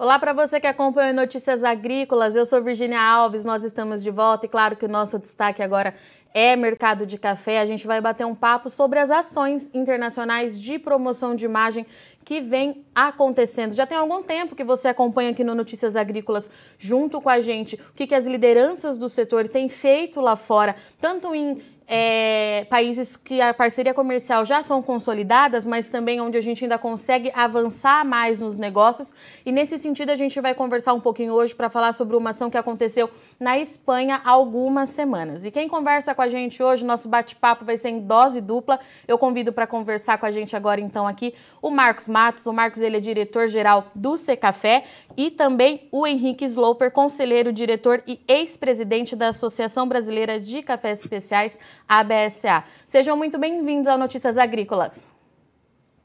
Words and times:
Olá 0.00 0.18
para 0.18 0.32
você 0.32 0.58
que 0.58 0.66
acompanha 0.66 1.12
Notícias 1.12 1.62
Agrícolas. 1.62 2.34
Eu 2.34 2.46
sou 2.46 2.64
Virginia 2.64 2.98
Alves, 2.98 3.44
nós 3.44 3.62
estamos 3.62 4.02
de 4.02 4.10
volta 4.10 4.46
e 4.46 4.48
claro 4.48 4.74
que 4.74 4.86
o 4.86 4.88
nosso 4.88 5.18
destaque 5.18 5.62
agora 5.62 5.94
é 6.32 6.56
mercado 6.56 7.04
de 7.04 7.18
café. 7.18 7.60
A 7.60 7.66
gente 7.66 7.86
vai 7.86 8.00
bater 8.00 8.24
um 8.24 8.34
papo 8.34 8.70
sobre 8.70 8.98
as 8.98 9.10
ações 9.10 9.70
internacionais 9.74 10.58
de 10.58 10.78
promoção 10.78 11.34
de 11.34 11.44
imagem 11.44 11.84
que 12.24 12.40
vem 12.40 12.82
acontecendo. 12.94 13.74
Já 13.74 13.86
tem 13.86 13.98
algum 13.98 14.22
tempo 14.22 14.56
que 14.56 14.64
você 14.64 14.88
acompanha 14.88 15.32
aqui 15.32 15.44
no 15.44 15.54
Notícias 15.54 15.94
Agrícolas 15.94 16.50
junto 16.78 17.20
com 17.20 17.28
a 17.28 17.42
gente 17.42 17.74
o 17.74 17.92
que, 17.94 18.06
que 18.06 18.14
as 18.14 18.24
lideranças 18.24 18.96
do 18.96 19.06
setor 19.06 19.48
têm 19.48 19.68
feito 19.68 20.18
lá 20.18 20.34
fora, 20.34 20.76
tanto 20.98 21.34
em 21.34 21.60
é, 21.92 22.64
países 22.70 23.16
que 23.16 23.40
a 23.40 23.52
parceria 23.52 23.92
comercial 23.92 24.44
já 24.44 24.62
são 24.62 24.80
consolidadas, 24.80 25.66
mas 25.66 25.88
também 25.88 26.20
onde 26.20 26.38
a 26.38 26.40
gente 26.40 26.62
ainda 26.62 26.78
consegue 26.78 27.32
avançar 27.34 28.04
mais 28.04 28.40
nos 28.40 28.56
negócios. 28.56 29.12
E 29.44 29.50
nesse 29.50 29.76
sentido, 29.76 30.10
a 30.10 30.14
gente 30.14 30.40
vai 30.40 30.54
conversar 30.54 30.94
um 30.94 31.00
pouquinho 31.00 31.32
hoje 31.32 31.52
para 31.52 31.68
falar 31.68 31.92
sobre 31.92 32.16
uma 32.16 32.30
ação 32.30 32.48
que 32.48 32.56
aconteceu 32.56 33.10
na 33.40 33.58
Espanha 33.58 34.20
há 34.24 34.30
algumas 34.30 34.90
semanas. 34.90 35.44
E 35.44 35.50
quem 35.50 35.68
conversa 35.68 36.14
com 36.14 36.22
a 36.22 36.28
gente 36.28 36.62
hoje, 36.62 36.84
nosso 36.84 37.08
bate-papo 37.08 37.64
vai 37.64 37.76
ser 37.76 37.88
em 37.88 37.98
dose 37.98 38.40
dupla. 38.40 38.78
Eu 39.08 39.18
convido 39.18 39.52
para 39.52 39.66
conversar 39.66 40.16
com 40.18 40.26
a 40.26 40.30
gente 40.30 40.54
agora, 40.54 40.80
então, 40.80 41.08
aqui 41.08 41.34
o 41.60 41.70
Marcos 41.70 42.06
Matos. 42.06 42.46
O 42.46 42.52
Marcos 42.52 42.80
ele 42.80 42.98
é 42.98 43.00
diretor-geral 43.00 43.88
do 43.96 44.16
Secafé 44.16 44.84
e 45.16 45.28
também 45.28 45.88
o 45.90 46.06
Henrique 46.06 46.44
Sloper, 46.44 46.92
conselheiro, 46.92 47.52
diretor 47.52 48.00
e 48.06 48.20
ex-presidente 48.28 49.16
da 49.16 49.30
Associação 49.30 49.88
Brasileira 49.88 50.38
de 50.38 50.62
Cafés 50.62 51.00
Especiais 51.00 51.58
ABSA. 51.90 52.62
Sejam 52.86 53.16
muito 53.16 53.36
bem-vindos 53.36 53.88
ao 53.88 53.98
Notícias 53.98 54.38
Agrícolas. 54.38 54.96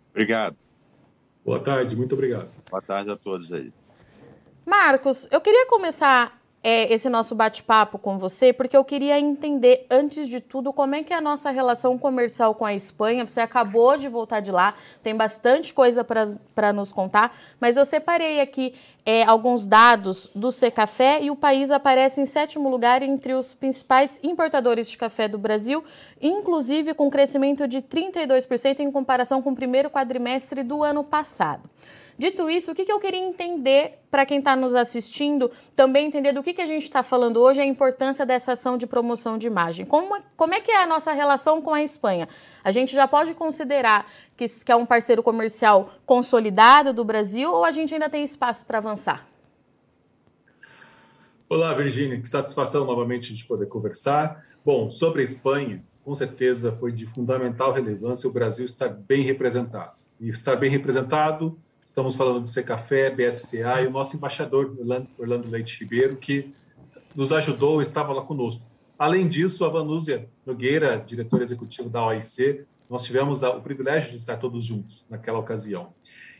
Obrigado. 0.09 0.57
Boa 1.45 1.59
tarde, 1.59 1.95
muito 1.95 2.15
obrigado. 2.15 2.49
Boa 2.71 2.81
tarde 2.81 3.11
a 3.11 3.15
todos 3.15 3.53
aí. 3.53 3.71
Marcos, 4.65 5.27
eu 5.29 5.39
queria 5.39 5.67
começar 5.67 6.41
é, 6.67 6.91
esse 6.91 7.07
nosso 7.09 7.35
bate-papo 7.35 7.99
com 7.99 8.17
você, 8.17 8.51
porque 8.51 8.75
eu 8.75 8.83
queria 8.83 9.19
entender, 9.19 9.85
antes 9.87 10.27
de 10.27 10.39
tudo, 10.41 10.73
como 10.73 10.95
é 10.95 11.03
que 11.03 11.13
é 11.13 11.15
a 11.15 11.21
nossa 11.21 11.51
relação 11.51 11.95
comercial 11.95 12.55
com 12.55 12.65
a 12.65 12.73
Espanha. 12.73 13.27
Você 13.27 13.39
acabou 13.39 13.95
de 13.95 14.09
voltar 14.09 14.39
de 14.39 14.51
lá, 14.51 14.73
tem 15.03 15.15
bastante 15.15 15.71
coisa 15.71 16.03
para 16.03 16.73
nos 16.73 16.91
contar, 16.91 17.37
mas 17.59 17.77
eu 17.77 17.85
separei 17.85 18.41
aqui 18.41 18.73
é, 19.05 19.21
alguns 19.25 19.67
dados 19.67 20.27
do 20.33 20.51
Secafé 20.51 21.21
e 21.21 21.29
o 21.29 21.35
país 21.35 21.69
aparece 21.69 22.19
em 22.19 22.25
sétimo 22.25 22.67
lugar 22.67 23.03
entre 23.03 23.35
os 23.35 23.53
principais 23.53 24.19
importadores 24.23 24.89
de 24.89 24.97
café 24.97 25.27
do 25.27 25.37
Brasil, 25.37 25.83
inclusive 26.19 26.95
com 26.95 27.11
crescimento 27.11 27.67
de 27.67 27.79
32% 27.79 28.79
em 28.79 28.91
comparação 28.91 29.39
com 29.39 29.51
o 29.51 29.55
primeiro 29.55 29.91
quadrimestre 29.91 30.63
do 30.63 30.83
ano 30.83 31.03
passado. 31.03 31.69
Dito 32.17 32.49
isso, 32.49 32.71
o 32.71 32.75
que, 32.75 32.85
que 32.85 32.91
eu 32.91 32.99
queria 32.99 33.19
entender 33.19 33.99
para 34.09 34.25
quem 34.25 34.39
está 34.39 34.55
nos 34.55 34.73
assistindo, 34.73 35.51
também 35.75 36.07
entender 36.07 36.31
do 36.31 36.41
que, 36.41 36.53
que 36.53 36.61
a 36.61 36.65
gente 36.65 36.83
está 36.83 37.03
falando 37.03 37.41
hoje, 37.41 37.59
a 37.59 37.65
importância 37.65 38.25
dessa 38.25 38.53
ação 38.53 38.77
de 38.77 38.87
promoção 38.87 39.37
de 39.37 39.47
imagem. 39.47 39.85
Como, 39.85 40.17
como 40.37 40.53
é 40.53 40.61
que 40.61 40.71
é 40.71 40.81
a 40.81 40.87
nossa 40.87 41.11
relação 41.11 41.61
com 41.61 41.73
a 41.73 41.83
Espanha? 41.83 42.29
A 42.63 42.71
gente 42.71 42.95
já 42.95 43.05
pode 43.05 43.33
considerar 43.33 44.09
que, 44.37 44.47
que 44.47 44.71
é 44.71 44.75
um 44.75 44.85
parceiro 44.85 45.21
comercial 45.21 45.93
consolidado 46.05 46.93
do 46.93 47.03
Brasil 47.03 47.51
ou 47.51 47.65
a 47.65 47.71
gente 47.71 47.93
ainda 47.93 48.09
tem 48.09 48.23
espaço 48.23 48.65
para 48.65 48.77
avançar? 48.77 49.27
Olá, 51.49 51.73
Virginia, 51.73 52.19
que 52.19 52.29
satisfação 52.29 52.85
novamente 52.85 53.33
de 53.33 53.45
poder 53.45 53.65
conversar. 53.65 54.45
Bom, 54.63 54.89
sobre 54.89 55.19
a 55.19 55.23
Espanha, 55.25 55.83
com 56.05 56.15
certeza 56.15 56.71
foi 56.79 56.93
de 56.93 57.05
fundamental 57.05 57.73
relevância 57.73 58.29
o 58.29 58.31
Brasil 58.31 58.65
estar 58.65 58.87
bem 58.87 59.21
representado. 59.21 59.91
E 60.17 60.29
estar 60.29 60.55
bem 60.55 60.71
representado 60.71 61.59
Estamos 61.85 62.15
falando 62.15 62.43
de 62.43 62.49
Secafé, 62.49 63.11
BSCA 63.11 63.83
e 63.83 63.87
o 63.87 63.91
nosso 63.91 64.17
embaixador, 64.17 64.75
Orlando 65.19 65.47
Leite 65.47 65.79
Ribeiro, 65.79 66.17
que 66.17 66.51
nos 67.15 67.31
ajudou, 67.31 67.79
estava 67.79 68.11
lá 68.11 68.23
conosco. 68.23 68.65
Além 68.97 69.27
disso, 69.27 69.63
a 69.63 69.69
Vanúzia 69.69 70.27
Nogueira, 70.43 70.97
diretora 70.97 71.43
executiva 71.43 71.87
da 71.87 72.03
OIC, 72.07 72.65
nós 72.89 73.03
tivemos 73.03 73.43
o 73.43 73.61
privilégio 73.61 74.09
de 74.09 74.17
estar 74.17 74.37
todos 74.37 74.65
juntos 74.65 75.05
naquela 75.07 75.37
ocasião. 75.37 75.93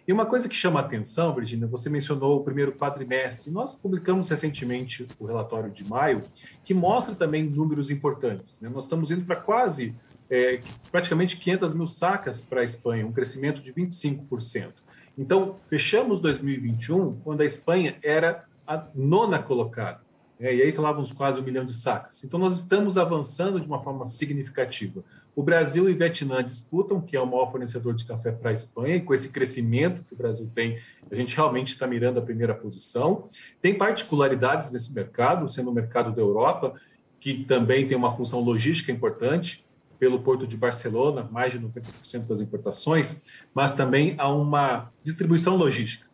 E 0.08 0.12
uma 0.12 0.26
coisa 0.26 0.50
que 0.50 0.56
chama 0.56 0.80
a 0.80 0.84
atenção, 0.84 1.34
Virginia, 1.36 1.68
você 1.68 1.92
mencionou 1.92 2.38
o 2.38 2.44
primeiro 2.44 2.72
quadrimestre. 2.74 3.52
Nós 3.52 3.76
publicamos 3.76 4.28
recentemente 4.28 5.08
o 5.20 5.28
relatório 5.28 5.70
de 5.70 5.84
maio, 5.84 6.24
que 6.64 6.74
mostra 6.74 7.14
também 7.14 7.44
números 7.44 7.92
importantes. 7.92 8.60
Né? 8.62 8.68
Nós 8.68 8.86
estamos 8.86 9.12
indo 9.12 9.24
para 9.24 9.36
quase, 9.36 9.96
é, 10.28 10.62
praticamente 10.92 11.38
500 11.38 11.76
mil 11.76 11.88
sacas 11.88 12.42
para 12.42 12.62
a 12.62 12.64
Espanha, 12.64 13.06
um 13.06 13.12
crescimento 13.12 13.62
de 13.62 13.72
25%. 13.72 14.85
Então, 15.18 15.56
fechamos 15.68 16.20
2021 16.20 17.20
quando 17.24 17.42
a 17.42 17.46
Espanha 17.46 17.98
era 18.04 18.46
a 18.68 18.86
nona 18.94 19.40
colocada. 19.40 20.02
É, 20.38 20.54
e 20.54 20.62
aí 20.62 20.72
falávamos 20.74 21.14
quase 21.14 21.40
um 21.40 21.44
milhão 21.44 21.64
de 21.64 21.74
sacas. 21.74 22.24
Então, 22.24 22.38
nós 22.38 22.58
estamos 22.58 22.98
avançando 22.98 23.60
de 23.60 23.66
uma 23.66 23.82
forma 23.82 24.06
significativa. 24.08 25.02
O 25.34 25.42
Brasil 25.42 25.90
e 25.90 25.94
o 25.94 25.98
Vietnã 25.98 26.44
disputam, 26.44 27.00
que 27.00 27.16
é 27.16 27.22
o 27.22 27.26
maior 27.26 27.50
fornecedor 27.52 27.94
de 27.94 28.04
café 28.04 28.32
para 28.32 28.50
a 28.50 28.54
Espanha, 28.54 28.98
e 28.98 29.02
com 29.02 29.14
esse 29.14 29.32
crescimento 29.32 30.04
que 30.04 30.14
o 30.14 30.18
Brasil 30.18 30.50
tem, 30.54 30.78
a 31.10 31.16
gente 31.16 31.36
realmente 31.36 31.70
está 31.70 31.88
mirando 31.88 32.20
a 32.20 32.22
primeira 32.22 32.54
posição. 32.54 33.30
Tem 33.62 33.74
particularidades 33.74 34.74
nesse 34.74 34.94
mercado, 34.94 35.48
sendo 35.48 35.72
o 35.72 35.74
mercado 35.74 36.14
da 36.14 36.22
Europa, 36.22 36.74
que 37.20 37.46
também 37.46 37.88
tem 37.88 37.98
uma 37.98 38.12
função 38.12 38.42
logística 38.42 38.92
importante 38.92 39.65
pelo 40.00 40.20
Porto 40.22 40.46
de 40.46 40.58
Barcelona, 40.58 41.28
mais 41.32 41.52
de 41.52 41.60
90% 41.60 42.28
das 42.28 42.42
importações, 42.42 43.26
mas 43.54 43.76
também 43.76 44.16
há 44.18 44.32
uma 44.32 44.92
distribuição 45.04 45.56
logística. 45.56 46.06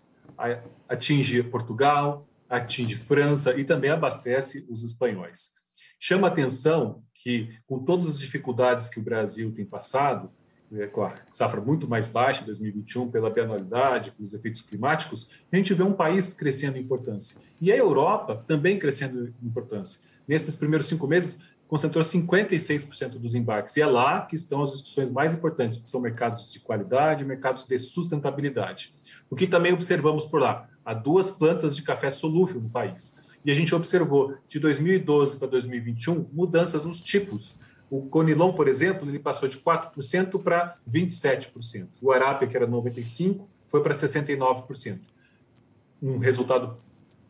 Atinge 0.88 1.44
Portugal, 1.44 2.28
atinge 2.50 2.96
França 2.96 3.58
e 3.58 3.64
também 3.64 3.90
abastece 3.90 4.66
os 4.70 4.84
espanhóis. 4.84 5.54
Chama 6.00 6.28
atenção 6.28 7.04
que, 7.14 7.50
com 7.68 7.80
todas 7.80 8.08
as 8.08 8.20
dificuldades 8.20 8.90
que 8.90 9.00
o 9.00 9.04
Brasil 9.04 9.54
tem 9.54 9.66
passado, 9.66 10.32
é, 10.74 10.88
com 10.88 11.04
a 11.04 11.14
safra 11.32 11.62
muito 11.62 11.88
mais 11.88 12.08
baixa 12.08 12.42
em 12.42 12.46
2021 12.46 13.12
pela 13.12 13.30
bianualidade, 13.30 14.12
pelos 14.12 14.34
efeitos 14.34 14.62
climáticos, 14.62 15.30
a 15.52 15.56
gente 15.56 15.74
vê 15.74 15.84
um 15.84 15.94
país 15.94 16.34
crescendo 16.34 16.78
em 16.78 16.82
importância. 16.82 17.40
E 17.60 17.72
a 17.72 17.78
Europa 17.78 18.44
também 18.48 18.80
crescendo 18.80 19.34
em 19.42 19.48
importância. 19.48 20.02
Nesses 20.28 20.56
primeiros 20.56 20.88
cinco 20.88 21.08
meses, 21.08 21.40
concentrou 21.72 22.04
56% 22.04 23.12
dos 23.12 23.34
embarques. 23.34 23.78
E 23.78 23.82
é 23.82 23.86
lá 23.86 24.26
que 24.26 24.36
estão 24.36 24.62
as 24.62 24.74
discussões 24.74 25.10
mais 25.10 25.34
importantes, 25.34 25.78
que 25.78 25.88
são 25.88 26.02
mercados 26.02 26.52
de 26.52 26.60
qualidade, 26.60 27.24
mercados 27.24 27.64
de 27.64 27.80
sustentabilidade. 27.80 28.94
O 29.30 29.38
que 29.38 29.48
também 29.48 29.72
observamos 29.72 30.26
por 30.26 30.42
lá? 30.42 30.68
Há 30.84 30.94
duas 30.94 31.32
plantas 31.32 31.74
de 31.74 31.82
café 31.82 32.12
solúvel 32.12 32.60
no 32.60 32.70
país. 32.70 33.16
E 33.46 33.50
a 33.50 33.54
gente 33.54 33.74
observou, 33.74 34.36
de 34.50 34.60
2012 34.60 35.38
para 35.40 35.48
2021, 35.48 36.28
mudanças 36.34 36.84
nos 36.84 37.00
tipos. 37.00 37.56
O 37.90 38.02
Conilon, 38.02 38.52
por 38.52 38.68
exemplo, 38.68 39.08
ele 39.08 39.18
passou 39.18 39.48
de 39.48 39.58
4% 39.58 40.44
para 40.44 40.76
27%. 40.86 41.88
O 42.02 42.12
Arábia, 42.12 42.50
que 42.50 42.58
era 42.58 42.68
95%, 42.68 43.44
foi 43.70 43.82
para 43.82 43.94
69%. 43.94 45.00
Um 46.02 46.18
resultado 46.18 46.78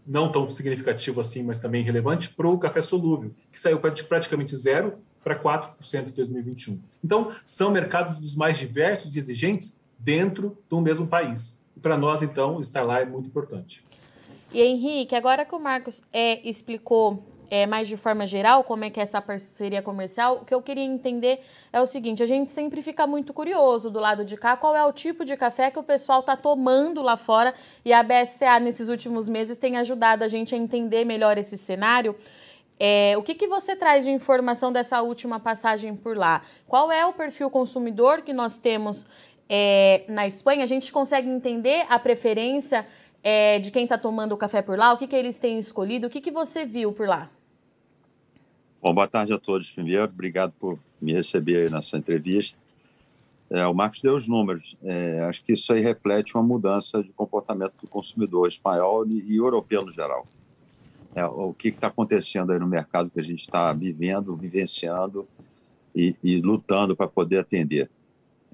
não 0.05 0.31
tão 0.31 0.49
significativo 0.49 1.21
assim, 1.21 1.43
mas 1.43 1.59
também 1.59 1.83
relevante, 1.83 2.29
para 2.29 2.47
o 2.47 2.57
café 2.57 2.81
solúvel, 2.81 3.31
que 3.51 3.59
saiu 3.59 3.79
de 3.79 4.03
praticamente 4.03 4.55
zero 4.55 4.99
para 5.23 5.39
4% 5.39 6.07
em 6.07 6.11
2021. 6.11 6.81
Então, 7.03 7.31
são 7.45 7.71
mercados 7.71 8.19
dos 8.19 8.35
mais 8.35 8.57
diversos 8.57 9.15
e 9.15 9.19
exigentes 9.19 9.79
dentro 9.97 10.57
do 10.69 10.81
mesmo 10.81 11.07
país. 11.07 11.61
E 11.77 11.79
para 11.79 11.97
nós, 11.97 12.21
então, 12.21 12.59
estar 12.59 12.81
lá 12.81 13.01
é 13.01 13.05
muito 13.05 13.27
importante. 13.27 13.83
E 14.51 14.61
Henrique, 14.61 15.15
agora 15.15 15.45
que 15.45 15.55
o 15.55 15.59
Marcos 15.59 16.01
é, 16.11 16.47
explicou 16.47 17.23
é, 17.51 17.67
mais 17.67 17.85
de 17.85 17.97
forma 17.97 18.25
geral, 18.25 18.63
como 18.63 18.85
é 18.85 18.89
que 18.89 18.97
é 18.97 19.03
essa 19.03 19.21
parceria 19.21 19.81
comercial, 19.81 20.37
o 20.37 20.45
que 20.45 20.53
eu 20.55 20.61
queria 20.61 20.85
entender 20.85 21.41
é 21.73 21.81
o 21.81 21.85
seguinte: 21.85 22.23
a 22.23 22.25
gente 22.25 22.49
sempre 22.49 22.81
fica 22.81 23.05
muito 23.05 23.33
curioso 23.33 23.89
do 23.91 23.99
lado 23.99 24.23
de 24.23 24.37
cá 24.37 24.55
qual 24.55 24.73
é 24.73 24.85
o 24.85 24.93
tipo 24.93 25.25
de 25.25 25.35
café 25.35 25.69
que 25.69 25.77
o 25.77 25.83
pessoal 25.83 26.21
está 26.21 26.37
tomando 26.37 27.01
lá 27.01 27.17
fora 27.17 27.53
e 27.83 27.91
a 27.91 28.01
BSCA 28.01 28.57
nesses 28.61 28.87
últimos 28.87 29.27
meses 29.27 29.57
tem 29.57 29.75
ajudado 29.75 30.23
a 30.23 30.29
gente 30.29 30.55
a 30.55 30.57
entender 30.57 31.03
melhor 31.03 31.37
esse 31.37 31.57
cenário. 31.57 32.15
É, 32.79 33.15
o 33.17 33.21
que, 33.21 33.35
que 33.35 33.47
você 33.47 33.75
traz 33.75 34.05
de 34.05 34.11
informação 34.11 34.71
dessa 34.71 35.01
última 35.01 35.37
passagem 35.37 35.93
por 35.93 36.15
lá? 36.15 36.43
Qual 36.65 36.89
é 36.89 37.05
o 37.05 37.11
perfil 37.11 37.49
consumidor 37.49 38.21
que 38.21 38.31
nós 38.31 38.57
temos 38.57 39.05
é, 39.49 40.05
na 40.07 40.25
Espanha? 40.25 40.63
A 40.63 40.67
gente 40.67 40.89
consegue 40.89 41.29
entender 41.29 41.85
a 41.89 41.99
preferência 41.99 42.87
é, 43.21 43.59
de 43.59 43.71
quem 43.71 43.83
está 43.83 43.97
tomando 43.97 44.31
o 44.31 44.37
café 44.37 44.61
por 44.61 44.77
lá? 44.77 44.93
O 44.93 44.97
que, 44.97 45.05
que 45.05 45.15
eles 45.17 45.37
têm 45.37 45.59
escolhido? 45.59 46.07
O 46.07 46.09
que, 46.09 46.21
que 46.21 46.31
você 46.31 46.65
viu 46.65 46.93
por 46.93 47.09
lá? 47.09 47.29
Bom, 48.81 48.95
boa 48.95 49.07
tarde 49.07 49.31
a 49.31 49.37
todos 49.37 49.69
primeiro. 49.69 50.05
Obrigado 50.05 50.53
por 50.59 50.79
me 50.99 51.13
receber 51.13 51.69
nessa 51.69 51.99
entrevista. 51.99 52.59
É, 53.47 53.63
o 53.67 53.75
Marcos 53.75 54.01
deu 54.01 54.15
os 54.15 54.27
números. 54.27 54.75
É, 54.81 55.19
acho 55.29 55.43
que 55.43 55.53
isso 55.53 55.71
aí 55.71 55.81
reflete 55.81 56.33
uma 56.33 56.41
mudança 56.41 57.03
de 57.03 57.09
comportamento 57.09 57.73
do 57.79 57.87
consumidor 57.87 58.49
espanhol 58.49 59.07
e 59.07 59.35
europeu 59.35 59.85
no 59.85 59.91
geral. 59.91 60.25
É, 61.13 61.23
o 61.23 61.53
que 61.53 61.67
está 61.67 61.87
acontecendo 61.87 62.51
aí 62.51 62.57
no 62.57 62.65
mercado 62.65 63.11
que 63.11 63.19
a 63.19 63.23
gente 63.23 63.41
está 63.41 63.71
vivendo, 63.71 64.35
vivenciando 64.35 65.27
e, 65.95 66.15
e 66.23 66.41
lutando 66.41 66.95
para 66.95 67.07
poder 67.07 67.37
atender. 67.37 67.87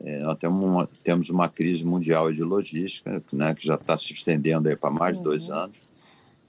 é, 0.02 0.20
nós 0.20 0.38
temos 0.38 0.62
uma, 0.62 0.90
temos 1.06 1.30
uma 1.30 1.48
crise 1.48 1.86
mundial 1.86 2.34
de 2.34 2.44
logística, 2.44 3.24
né, 3.32 3.56
que 3.56 3.66
já 3.66 3.76
está 3.76 3.98
se 3.98 4.12
estendendo 4.12 4.76
para 4.76 4.92
mais 4.92 5.16
de 5.16 5.24
dois 5.24 5.50
uhum. 5.50 5.56
anos, 5.56 5.78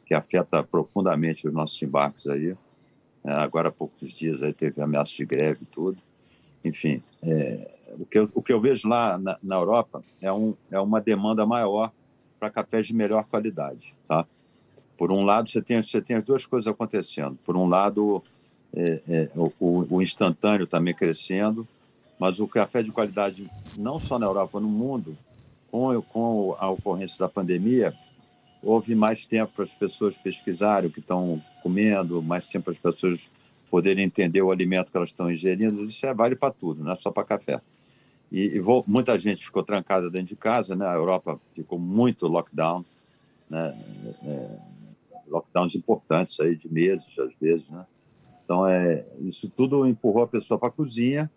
que 0.05 0.15
afeta 0.15 0.65
profundamente 0.65 1.47
os 1.47 1.55
nossos 1.55 1.81
embarques 1.81 2.27
aí. 2.27 2.57
É, 3.25 3.33
agora 3.33 3.69
há 3.69 3.73
poucos 3.73 4.13
dias 4.13 4.43
aí 4.43 4.53
teve 4.53 4.81
ameaça 4.81 5.13
de 5.15 5.25
greve 5.25 5.61
e 5.63 5.67
tudo. 5.67 5.99
Enfim, 6.65 7.03
é, 7.23 7.71
o, 7.99 8.05
que 8.05 8.19
eu, 8.19 8.31
o 8.35 8.43
que 8.43 8.53
eu 8.53 8.61
vejo 8.61 8.89
lá 8.89 9.19
na, 9.19 9.39
na 9.43 9.57
Europa 9.57 10.03
é, 10.21 10.33
um, 10.33 10.55
é 10.71 10.79
uma 10.81 11.01
demanda 11.01 11.47
maior 11.47 11.93
para 12.39 12.51
cafés 12.51 12.87
de 12.87 12.95
melhor 12.95 13.25
qualidade. 13.25 13.95
Tá? 14.07 14.27
Por 14.97 15.13
um 15.13 15.25
lado, 15.25 15.49
você 15.49 15.63
tem, 15.63 15.81
você 15.81 16.01
tem 16.01 16.17
as 16.17 16.25
duas 16.25 16.47
coisas 16.47 16.67
acontecendo. 16.67 17.39
Por 17.45 17.57
um 17.57 17.67
lado, 17.67 18.23
é, 18.75 19.01
é, 19.09 19.31
o, 19.35 19.87
o, 19.91 20.03
instantâneo 20.03 20.67
também 20.67 20.95
crescendo, 20.95 21.67
mas 22.19 22.41
o 22.41 22.49
café 22.49 22.83
de 22.83 22.91
qualidade, 22.91 23.49
não 23.77 23.99
só 24.01 24.19
na 24.19 24.27
Europa, 24.27 24.59
no 24.61 24.69
mundo, 24.69 25.17
com, 25.71 26.01
com 26.03 26.57
a 26.59 26.69
ocorrência 26.69 27.19
da 27.19 27.29
pandemia, 27.29 27.95
houve 28.63 28.95
mais 28.95 29.25
tempo 29.25 29.53
para 29.55 29.65
as 29.65 29.75
pessoas 29.75 30.19
pesquisarem 30.19 30.89
o 30.89 30.93
que 30.93 31.01
estão 31.01 31.41
comendo, 31.63 32.23
mais 32.23 32.49
tempo 32.49 32.65
para 32.65 32.73
as 32.73 32.79
pessoas 32.79 33.29
poderem 33.71 34.05
entender 34.05 34.43
o 34.43 34.51
alimento 34.51 34.91
que 34.91 34.97
elas 34.97 35.11
estão 35.11 35.31
ingerindo. 35.31 35.85
Isso 35.85 36.05
é, 36.07 36.15
vale 36.15 36.35
para 36.35 36.53
tudo, 36.53 36.83
não 36.83 36.93
é 36.93 36.97
só 36.97 37.11
para 37.11 37.25
café. 37.25 37.61
E, 38.31 38.57
e 38.57 38.61
vou, 38.61 38.85
muita 38.87 39.19
gente 39.19 39.45
ficou 39.45 39.63
trancada 39.63 40.11
dentro 40.11 40.29
de 40.29 40.37
casa, 40.37 40.77
né? 40.77 40.87
A 40.87 40.95
Europa 40.95 41.41
ficou 41.55 41.79
muito 41.79 42.27
lockdown, 42.27 42.85
né? 43.49 43.75
É, 44.25 44.59
lockdowns 45.29 45.75
importantes 45.75 46.39
aí 46.41 46.55
de 46.55 46.73
meses, 46.73 47.07
às 47.19 47.33
vezes, 47.41 47.69
né? 47.69 47.87
Então, 48.45 48.67
é, 48.67 49.05
isso 49.21 49.51
tudo 49.51 49.87
empurrou 49.87 50.23
a 50.23 50.29
pessoa 50.29 50.59
para 50.59 50.69
a 50.69 50.73
cozinha 50.73 51.31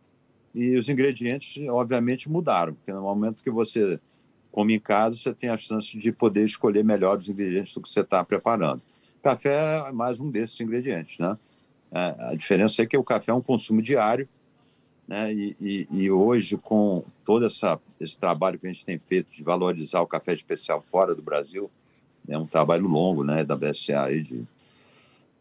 e 0.55 0.77
os 0.77 0.89
ingredientes, 0.89 1.61
obviamente, 1.69 2.29
mudaram, 2.29 2.73
porque 2.73 2.91
no 2.91 3.01
momento 3.01 3.43
que 3.43 3.51
você 3.51 3.99
come 4.51 4.75
em 4.75 4.79
casa, 4.79 5.15
você 5.15 5.33
tem 5.33 5.49
a 5.49 5.57
chance 5.57 5.97
de 5.97 6.11
poder 6.11 6.43
escolher 6.43 6.83
melhor 6.83 7.17
os 7.17 7.29
ingredientes 7.29 7.73
do 7.73 7.81
que 7.81 7.89
você 7.89 8.01
está 8.01 8.23
preparando. 8.23 8.81
Café 9.23 9.79
é 9.87 9.91
mais 9.91 10.19
um 10.19 10.29
desses 10.29 10.59
ingredientes, 10.59 11.19
né? 11.19 11.37
É, 11.91 12.15
a 12.31 12.35
diferença 12.35 12.81
é 12.81 12.85
que 12.85 12.97
o 12.97 13.03
café 13.03 13.31
é 13.31 13.33
um 13.33 13.41
consumo 13.41 13.81
diário, 13.81 14.27
né? 15.07 15.33
E, 15.33 15.55
e, 15.59 15.87
e 15.91 16.11
hoje, 16.11 16.57
com 16.57 17.03
todo 17.25 17.45
essa, 17.45 17.79
esse 17.99 18.17
trabalho 18.17 18.57
que 18.57 18.67
a 18.67 18.71
gente 18.71 18.85
tem 18.85 18.97
feito 18.97 19.31
de 19.31 19.43
valorizar 19.43 20.01
o 20.01 20.07
café 20.07 20.33
especial 20.33 20.81
fora 20.81 21.13
do 21.13 21.21
Brasil, 21.21 21.69
é 22.27 22.37
um 22.37 22.45
trabalho 22.45 22.87
longo, 22.87 23.23
né, 23.23 23.43
da 23.43 23.55
BSA 23.55 24.03
aí 24.03 24.21
de 24.21 24.43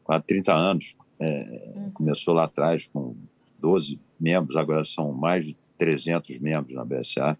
quase 0.02 0.24
30 0.24 0.54
anos. 0.54 0.96
É, 1.18 1.72
uhum. 1.76 1.90
Começou 1.92 2.34
lá 2.34 2.44
atrás 2.44 2.88
com 2.92 3.14
12 3.58 4.00
membros, 4.18 4.56
agora 4.56 4.84
são 4.84 5.12
mais 5.12 5.46
de 5.46 5.56
300 5.78 6.38
membros 6.38 6.74
na 6.74 6.84
BSA. 6.84 7.38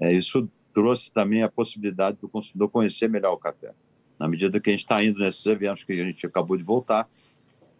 É, 0.00 0.12
isso 0.12 0.48
trouxe 0.76 1.10
também 1.10 1.42
a 1.42 1.48
possibilidade 1.48 2.18
do 2.20 2.28
consumidor 2.28 2.68
conhecer 2.68 3.08
melhor 3.08 3.32
o 3.32 3.38
café. 3.38 3.72
Na 4.18 4.28
medida 4.28 4.60
que 4.60 4.68
a 4.68 4.72
gente 4.72 4.80
está 4.80 5.02
indo 5.02 5.18
nesses 5.20 5.46
eventos 5.46 5.84
que 5.84 5.92
a 5.94 6.04
gente 6.04 6.26
acabou 6.26 6.54
de 6.54 6.62
voltar, 6.62 7.08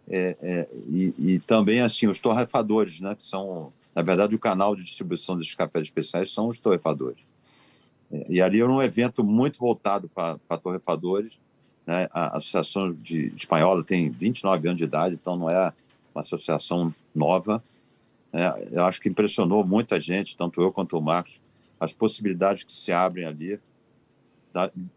é, 0.09 0.35
é, 0.41 0.67
e, 0.87 1.13
e, 1.19 1.39
também 1.39 1.79
assim 1.79 2.07
os 2.07 2.17
torrefadores, 2.19 2.99
né, 2.99 3.13
que 3.13 3.23
são 3.23 3.71
na 3.93 4.01
verdade 4.01 4.33
o 4.33 4.39
canal 4.39 4.75
de 4.75 4.83
distribuição 4.83 5.37
desses 5.37 5.53
cafés 5.53 5.85
especiais 5.85 6.33
são 6.33 6.47
os 6.47 6.57
torrefadores. 6.57 7.21
É, 8.11 8.25
e 8.29 8.41
ali 8.41 8.61
era 8.61 8.71
um 8.71 8.81
evento 8.81 9.23
muito 9.23 9.59
voltado 9.59 10.09
para 10.09 10.57
torrefadores. 10.57 11.37
Né? 11.85 12.09
A 12.11 12.37
Associação 12.37 12.93
de, 12.93 13.27
Espanhola 13.35 13.83
tem 13.83 14.09
29 14.09 14.69
anos 14.69 14.77
de 14.79 14.85
idade, 14.85 15.13
então 15.13 15.37
não 15.37 15.51
é 15.51 15.71
uma 16.15 16.21
associação 16.21 16.91
nova. 17.13 17.61
É, 18.33 18.69
eu 18.71 18.85
acho 18.85 18.99
que 18.99 19.07
impressionou 19.07 19.63
muita 19.63 19.99
gente, 19.99 20.35
tanto 20.35 20.59
eu 20.63 20.71
quanto 20.71 20.97
o 20.97 21.01
Marcos, 21.01 21.39
as 21.79 21.93
possibilidades 21.93 22.63
que 22.63 22.71
se 22.71 22.91
abrem 22.91 23.25
ali. 23.25 23.59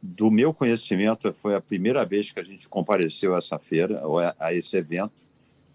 Do 0.02 0.30
meu 0.30 0.54
conhecimento, 0.54 1.32
foi 1.34 1.54
a 1.54 1.60
primeira 1.60 2.04
vez 2.04 2.32
que 2.32 2.40
a 2.40 2.42
gente 2.42 2.68
compareceu 2.68 3.34
a 3.34 3.38
essa 3.38 3.58
feira, 3.58 4.06
ou 4.06 4.18
a, 4.18 4.54
esse 4.54 4.76
evento. 4.76 5.12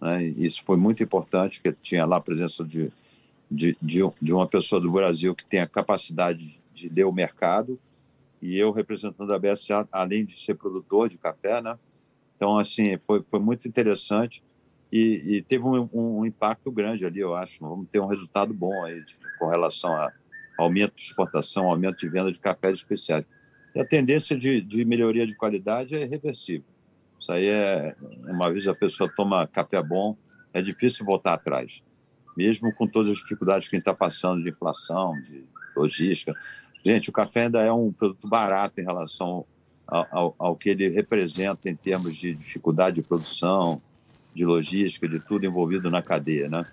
Né? 0.01 0.23
Isso 0.23 0.63
foi 0.63 0.77
muito 0.77 1.03
importante, 1.03 1.61
que 1.61 1.71
tinha 1.71 2.05
lá 2.05 2.17
a 2.17 2.21
presença 2.21 2.63
de, 2.63 2.89
de, 3.49 3.77
de, 3.81 4.01
de 4.21 4.33
uma 4.33 4.47
pessoa 4.47 4.81
do 4.81 4.91
Brasil 4.91 5.35
que 5.35 5.45
tem 5.45 5.59
a 5.59 5.67
capacidade 5.67 6.59
de 6.73 6.89
ler 6.89 7.05
o 7.05 7.11
mercado, 7.11 7.79
e 8.41 8.57
eu 8.57 8.71
representando 8.71 9.31
a 9.33 9.39
BSA, 9.39 9.87
além 9.91 10.25
de 10.25 10.33
ser 10.33 10.55
produtor 10.55 11.09
de 11.09 11.17
café, 11.17 11.61
né? 11.61 11.77
Então, 12.35 12.57
assim, 12.57 12.97
foi, 12.97 13.23
foi 13.29 13.39
muito 13.39 13.67
interessante 13.67 14.43
e, 14.91 15.37
e 15.37 15.41
teve 15.41 15.63
um, 15.63 15.89
um, 15.93 16.25
impacto 16.25 16.71
grande 16.71 17.05
ali, 17.05 17.19
eu 17.19 17.35
acho. 17.35 17.59
Vamos 17.59 17.87
ter 17.89 17.99
um 17.99 18.07
resultado 18.07 18.53
bom 18.53 18.83
aí 18.83 19.03
de, 19.03 19.17
com 19.39 19.47
relação 19.47 19.91
a 19.93 20.11
aumento 20.57 20.95
de 20.95 21.01
exportação, 21.01 21.69
aumento 21.69 21.97
de 21.97 22.09
venda 22.09 22.31
de 22.31 22.39
café 22.39 22.71
especiais. 22.71 23.25
E 23.73 23.79
a 23.79 23.85
tendência 23.85 24.37
de, 24.37 24.61
de 24.61 24.85
melhoria 24.85 25.27
de 25.27 25.35
qualidade 25.35 25.95
é 25.95 26.03
irreversível. 26.03 26.65
Isso 27.19 27.31
aí 27.31 27.47
é, 27.47 27.95
uma 28.27 28.51
vez 28.51 28.67
a 28.67 28.75
pessoa 28.75 29.11
toma 29.13 29.47
café 29.47 29.81
bom, 29.81 30.15
é 30.53 30.61
difícil 30.61 31.05
voltar 31.05 31.33
atrás. 31.33 31.83
Mesmo 32.37 32.73
com 32.73 32.87
todas 32.87 33.09
as 33.09 33.17
dificuldades 33.17 33.67
que 33.67 33.75
a 33.75 33.77
gente 33.77 33.83
está 33.83 33.93
passando 33.93 34.43
de 34.43 34.49
inflação, 34.49 35.13
de 35.21 35.43
logística. 35.75 36.33
Gente, 36.85 37.09
o 37.09 37.13
café 37.13 37.43
ainda 37.43 37.61
é 37.61 37.71
um 37.71 37.91
produto 37.91 38.27
barato 38.27 38.79
em 38.79 38.83
relação 38.83 39.45
ao, 39.87 40.07
ao, 40.11 40.35
ao 40.37 40.55
que 40.55 40.69
ele 40.69 40.87
representa 40.87 41.69
em 41.69 41.75
termos 41.75 42.15
de 42.15 42.33
dificuldade 42.33 42.97
de 42.97 43.01
produção, 43.01 43.81
de 44.33 44.45
logística, 44.45 45.07
de 45.07 45.19
tudo 45.19 45.45
envolvido 45.45 45.89
na 45.89 46.01
cadeia, 46.01 46.49
né? 46.49 46.65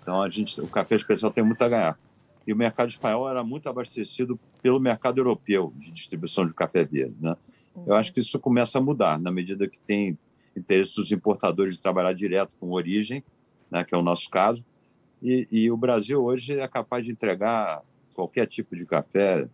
Então, 0.00 0.22
a 0.22 0.30
gente, 0.30 0.60
o 0.60 0.66
café 0.66 0.96
especial 0.96 1.30
tem 1.30 1.44
muito 1.44 1.62
a 1.62 1.68
ganhar 1.68 1.98
e 2.46 2.52
o 2.52 2.56
mercado 2.56 2.88
espanhol 2.88 3.28
era 3.28 3.44
muito 3.44 3.68
abastecido 3.68 4.38
pelo 4.62 4.80
mercado 4.80 5.18
europeu 5.18 5.72
de 5.76 5.90
distribuição 5.90 6.46
de 6.46 6.54
café 6.54 6.84
verde. 6.84 7.16
Né? 7.20 7.36
Eu 7.86 7.94
acho 7.94 8.12
que 8.12 8.20
isso 8.20 8.38
começa 8.38 8.78
a 8.78 8.80
mudar 8.80 9.18
na 9.18 9.30
medida 9.30 9.68
que 9.68 9.78
tem 9.78 10.18
interesse 10.56 10.96
dos 10.96 11.12
importadores 11.12 11.74
de 11.74 11.80
trabalhar 11.80 12.12
direto 12.12 12.54
com 12.58 12.70
origem, 12.70 13.22
né, 13.70 13.84
que 13.84 13.94
é 13.94 13.98
o 13.98 14.02
nosso 14.02 14.28
caso, 14.28 14.64
e, 15.22 15.46
e, 15.50 15.70
o 15.70 15.76
Brasil 15.76 16.22
hoje 16.22 16.58
é 16.58 16.66
capaz 16.66 17.04
de 17.04 17.12
entregar 17.12 17.82
qualquer 18.14 18.46
tipo 18.46 18.74
de 18.74 18.86
café, 18.86 19.46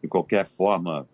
de 0.00 0.08
qualquer 0.08 0.46
forma, 0.46 1.06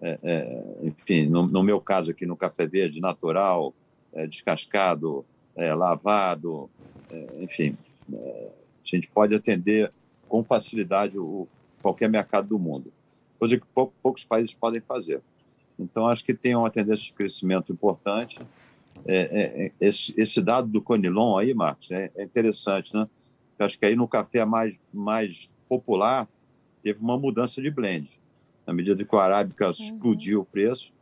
é, 0.00 0.18
é, 0.22 0.64
enfim, 0.82 1.26
no, 1.26 1.46
no, 1.46 1.62
meu 1.62 1.80
caso 1.80 2.12
aqui 2.12 2.24
no 2.24 2.36
café 2.36 2.66
verde, 2.66 3.00
natural, 3.00 3.74
é, 4.12 4.26
descascado, 4.26 5.24
é, 5.56 5.74
lavado, 5.74 6.70
é, 7.10 7.26
enfim, 7.40 7.76
é, 8.12 8.50
a 8.84 8.86
gente 8.86 9.08
pode 9.08 9.34
atender 9.34 9.92
com 10.30 10.44
facilidade 10.44 11.18
o, 11.18 11.46
qualquer 11.82 12.08
mercado 12.08 12.48
do 12.48 12.58
mundo, 12.58 12.92
coisa 13.38 13.58
que 13.58 13.66
pou, 13.74 13.92
poucos 14.02 14.24
países 14.24 14.54
podem 14.54 14.80
fazer. 14.80 15.20
Então, 15.78 16.06
acho 16.06 16.24
que 16.24 16.32
tem 16.32 16.54
uma 16.54 16.70
tendência 16.70 17.06
de 17.06 17.12
crescimento 17.12 17.72
importante. 17.72 18.38
É, 19.06 19.16
é, 19.16 19.66
é 19.66 19.72
esse, 19.80 20.14
esse, 20.16 20.40
dado 20.40 20.68
do 20.68 20.80
Conilon 20.80 21.36
aí, 21.36 21.52
Marcos, 21.52 21.90
é, 21.90 22.10
é 22.14 22.22
interessante, 22.22 22.94
né? 22.94 23.08
Eu 23.58 23.66
acho 23.66 23.78
que 23.78 23.84
aí 23.84 23.96
no 23.96 24.06
café 24.06 24.44
mais, 24.44 24.80
mais 24.92 25.50
popular 25.68 26.28
teve 26.82 27.00
uma 27.00 27.18
mudança 27.18 27.60
de 27.60 27.70
blend. 27.70 28.20
Na 28.66 28.72
medida 28.72 29.04
que 29.04 29.14
o 29.14 29.18
Arábica 29.18 29.66
uhum. 29.66 29.72
explodiu 29.72 30.40
o 30.40 30.44
preço, 30.44 30.92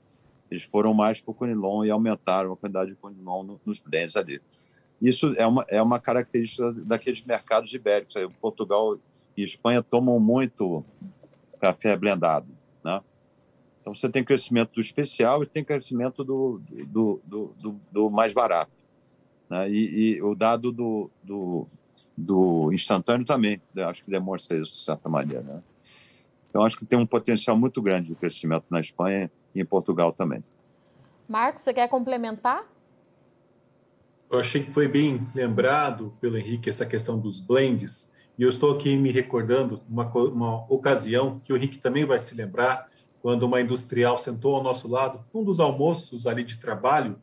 eles 0.51 0.63
foram 0.63 0.95
mais 0.95 1.21
para 1.21 1.33
o 1.33 1.35
Conilon 1.35 1.85
e 1.85 1.91
aumentaram 1.91 2.53
a 2.53 2.57
quantidade 2.57 2.91
de 2.91 2.97
Conilon 2.97 3.43
no, 3.43 3.61
nos 3.67 3.81
blends 3.81 4.17
ali. 4.17 4.41
Isso 5.03 5.35
é 5.37 5.47
uma, 5.47 5.65
é 5.69 5.83
uma 5.83 6.01
característica 6.01 6.73
daqueles 6.73 7.23
mercados 7.25 7.73
ibéricos. 7.73 8.17
Aí, 8.17 8.29
Portugal 8.41 8.99
e 9.39 9.45
Espanha 9.45 9.85
tomam 9.85 10.19
muito 10.19 10.83
café 11.61 11.97
blendado, 11.97 12.49
né? 12.83 13.01
Então 13.81 13.95
você 13.95 14.09
tem 14.09 14.25
crescimento 14.25 14.73
do 14.75 14.81
especial 14.81 15.45
e 15.45 15.47
tem 15.47 15.63
crescimento 15.63 16.25
do, 16.25 16.61
do, 16.69 17.21
do, 17.25 17.55
do, 17.57 17.81
do 17.93 18.11
mais 18.11 18.35
barato. 18.35 18.73
Né? 19.49 19.71
E, 19.71 20.17
e, 20.17 20.23
o 20.23 20.35
dado 20.35 20.73
do, 20.73 21.09
do, 21.23 21.69
do 22.17 22.73
instantâneo 22.73 23.25
também, 23.25 23.63
né? 23.73 23.85
acho 23.85 24.05
que 24.05 24.11
demonstra 24.11 24.59
isso 24.59 24.75
de 24.75 24.81
certa 24.81 25.09
maneira. 25.09 25.43
Né? 25.43 25.63
Então 26.49 26.65
acho 26.65 26.77
que 26.77 26.85
tem 26.85 26.99
um 26.99 27.07
potencial 27.07 27.57
muito 27.57 27.81
grande 27.81 28.09
de 28.09 28.17
crescimento 28.17 28.65
na 28.69 28.81
Espanha 28.81 29.31
e 29.55 29.61
em 29.61 29.65
Portugal 29.65 30.13
também. 30.13 30.43
Marcos, 31.29 31.63
você 31.63 31.73
quer 31.73 31.89
complementar? 31.89 32.67
Eu 34.29 34.41
achei 34.41 34.65
que 34.65 34.73
foi 34.73 34.89
bem 34.89 35.21
lembrado 35.33 36.13
pelo 36.21 36.37
Henrique 36.37 36.69
essa 36.69 36.85
questão 36.85 37.19
dos 37.19 37.41
blends. 37.41 38.18
E 38.39 38.43
eu 38.43 38.49
estou 38.49 38.73
aqui 38.73 38.97
me 38.97 39.11
recordando 39.11 39.83
uma, 39.89 40.07
uma 40.07 40.73
ocasião 40.73 41.41
que 41.43 41.53
o 41.53 41.57
Henrique 41.57 41.79
também 41.79 42.05
vai 42.05 42.21
se 42.21 42.37
lembrar, 42.37 42.89
quando 43.21 43.43
uma 43.43 43.61
industrial 43.61 44.17
sentou 44.17 44.55
ao 44.55 44.63
nosso 44.63 44.89
lado, 44.89 45.25
um 45.35 45.43
dos 45.43 45.59
almoços 45.59 46.25
ali 46.25 46.45
de 46.45 46.59
trabalho, 46.59 47.17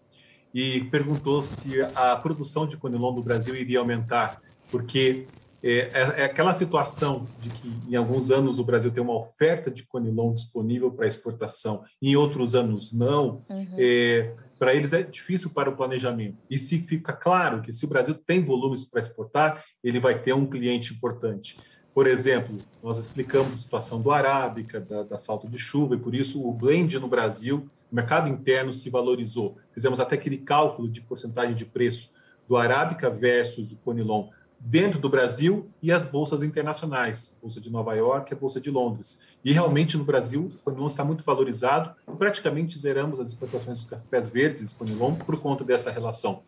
e 0.53 0.84
perguntou 0.86 1.41
se 1.41 1.81
a 1.95 2.17
produção 2.17 2.67
de 2.67 2.75
conilon 2.75 3.13
no 3.13 3.24
Brasil 3.24 3.55
iria 3.55 3.79
aumentar, 3.79 4.41
porque 4.69 5.25
é, 5.67 5.89
é, 5.93 6.22
é, 6.22 6.25
aquela 6.25 6.53
situação 6.53 7.27
de 7.39 7.50
que 7.50 7.67
em 7.89 7.95
alguns 7.95 8.29
anos 8.29 8.60
o 8.60 8.63
Brasil 8.63 8.91
tem 8.91 9.01
uma 9.01 9.17
oferta 9.17 9.72
de 9.72 9.84
conilon 9.84 10.31
disponível 10.31 10.91
para 10.91 11.07
exportação, 11.07 11.84
em 12.00 12.15
outros 12.15 12.53
anos 12.53 12.93
não. 12.93 13.41
Uhum. 13.50 13.67
É, 13.75 14.31
para 14.60 14.75
eles 14.75 14.93
é 14.93 15.01
difícil 15.01 15.50
para 15.50 15.67
o 15.67 15.75
planejamento. 15.75 16.38
E 16.48 16.60
se 16.60 16.77
fica 16.84 17.12
claro 17.12 17.63
que 17.63 17.74
se 17.74 17.84
o 17.84 17.88
Brasil 17.88 18.13
tem 18.13 18.45
volumes 18.45 18.86
para 18.86 19.00
exportar, 19.00 19.63
ele 19.84 20.00
vai 20.00 20.22
ter 20.22 20.34
um 20.34 20.45
cliente 20.45 20.93
importante. 20.93 21.57
Por 21.95 22.05
exemplo, 22.05 22.60
nós 22.84 23.00
explicamos 23.00 23.55
a 23.55 23.57
situação 23.57 24.00
do 24.00 24.12
arábica, 24.12 24.79
da, 24.79 25.01
da, 25.01 25.17
falta 25.17 25.48
de 25.48 25.57
chuva, 25.57 25.95
e 25.95 26.00
por 26.00 26.13
isso 26.13 26.45
o 26.48 26.53
blend 26.53 27.00
no 27.00 27.07
Brasil, 27.07 27.67
o 27.91 27.95
mercado 27.95 28.29
interno 28.29 28.72
se 28.72 28.89
valorizou. 28.91 29.57
Fizemos 29.72 30.00
até 30.00 30.13
aquele 30.13 30.38
cálculo 30.38 30.88
de 30.88 31.01
porcentagem 31.01 31.55
de 31.55 31.65
preço 31.65 32.13
do 32.48 32.55
arábica 32.55 33.10
versus 33.10 33.72
o 33.72 33.77
conilon 33.77 34.29
dentro 34.67 35.00
do 35.00 35.07
Brasil 35.07 35.69
e 35.79 35.91
as 35.91 36.05
bolsas 36.05 36.41
internacionais, 36.41 37.38
bolsa 37.39 37.62
de 37.62 37.72
Nova 37.72 37.93
York 37.93 38.31
e 38.31 38.36
a 38.36 38.38
bolsa 38.38 38.60
de 38.60 38.72
Londres. 38.72 39.22
E 39.43 39.51
realmente 39.51 39.95
no 39.95 40.03
Brasil 40.03 40.51
o 40.55 40.63
conilon 40.63 40.88
está 40.88 41.05
muito 41.05 41.24
valorizado, 41.24 41.93
praticamente 42.17 42.77
zeramos 42.79 43.19
as 43.19 43.27
exportações 43.27 43.84
dos 43.84 43.89
cafés 43.89 44.27
verdes 44.27 44.74
conilon 44.74 45.13
por 45.13 45.39
conta 45.39 45.63
dessa 45.63 45.91
relação. 45.91 46.41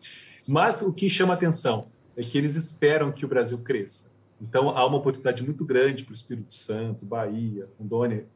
Mas 0.48 0.82
o 0.82 0.92
que 0.92 1.08
chama 1.08 1.34
atenção 1.34 1.84
é 2.16 2.22
que 2.22 2.36
eles 2.36 2.56
esperam 2.56 3.12
que 3.12 3.24
o 3.24 3.28
Brasil 3.28 3.58
cresça. 3.58 4.10
Então, 4.40 4.70
há 4.70 4.84
uma 4.84 4.98
oportunidade 4.98 5.44
muito 5.44 5.64
grande 5.64 6.04
para 6.04 6.12
o 6.12 6.14
Espírito 6.14 6.52
Santo, 6.52 7.06
Bahia, 7.06 7.68
Rondônia, 7.78 8.26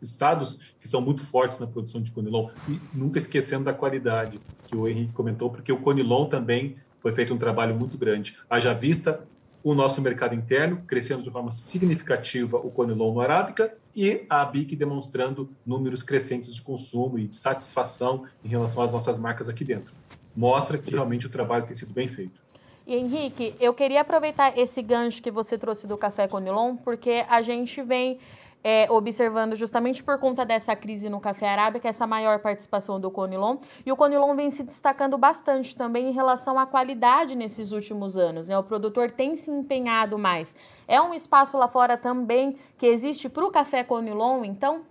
estados 0.00 0.72
que 0.80 0.88
são 0.88 1.02
muito 1.02 1.22
fortes 1.22 1.58
na 1.58 1.66
produção 1.66 2.00
de 2.00 2.10
conilon, 2.10 2.48
e 2.66 2.80
nunca 2.94 3.18
esquecendo 3.18 3.64
da 3.64 3.74
qualidade 3.74 4.40
que 4.66 4.74
o 4.74 4.88
Henrique 4.88 5.12
comentou, 5.12 5.50
porque 5.50 5.70
o 5.70 5.78
conilon 5.78 6.26
também 6.26 6.76
foi 7.02 7.12
feito 7.12 7.34
um 7.34 7.38
trabalho 7.38 7.74
muito 7.74 7.98
grande. 7.98 8.38
Haja 8.48 8.72
vista 8.72 9.26
o 9.62 9.74
nosso 9.74 10.00
mercado 10.00 10.34
interno 10.34 10.82
crescendo 10.86 11.22
de 11.22 11.30
forma 11.30 11.52
significativa 11.52 12.56
o 12.56 12.70
conilon 12.70 13.12
no 13.12 13.20
Arábica 13.20 13.74
e 13.94 14.24
a 14.28 14.42
ABIC 14.42 14.74
demonstrando 14.74 15.50
números 15.64 16.02
crescentes 16.02 16.54
de 16.54 16.62
consumo 16.62 17.18
e 17.18 17.26
de 17.26 17.36
satisfação 17.36 18.24
em 18.44 18.48
relação 18.48 18.82
às 18.82 18.92
nossas 18.92 19.18
marcas 19.18 19.48
aqui 19.48 19.64
dentro. 19.64 19.94
Mostra 20.34 20.78
que 20.78 20.90
realmente 20.90 21.26
o 21.26 21.30
trabalho 21.30 21.66
tem 21.66 21.74
sido 21.74 21.92
bem 21.92 22.08
feito. 22.08 22.40
E 22.86 22.96
Henrique, 22.96 23.54
eu 23.60 23.72
queria 23.72 24.00
aproveitar 24.00 24.58
esse 24.58 24.82
gancho 24.82 25.22
que 25.22 25.30
você 25.30 25.56
trouxe 25.56 25.86
do 25.86 25.96
café 25.96 26.26
Conilon, 26.26 26.76
porque 26.76 27.24
a 27.28 27.40
gente 27.40 27.80
vem 27.82 28.18
é, 28.64 28.90
observando 28.90 29.56
justamente 29.56 30.02
por 30.02 30.18
conta 30.18 30.44
dessa 30.44 30.76
crise 30.76 31.08
no 31.08 31.20
café 31.20 31.48
arábica, 31.48 31.88
essa 31.88 32.06
maior 32.06 32.38
participação 32.38 33.00
do 33.00 33.10
Conilon. 33.10 33.56
E 33.84 33.90
o 33.90 33.96
Conilon 33.96 34.34
vem 34.36 34.50
se 34.50 34.62
destacando 34.62 35.18
bastante 35.18 35.74
também 35.74 36.08
em 36.08 36.12
relação 36.12 36.58
à 36.58 36.66
qualidade 36.66 37.34
nesses 37.34 37.72
últimos 37.72 38.16
anos. 38.16 38.48
Né? 38.48 38.56
O 38.56 38.62
produtor 38.62 39.10
tem 39.10 39.36
se 39.36 39.50
empenhado 39.50 40.18
mais. 40.18 40.54
É 40.86 41.00
um 41.00 41.12
espaço 41.12 41.56
lá 41.58 41.68
fora 41.68 41.96
também 41.96 42.56
que 42.78 42.86
existe 42.86 43.28
para 43.28 43.44
o 43.44 43.50
café 43.50 43.82
Conilon, 43.82 44.44
então? 44.44 44.82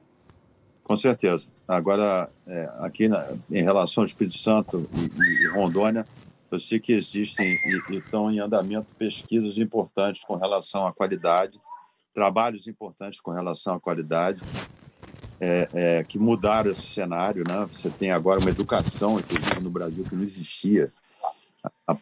Com 0.83 0.97
certeza. 0.97 1.47
Agora, 1.67 2.29
é, 2.45 2.69
aqui 2.79 3.07
na, 3.07 3.33
em 3.49 3.63
relação 3.63 4.01
ao 4.01 4.05
Espírito 4.05 4.37
Santo 4.37 4.89
e, 4.93 5.45
e 5.45 5.47
Rondônia, 5.47 6.05
eu 6.51 6.59
sei 6.59 6.81
que 6.81 6.91
existem 6.91 7.47
e, 7.47 7.93
e 7.93 7.97
estão 7.97 8.29
em 8.29 8.39
andamento 8.39 8.93
pesquisas 8.95 9.57
importantes 9.57 10.21
com 10.25 10.35
relação 10.35 10.85
à 10.85 10.91
qualidade, 10.91 11.57
trabalhos 12.13 12.67
importantes 12.67 13.19
com 13.19 13.31
relação 13.31 13.75
à 13.75 13.79
qualidade, 13.79 14.41
é, 15.39 15.69
é, 15.73 16.03
que 16.03 16.19
mudaram 16.19 16.71
esse 16.71 16.83
cenário. 16.83 17.43
Né? 17.47 17.67
Você 17.71 17.89
tem 17.89 18.11
agora 18.11 18.39
uma 18.39 18.49
educação, 18.49 19.19
inclusive 19.19 19.59
no 19.59 19.69
Brasil, 19.69 20.03
que 20.03 20.15
não 20.15 20.23
existia 20.23 20.91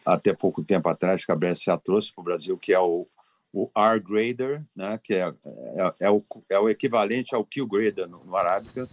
até 0.04 0.32
pouco 0.32 0.62
tempo 0.62 0.88
atrás, 0.88 1.24
que 1.24 1.32
a 1.32 1.36
BSA 1.36 1.76
trouxe 1.78 2.12
para 2.12 2.20
o 2.20 2.24
Brasil, 2.24 2.56
que 2.56 2.72
é 2.72 2.80
o, 2.80 3.06
o 3.52 3.70
R-Grader, 3.74 4.62
né? 4.74 4.98
que 5.02 5.14
é, 5.14 5.32
é, 5.44 5.94
é, 6.00 6.10
o, 6.10 6.24
é 6.48 6.58
o 6.58 6.68
equivalente 6.68 7.34
ao 7.34 7.44
Q-Grader 7.44 8.08
no, 8.08 8.24
no 8.24 8.36
Arábica. 8.36 8.88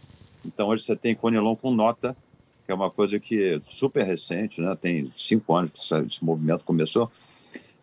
Então, 0.45 0.69
hoje 0.69 0.83
você 0.83 0.95
tem 0.95 1.15
Conilon 1.15 1.55
com 1.55 1.71
nota 1.71 2.15
que 2.67 2.71
é 2.73 2.75
uma 2.75 2.91
coisa 2.91 3.17
que 3.17 3.41
é 3.41 3.61
super 3.65 4.03
recente, 4.03 4.59
né? 4.59 4.75
tem 4.75 5.09
cinco 5.15 5.55
anos 5.55 5.71
que 5.71 5.95
esse 6.05 6.23
movimento 6.23 6.65
começou, 6.65 7.09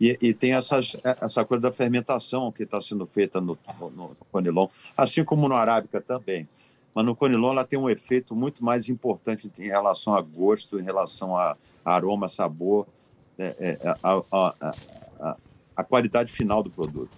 e, 0.00 0.18
e 0.20 0.34
tem 0.34 0.54
essas, 0.54 0.96
essa 1.20 1.44
coisa 1.44 1.62
da 1.62 1.72
fermentação 1.72 2.50
que 2.50 2.64
está 2.64 2.80
sendo 2.80 3.06
feita 3.06 3.40
no, 3.40 3.58
no, 3.78 3.90
no, 3.90 4.16
Conilon, 4.30 4.68
assim 4.96 5.24
como 5.24 5.48
no 5.48 5.54
Arábica 5.54 6.00
também. 6.00 6.48
Mas 6.94 7.04
no 7.04 7.14
Conilon 7.14 7.52
ela 7.52 7.64
tem 7.64 7.78
um 7.78 7.90
efeito 7.90 8.34
muito 8.34 8.64
mais 8.64 8.88
importante 8.88 9.50
em 9.58 9.68
relação 9.68 10.14
a 10.14 10.20
gosto, 10.20 10.78
em 10.78 10.82
relação 10.82 11.36
a, 11.36 11.56
aroma, 11.84 12.28
sabor, 12.28 12.86
é, 13.38 13.54
é, 13.58 13.96
a, 14.02 14.22
a, 14.30 14.74
a, 15.20 15.36
a 15.76 15.84
qualidade 15.84 16.32
final 16.32 16.62
do 16.62 16.70
produto. 16.70 17.10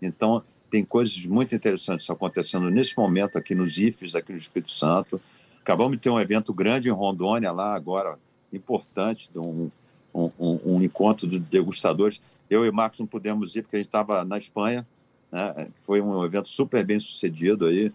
Então, 0.00 0.42
tem 0.70 0.84
coisas 0.84 1.24
muito 1.26 1.54
interessantes 1.54 2.08
acontecendo 2.08 2.70
nesse 2.70 2.96
momento 2.96 3.36
aqui 3.36 3.54
nos 3.54 3.78
IFES, 3.78 4.14
aqui 4.14 4.32
no 4.32 4.38
Espírito 4.38 4.70
Santo, 4.70 5.20
Acabamos 5.62 5.96
de 5.96 6.02
ter 6.02 6.10
um 6.10 6.18
evento 6.18 6.52
grande 6.52 6.88
em 6.88 6.92
Rondônia, 6.92 7.52
lá 7.52 7.72
agora, 7.74 8.18
importante, 8.52 9.30
um, 9.36 9.70
um, 10.12 10.30
um 10.38 10.51
encontro 10.84 11.26
de 11.26 11.38
degustadores. 11.38 12.20
Eu 12.48 12.64
e 12.64 12.68
o 12.68 12.72
Marcos 12.72 12.98
não 12.98 13.06
pudemos 13.06 13.54
ir 13.56 13.62
porque 13.62 13.76
a 13.76 13.78
gente 13.78 13.86
estava 13.86 14.24
na 14.24 14.38
Espanha. 14.38 14.86
Né? 15.30 15.68
Foi 15.84 16.00
um 16.00 16.24
evento 16.24 16.48
super 16.48 16.84
bem 16.84 17.00
sucedido 17.00 17.66
aí, 17.66 17.92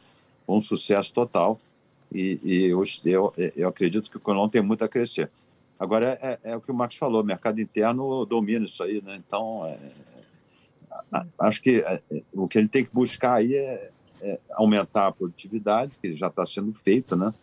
um 0.47 0.59
sucesso 0.59 1.13
total. 1.13 1.59
E, 2.11 2.39
e 2.43 2.63
eu, 2.65 2.83
eu, 3.05 3.33
eu, 3.55 3.67
acredito 3.67 4.09
que 4.09 4.17
o 4.17 4.19
Colón 4.19 4.47
tem 4.47 4.61
muito 4.61 4.83
a 4.83 4.87
crescer. 4.87 5.29
Agora, 5.79 6.17
é, 6.21 6.39
é, 6.43 6.55
o 6.55 6.61
que 6.61 6.71
o 6.71 6.75
Marcos 6.75 6.97
falou, 6.97 7.21
o 7.21 7.25
mercado 7.25 7.59
interno 7.59 8.25
domina 8.25 8.65
isso 8.65 8.81
aí, 8.81 9.01
né? 9.01 9.21
Então, 9.27 9.65
é, 9.65 11.25
acho 11.37 11.61
que 11.61 11.81
é, 11.81 12.01
o 12.33 12.47
que 12.47 12.57
ele 12.57 12.67
tem 12.67 12.85
que 12.85 12.93
buscar 12.93 13.35
aí 13.35 13.53
é, 13.53 13.91
é 14.21 14.39
aumentar 14.51 15.07
a 15.07 15.11
produtividade, 15.11 15.91
que 16.01 16.15
já 16.15 16.27
está 16.27 16.45
sendo 16.45 16.73
feito, 16.73 17.15
né? 17.15 17.33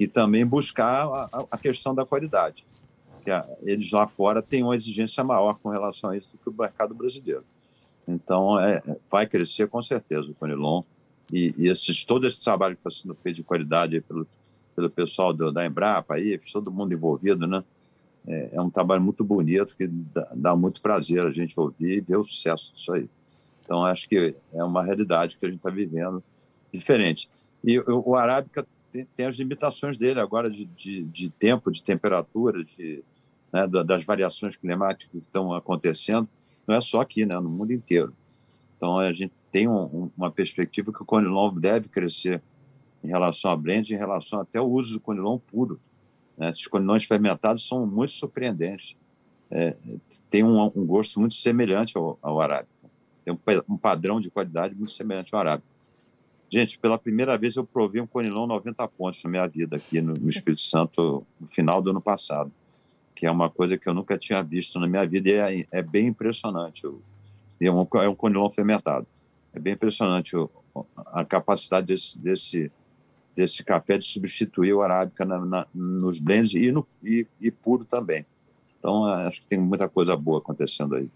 e 0.00 0.08
também 0.08 0.46
buscar 0.46 1.06
a, 1.06 1.44
a 1.50 1.58
questão 1.58 1.94
da 1.94 2.06
qualidade. 2.06 2.64
Que 3.20 3.30
a, 3.30 3.46
eles 3.62 3.90
lá 3.92 4.06
fora 4.06 4.42
têm 4.42 4.62
uma 4.62 4.74
exigência 4.74 5.22
maior 5.22 5.58
com 5.62 5.68
relação 5.68 6.10
a 6.10 6.16
isso 6.16 6.32
do 6.32 6.38
que 6.38 6.48
o 6.48 6.62
mercado 6.62 6.94
brasileiro. 6.94 7.44
Então, 8.06 8.58
é, 8.58 8.82
é 8.86 8.96
vai 9.10 9.26
crescer 9.26 9.68
com 9.68 9.80
certeza 9.82 10.30
o 10.30 10.34
Conilon. 10.34 10.82
E, 11.32 11.54
e 11.56 11.68
esses, 11.68 12.04
todo 12.04 12.26
esse 12.26 12.42
trabalho 12.42 12.74
que 12.74 12.80
está 12.86 12.90
sendo 12.90 13.14
feito 13.14 13.36
de 13.36 13.42
qualidade 13.42 14.00
pelo, 14.00 14.26
pelo 14.74 14.90
pessoal 14.90 15.32
do, 15.32 15.52
da 15.52 15.64
Embrapa, 15.64 16.14
aí, 16.14 16.38
todo 16.52 16.72
mundo 16.72 16.92
envolvido, 16.92 17.46
né? 17.46 17.62
É, 18.26 18.50
é, 18.52 18.60
um 18.60 18.68
trabalho 18.68 19.00
muito 19.00 19.24
bonito 19.24 19.74
que 19.76 19.86
dá, 19.86 20.28
dá, 20.34 20.56
muito 20.56 20.82
prazer 20.82 21.24
a 21.24 21.30
gente 21.30 21.58
ouvir 21.58 21.98
e 21.98 22.00
ver 22.00 22.16
o 22.16 22.22
sucesso 22.22 22.72
disso 22.74 22.92
aí. 22.92 23.08
Então, 23.64 23.84
acho 23.84 24.08
que 24.08 24.34
é 24.52 24.62
uma 24.62 24.82
realidade 24.82 25.38
que 25.38 25.46
a 25.46 25.48
gente 25.48 25.58
está 25.58 25.70
vivendo 25.70 26.22
diferente. 26.72 27.30
E 27.64 27.78
o, 27.78 28.10
o 28.10 28.16
Arábica 28.16 28.66
tem, 28.90 29.04
tem 29.04 29.26
as 29.26 29.36
limitações 29.36 29.96
dele 29.96 30.20
agora 30.20 30.50
de, 30.50 30.64
de, 30.64 31.04
de 31.04 31.30
tempo, 31.30 31.70
de 31.70 31.82
temperatura, 31.82 32.64
de, 32.64 33.02
né, 33.52 33.66
das 33.66 34.04
variações 34.04 34.56
climáticas 34.56 35.10
que 35.10 35.18
estão 35.18 35.52
acontecendo. 35.54 36.28
Não 36.66 36.74
é 36.74 36.80
só 36.80 37.00
aqui, 37.00 37.24
né, 37.24 37.38
no 37.38 37.48
mundo 37.48 37.72
inteiro. 37.72 38.14
Então, 38.76 38.98
a 38.98 39.12
gente 39.12 39.32
tem 39.50 39.68
um, 39.68 40.10
uma 40.16 40.30
perspectiva 40.30 40.92
que 40.92 41.02
o 41.02 41.04
conilon 41.04 41.54
deve 41.54 41.88
crescer 41.88 42.42
em 43.02 43.08
relação 43.08 43.50
a 43.50 43.56
blend, 43.56 43.92
em 43.92 43.98
relação 43.98 44.40
até 44.40 44.58
ao 44.58 44.70
uso 44.70 44.94
do 44.94 45.00
conilon 45.00 45.38
puro. 45.38 45.80
Né? 46.36 46.48
Esses 46.50 46.66
conilons 46.66 47.04
fermentados 47.04 47.66
são 47.66 47.86
muito 47.86 48.12
surpreendentes. 48.12 48.96
É, 49.50 49.76
tem 50.28 50.44
um, 50.44 50.62
um, 50.64 50.86
gosto 50.86 51.18
muito 51.18 51.34
semelhante 51.34 51.96
ao, 51.96 52.18
ao 52.22 52.40
arábico. 52.40 52.72
Tem 53.24 53.34
um, 53.34 53.38
um 53.68 53.76
padrão 53.76 54.20
de 54.20 54.30
qualidade 54.30 54.74
muito 54.74 54.92
semelhante 54.92 55.34
ao 55.34 55.40
arábico. 55.40 55.68
Gente, 56.52 56.76
pela 56.80 56.98
primeira 56.98 57.38
vez 57.38 57.54
eu 57.54 57.64
provei 57.64 58.00
um 58.00 58.06
conilon 58.08 58.44
90 58.44 58.88
pontos 58.88 59.22
na 59.22 59.30
minha 59.30 59.46
vida 59.46 59.76
aqui 59.76 60.00
no, 60.00 60.14
no 60.14 60.28
Espírito 60.28 60.62
Santo 60.62 61.24
no 61.40 61.46
final 61.46 61.80
do 61.80 61.90
ano 61.90 62.00
passado, 62.00 62.50
que 63.14 63.24
é 63.24 63.30
uma 63.30 63.48
coisa 63.48 63.78
que 63.78 63.88
eu 63.88 63.94
nunca 63.94 64.18
tinha 64.18 64.42
visto 64.42 64.80
na 64.80 64.88
minha 64.88 65.06
vida 65.06 65.28
e 65.28 65.62
é, 65.62 65.66
é 65.70 65.82
bem 65.82 66.08
impressionante. 66.08 66.84
É 67.60 67.70
um, 67.70 67.86
é 67.94 68.08
um 68.08 68.16
conilon 68.16 68.50
fermentado. 68.50 69.06
É 69.54 69.60
bem 69.60 69.74
impressionante 69.74 70.34
a 71.06 71.24
capacidade 71.24 71.86
desse, 71.86 72.18
desse, 72.18 72.72
desse 73.36 73.62
café 73.62 73.96
de 73.96 74.04
substituir 74.04 74.72
o 74.72 74.82
arábica 74.82 75.24
na, 75.24 75.38
na, 75.38 75.66
nos 75.72 76.18
blends 76.18 76.52
e, 76.54 76.72
no, 76.72 76.84
e, 77.00 77.28
e 77.40 77.52
puro 77.52 77.84
também. 77.84 78.26
Então, 78.80 79.04
acho 79.04 79.42
que 79.42 79.46
tem 79.46 79.58
muita 79.58 79.88
coisa 79.88 80.16
boa 80.16 80.38
acontecendo 80.38 80.96
aí. 80.96 81.08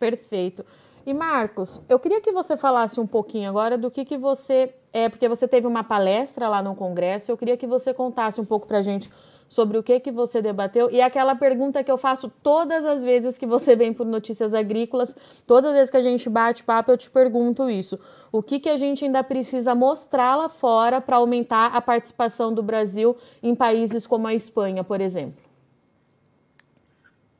Perfeito. 0.00 0.64
E 1.04 1.12
Marcos, 1.12 1.80
eu 1.88 1.98
queria 1.98 2.20
que 2.20 2.30
você 2.30 2.56
falasse 2.56 3.00
um 3.00 3.06
pouquinho 3.06 3.48
agora 3.48 3.76
do 3.76 3.90
que, 3.90 4.04
que 4.04 4.16
você. 4.16 4.72
É, 4.92 5.08
porque 5.08 5.28
você 5.28 5.48
teve 5.48 5.66
uma 5.66 5.82
palestra 5.82 6.48
lá 6.48 6.62
no 6.62 6.76
Congresso, 6.76 7.32
eu 7.32 7.36
queria 7.36 7.56
que 7.56 7.66
você 7.66 7.92
contasse 7.92 8.40
um 8.40 8.44
pouco 8.44 8.66
para 8.66 8.78
a 8.78 8.82
gente 8.82 9.10
sobre 9.48 9.76
o 9.76 9.82
que, 9.82 10.00
que 10.00 10.10
você 10.10 10.40
debateu 10.40 10.90
e 10.90 11.00
aquela 11.02 11.34
pergunta 11.34 11.84
que 11.84 11.90
eu 11.90 11.98
faço 11.98 12.32
todas 12.42 12.86
as 12.86 13.04
vezes 13.04 13.36
que 13.36 13.46
você 13.46 13.76
vem 13.76 13.92
por 13.92 14.06
Notícias 14.06 14.54
Agrícolas, 14.54 15.14
todas 15.46 15.70
as 15.70 15.74
vezes 15.74 15.90
que 15.90 15.96
a 15.98 16.02
gente 16.02 16.30
bate 16.30 16.64
papo, 16.64 16.90
eu 16.90 16.96
te 16.96 17.10
pergunto 17.10 17.68
isso. 17.68 17.98
O 18.30 18.42
que, 18.42 18.58
que 18.58 18.68
a 18.70 18.78
gente 18.78 19.04
ainda 19.04 19.22
precisa 19.22 19.74
mostrar 19.74 20.36
lá 20.36 20.48
fora 20.48 21.02
para 21.02 21.16
aumentar 21.16 21.66
a 21.74 21.82
participação 21.82 22.52
do 22.54 22.62
Brasil 22.62 23.14
em 23.42 23.54
países 23.54 24.06
como 24.06 24.26
a 24.26 24.34
Espanha, 24.34 24.82
por 24.82 25.02
exemplo? 25.02 25.51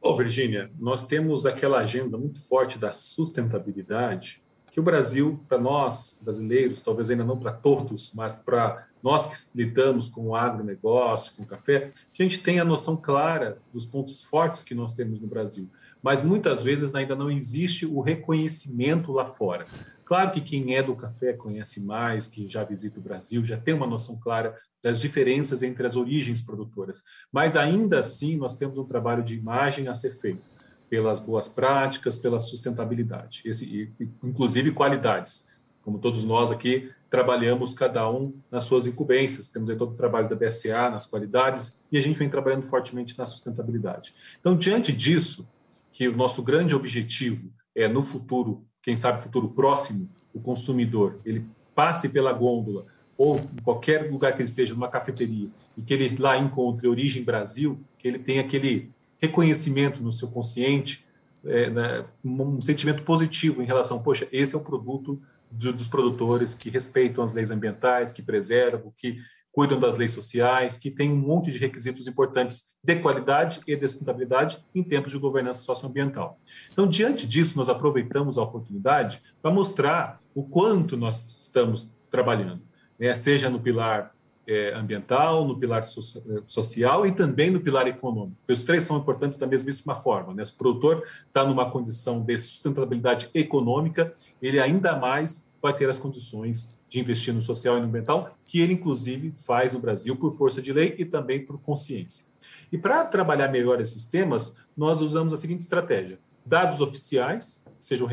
Ô, 0.04 0.16
Virgínia, 0.16 0.68
nós 0.80 1.06
temos 1.06 1.46
aquela 1.46 1.78
agenda 1.78 2.18
muito 2.18 2.40
forte 2.40 2.76
da 2.76 2.90
sustentabilidade 2.90 4.42
que 4.72 4.80
o 4.80 4.82
Brasil, 4.82 5.38
para 5.48 5.58
nós 5.58 6.18
brasileiros, 6.20 6.82
talvez 6.82 7.08
ainda 7.08 7.22
não 7.22 7.38
para 7.38 7.52
todos, 7.52 8.12
mas 8.12 8.34
para 8.34 8.88
nós 9.00 9.26
que 9.26 9.56
lidamos 9.56 10.08
com 10.08 10.28
o 10.28 10.34
agronegócio, 10.34 11.34
com 11.36 11.44
o 11.44 11.46
café, 11.46 11.92
a 12.18 12.22
gente 12.22 12.40
tem 12.40 12.58
a 12.58 12.64
noção 12.64 12.96
clara 12.96 13.58
dos 13.72 13.86
pontos 13.86 14.24
fortes 14.24 14.64
que 14.64 14.74
nós 14.74 14.92
temos 14.92 15.20
no 15.20 15.28
Brasil. 15.28 15.70
mas 16.02 16.20
muitas 16.20 16.60
vezes 16.62 16.92
ainda 16.96 17.14
não 17.14 17.30
existe 17.30 17.86
o 17.86 18.00
reconhecimento 18.00 19.12
lá 19.12 19.26
fora. 19.26 19.66
Claro 20.12 20.30
que 20.30 20.42
quem 20.42 20.74
é 20.74 20.82
do 20.82 20.94
café 20.94 21.32
conhece 21.32 21.82
mais, 21.86 22.26
que 22.26 22.46
já 22.46 22.62
visita 22.62 23.00
o 23.00 23.02
Brasil, 23.02 23.42
já 23.42 23.56
tem 23.56 23.72
uma 23.72 23.86
noção 23.86 24.20
clara 24.20 24.54
das 24.82 25.00
diferenças 25.00 25.62
entre 25.62 25.86
as 25.86 25.96
origens 25.96 26.42
produtoras, 26.42 27.02
mas 27.32 27.56
ainda 27.56 28.00
assim 28.00 28.36
nós 28.36 28.54
temos 28.54 28.76
um 28.76 28.84
trabalho 28.84 29.24
de 29.24 29.38
imagem 29.38 29.88
a 29.88 29.94
ser 29.94 30.10
feito 30.10 30.42
pelas 30.90 31.18
boas 31.18 31.48
práticas, 31.48 32.18
pela 32.18 32.38
sustentabilidade, 32.38 33.40
esse, 33.46 33.90
inclusive 34.22 34.72
qualidades. 34.72 35.48
Como 35.80 35.98
todos 35.98 36.26
nós 36.26 36.52
aqui 36.52 36.92
trabalhamos 37.08 37.72
cada 37.72 38.06
um 38.10 38.34
nas 38.50 38.64
suas 38.64 38.86
incumbências, 38.86 39.48
temos 39.48 39.70
aí 39.70 39.76
todo 39.78 39.92
o 39.92 39.96
trabalho 39.96 40.28
da 40.28 40.36
BSA 40.36 40.90
nas 40.90 41.06
qualidades 41.06 41.82
e 41.90 41.96
a 41.96 42.02
gente 42.02 42.18
vem 42.18 42.28
trabalhando 42.28 42.66
fortemente 42.66 43.16
na 43.16 43.24
sustentabilidade. 43.24 44.12
Então, 44.38 44.54
diante 44.58 44.92
disso, 44.92 45.48
que 45.90 46.06
o 46.06 46.14
nosso 46.14 46.42
grande 46.42 46.74
objetivo 46.74 47.50
é 47.74 47.88
no 47.88 48.02
futuro, 48.02 48.66
quem 48.82 48.96
sabe 48.96 49.22
futuro 49.22 49.48
próximo, 49.48 50.08
o 50.34 50.40
consumidor 50.40 51.20
ele 51.24 51.46
passe 51.74 52.08
pela 52.08 52.32
gôndola 52.32 52.86
ou 53.16 53.36
em 53.38 53.62
qualquer 53.62 54.10
lugar 54.10 54.32
que 54.32 54.40
ele 54.40 54.48
esteja, 54.48 54.74
numa 54.74 54.88
cafeteria, 54.88 55.48
e 55.76 55.82
que 55.82 55.94
ele 55.94 56.16
lá 56.18 56.36
encontre 56.36 56.88
origem 56.88 57.22
Brasil, 57.22 57.78
que 57.98 58.08
ele 58.08 58.18
tenha 58.18 58.40
aquele 58.40 58.90
reconhecimento 59.20 60.02
no 60.02 60.12
seu 60.12 60.28
consciente, 60.28 61.06
é, 61.44 61.70
né, 61.70 62.04
um 62.24 62.60
sentimento 62.60 63.02
positivo 63.02 63.62
em 63.62 63.66
relação, 63.66 64.02
poxa, 64.02 64.26
esse 64.32 64.54
é 64.54 64.58
o 64.58 64.62
produto 64.62 65.20
do, 65.50 65.72
dos 65.72 65.86
produtores 65.86 66.54
que 66.54 66.70
respeitam 66.70 67.22
as 67.22 67.32
leis 67.32 67.50
ambientais, 67.50 68.10
que 68.10 68.22
preservam, 68.22 68.92
que 68.96 69.18
cuidam 69.52 69.78
das 69.78 69.96
leis 69.98 70.12
sociais, 70.12 70.76
que 70.76 70.90
tem 70.90 71.12
um 71.12 71.16
monte 71.16 71.52
de 71.52 71.58
requisitos 71.58 72.08
importantes 72.08 72.74
de 72.82 72.96
qualidade 72.96 73.60
e 73.66 73.76
de 73.76 73.86
sustentabilidade 73.86 74.64
em 74.74 74.82
tempos 74.82 75.12
de 75.12 75.18
governança 75.18 75.62
socioambiental. 75.62 76.40
Então, 76.72 76.86
diante 76.86 77.26
disso, 77.26 77.56
nós 77.56 77.68
aproveitamos 77.68 78.38
a 78.38 78.42
oportunidade 78.42 79.22
para 79.42 79.50
mostrar 79.50 80.20
o 80.34 80.42
quanto 80.42 80.96
nós 80.96 81.38
estamos 81.40 81.94
trabalhando, 82.10 82.62
né? 82.98 83.14
seja 83.14 83.50
no 83.50 83.60
pilar 83.60 84.14
é, 84.46 84.74
ambiental, 84.74 85.46
no 85.46 85.58
pilar 85.58 85.84
so 85.84 86.00
é, 86.18 86.42
social 86.46 87.06
e 87.06 87.12
também 87.12 87.50
no 87.50 87.60
pilar 87.60 87.86
econômico. 87.86 88.36
Os 88.48 88.64
três 88.64 88.82
são 88.82 88.98
importantes 88.98 89.38
da 89.38 89.46
mesmíssima 89.46 89.94
forma. 90.02 90.34
Né? 90.34 90.44
Se 90.44 90.52
o 90.54 90.56
produtor 90.56 91.04
está 91.26 91.44
numa 91.44 91.70
condição 91.70 92.20
de 92.20 92.38
sustentabilidade 92.38 93.28
econômica, 93.34 94.12
ele 94.40 94.58
ainda 94.58 94.96
mais 94.96 95.48
vai 95.60 95.72
ter 95.72 95.88
as 95.88 95.98
condições 95.98 96.74
de 96.92 97.00
investir 97.00 97.32
no 97.32 97.40
social 97.40 97.78
e 97.78 97.80
no 97.80 97.86
ambiental, 97.86 98.36
que 98.46 98.60
ele, 98.60 98.74
inclusive, 98.74 99.32
faz 99.46 99.72
no 99.72 99.80
Brasil 99.80 100.14
por 100.14 100.36
força 100.36 100.60
de 100.60 100.74
lei 100.74 100.94
e 100.98 101.06
também 101.06 101.42
por 101.42 101.58
consciência. 101.58 102.26
E 102.70 102.76
para 102.76 103.02
trabalhar 103.06 103.48
melhor 103.48 103.80
esses 103.80 104.04
temas, 104.04 104.58
nós 104.76 105.00
usamos 105.00 105.32
a 105.32 105.38
seguinte 105.38 105.62
estratégia: 105.62 106.18
dados 106.44 106.82
oficiais, 106.82 107.64
sejam 107.80 108.06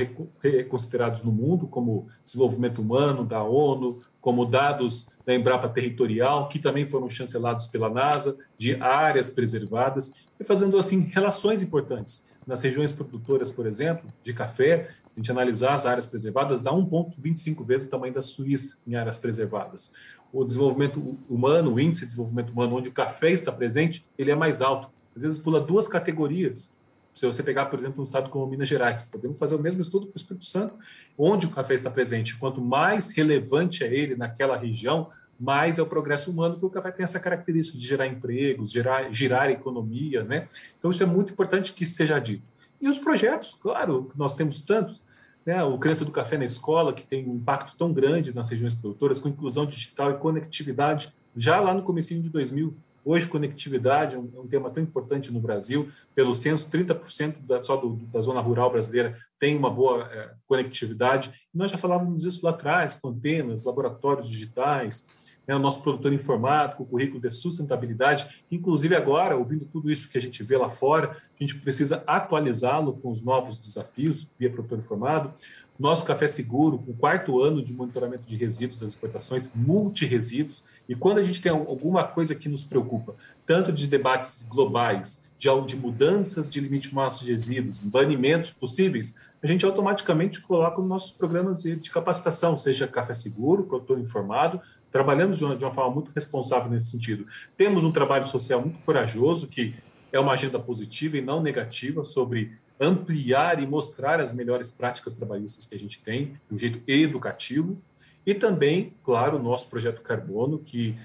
considerados 0.69 1.23
no 1.23 1.31
mundo 1.31 1.67
como 1.67 2.07
desenvolvimento 2.23 2.81
humano 2.81 3.25
da 3.25 3.43
ONU, 3.43 3.99
como 4.21 4.45
dados 4.45 5.11
da 5.25 5.35
Embrapa 5.35 5.67
Territorial, 5.67 6.47
que 6.47 6.57
também 6.57 6.89
foram 6.89 7.09
chancelados 7.09 7.67
pela 7.67 7.89
NASA, 7.89 8.37
de 8.57 8.81
áreas 8.81 9.29
preservadas, 9.29 10.13
e 10.39 10.43
fazendo 10.45 10.79
assim 10.79 11.01
relações 11.01 11.61
importantes. 11.61 12.25
Nas 12.49 12.63
regiões 12.63 12.91
produtoras, 12.91 13.51
por 13.51 13.67
exemplo, 13.67 14.07
de 14.23 14.33
café, 14.33 14.89
se 15.07 15.13
a 15.15 15.19
gente 15.19 15.29
analisar 15.29 15.73
as 15.75 15.85
áreas 15.85 16.07
preservadas, 16.07 16.63
dá 16.63 16.71
1,25 16.71 17.63
vezes 17.63 17.85
o 17.85 17.89
tamanho 17.91 18.11
da 18.11 18.23
Suíça 18.23 18.75
em 18.87 18.95
áreas 18.95 19.19
preservadas. 19.19 19.93
O 20.33 20.43
desenvolvimento 20.43 21.15
humano, 21.29 21.75
o 21.75 21.79
índice 21.79 22.01
de 22.01 22.07
desenvolvimento 22.07 22.49
humano, 22.49 22.75
onde 22.75 22.89
o 22.89 22.91
café 22.91 23.29
está 23.29 23.51
presente, 23.51 24.03
ele 24.17 24.31
é 24.31 24.35
mais 24.35 24.63
alto. 24.63 24.89
Às 25.15 25.21
vezes 25.21 25.37
pula 25.37 25.61
duas 25.61 25.87
categorias 25.87 26.75
se 27.13 27.25
você 27.25 27.43
pegar, 27.43 27.65
por 27.65 27.77
exemplo, 27.77 27.99
um 27.99 28.03
estado 28.03 28.29
como 28.29 28.47
Minas 28.47 28.69
Gerais, 28.69 29.01
podemos 29.01 29.37
fazer 29.37 29.53
o 29.53 29.59
mesmo 29.59 29.81
estudo 29.81 30.07
para 30.07 30.15
o 30.15 30.17
Espírito 30.17 30.45
Santo, 30.45 30.75
onde 31.17 31.47
o 31.47 31.49
café 31.49 31.73
está 31.73 31.89
presente. 31.89 32.37
Quanto 32.37 32.61
mais 32.61 33.11
relevante 33.11 33.83
é 33.83 33.93
ele 33.93 34.15
naquela 34.15 34.55
região, 34.55 35.09
mais 35.39 35.79
é 35.79 35.81
o 35.81 35.85
progresso 35.85 36.31
humano, 36.31 36.55
porque 36.55 36.65
o 36.65 36.69
café 36.69 36.91
tem 36.91 37.03
essa 37.03 37.19
característica 37.19 37.77
de 37.77 37.87
gerar 37.87 38.07
empregos, 38.07 38.71
gerar, 38.71 39.11
girar 39.13 39.49
economia, 39.49 40.23
né? 40.23 40.47
Então, 40.77 40.91
isso 40.91 41.01
é 41.01 41.05
muito 41.05 41.33
importante 41.33 41.73
que 41.73 41.85
seja 41.85 42.19
dito. 42.19 42.43
E 42.81 42.89
os 42.89 42.99
projetos, 42.99 43.53
claro, 43.53 44.11
nós 44.15 44.35
temos 44.35 44.61
tantos, 44.61 45.01
né? 45.45 45.63
O 45.63 45.77
Crença 45.77 46.03
do 46.03 46.11
Café 46.11 46.37
na 46.37 46.45
Escola, 46.45 46.93
que 46.93 47.05
tem 47.05 47.27
um 47.27 47.35
impacto 47.35 47.75
tão 47.77 47.93
grande 47.93 48.35
nas 48.35 48.49
regiões 48.49 48.75
produtoras, 48.75 49.19
com 49.19 49.29
inclusão 49.29 49.65
digital 49.65 50.11
e 50.11 50.17
conectividade, 50.17 51.13
já 51.35 51.59
lá 51.59 51.73
no 51.73 51.83
comecinho 51.83 52.21
de 52.21 52.29
2000, 52.29 52.75
Hoje, 53.03 53.27
conectividade 53.27 54.15
é 54.15 54.19
um, 54.19 54.29
é 54.35 54.39
um, 54.39 54.47
tema 54.47 54.69
tão 54.69 54.83
importante 54.83 55.31
no 55.31 55.39
Brasil. 55.39 55.89
Pelo 56.13 56.35
censo, 56.35 56.69
30% 56.69 57.37
da, 57.41 57.63
só 57.63 57.75
do, 57.75 57.95
da 57.95 58.21
zona 58.21 58.41
rural 58.41 58.69
brasileira 58.69 59.17
tem 59.39 59.57
uma 59.57 59.69
boa 59.69 60.07
é, 60.11 60.31
conectividade. 60.45 61.31
E 61.53 61.57
nós 61.57 61.71
já 61.71 61.77
falávamos 61.77 62.23
disso 62.23 62.41
lá 62.43 62.51
atrás, 62.51 62.93
com 62.93 63.09
antenas, 63.09 63.63
laboratórios 63.63 64.29
digitais, 64.29 65.07
né, 65.49 65.55
o 65.55 65.59
nosso 65.59 65.81
produtor 65.81 66.13
informático, 66.13 66.83
o 66.83 66.85
currículo 66.85 67.19
de 67.19 67.31
sustentabilidade, 67.31 68.43
inclusive 68.51 68.95
agora, 68.95 69.35
ouvindo 69.35 69.65
tudo 69.65 69.89
isso 69.89 70.07
que 70.07 70.15
a 70.15 70.21
gente 70.21 70.43
vê 70.43 70.55
lá 70.55 70.69
fora, 70.69 71.09
a 71.09 71.43
gente 71.43 71.55
precisa 71.55 72.03
atualizá-lo 72.05 72.93
com 72.93 73.09
os 73.09 73.23
novos 73.23 73.57
desafios 73.57 74.29
via 74.37 74.51
produtor 74.51 74.77
informado. 74.77 75.33
Nosso 75.79 76.05
Café 76.05 76.27
Seguro, 76.27 76.77
com 76.77 76.91
o 76.91 76.93
quarto 76.93 77.41
ano 77.41 77.63
de 77.63 77.73
monitoramento 77.73 78.27
de 78.27 78.35
resíduos 78.35 78.81
das 78.81 78.91
exportações, 78.91 79.55
multiresíduos. 79.55 80.63
E 80.87 80.93
quando 80.93 81.17
a 81.17 81.23
gente 81.23 81.41
tem 81.41 81.51
alguma 81.51 82.03
coisa 82.03 82.35
que 82.35 82.47
nos 82.47 82.63
preocupa, 82.63 83.15
tanto 83.43 83.71
de 83.71 83.87
debates 83.87 84.43
globais, 84.43 85.25
de, 85.39 85.77
mudanças 85.77 86.49
de 86.49 86.59
limite 86.59 86.93
máximo 86.93 87.25
de 87.25 87.31
resíduos, 87.31 87.79
banimentos 87.79 88.51
possíveis, 88.51 89.15
a 89.41 89.47
gente 89.47 89.65
automaticamente 89.65 90.41
coloca 90.41 90.79
nos 90.79 90.89
nossos 90.89 91.11
programas 91.11 91.63
de 91.63 91.89
capacitação, 91.89 92.57
seja 92.57 92.85
Café 92.85 93.13
Seguro, 93.13 93.63
produtor 93.63 93.97
informado, 93.99 94.61
trabalhamos 94.91 95.37
de 95.37 95.45
uma, 95.45 95.55
de 95.55 95.63
uma 95.63 95.73
forma 95.73 95.93
muito 95.93 96.11
responsável 96.13 96.69
nesse 96.69 96.91
sentido. 96.91 97.25
Temos 97.55 97.83
um 97.83 97.91
trabalho 97.91 98.27
social 98.27 98.61
muito 98.61 98.79
corajoso, 98.79 99.47
que 99.47 99.75
é 100.11 100.19
uma 100.19 100.33
agenda 100.33 100.59
positiva 100.59 101.17
e 101.17 101.21
não 101.21 101.41
negativa 101.41 102.03
sobre 102.03 102.57
ampliar 102.79 103.61
e 103.61 103.67
mostrar 103.67 104.19
as 104.19 104.33
melhores 104.33 104.71
práticas 104.71 105.15
trabalhistas 105.15 105.65
que 105.65 105.75
a 105.75 105.79
gente 105.79 106.01
tem, 106.01 106.37
de 106.47 106.55
um 106.55 106.57
jeito 106.57 106.81
educativo, 106.87 107.77
e 108.25 108.33
também, 108.33 108.93
claro, 109.03 109.37
o 109.37 109.43
nosso 109.43 109.69
projeto 109.69 110.01
Carbono, 110.01 110.59
que 110.59 110.95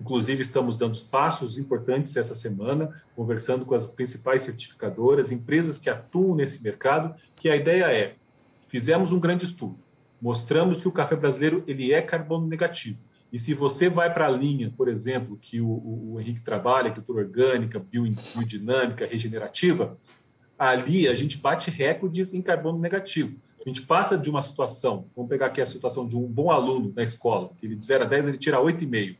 inclusive 0.00 0.42
estamos 0.42 0.76
dando 0.76 0.98
passos 1.06 1.56
importantes 1.58 2.16
essa 2.16 2.34
semana, 2.34 3.02
conversando 3.14 3.64
com 3.64 3.74
as 3.74 3.86
principais 3.86 4.42
certificadoras, 4.42 5.32
empresas 5.32 5.78
que 5.78 5.88
atuam 5.88 6.34
nesse 6.34 6.62
mercado, 6.62 7.14
que 7.36 7.48
a 7.48 7.56
ideia 7.56 7.92
é, 7.92 8.16
fizemos 8.68 9.12
um 9.12 9.20
grande 9.20 9.44
estudo, 9.44 9.78
mostramos 10.20 10.80
que 10.80 10.88
o 10.88 10.92
café 10.92 11.16
brasileiro 11.16 11.64
ele 11.66 11.92
é 11.92 12.02
carbono 12.02 12.46
negativo. 12.46 12.98
E 13.34 13.38
se 13.40 13.52
você 13.52 13.88
vai 13.88 14.14
para 14.14 14.28
a 14.28 14.30
linha, 14.30 14.72
por 14.76 14.86
exemplo, 14.88 15.36
que 15.36 15.60
o, 15.60 15.66
o, 15.66 16.20
Henrique 16.20 16.40
trabalha, 16.40 16.86
agricultura 16.86 17.26
orgânica, 17.26 17.80
biodinâmica, 17.80 19.08
regenerativa, 19.08 19.98
ali 20.56 21.08
a 21.08 21.16
gente 21.16 21.36
bate 21.38 21.68
recordes 21.68 22.32
em 22.32 22.40
carbono 22.40 22.78
negativo. 22.78 23.36
A 23.60 23.68
gente 23.68 23.82
passa 23.82 24.16
de 24.16 24.30
uma 24.30 24.40
situação, 24.40 25.06
vamos 25.16 25.28
pegar 25.28 25.46
aqui 25.46 25.60
a 25.60 25.66
situação 25.66 26.06
de 26.06 26.16
um 26.16 26.22
bom 26.28 26.48
aluno 26.48 26.92
na 26.94 27.02
escola, 27.02 27.50
que 27.58 27.66
ele 27.66 27.74
de 27.74 27.84
0 27.84 28.04
a 28.04 28.06
10 28.06 28.28
ele 28.28 28.38
tira 28.38 28.58
8,5, 28.58 29.16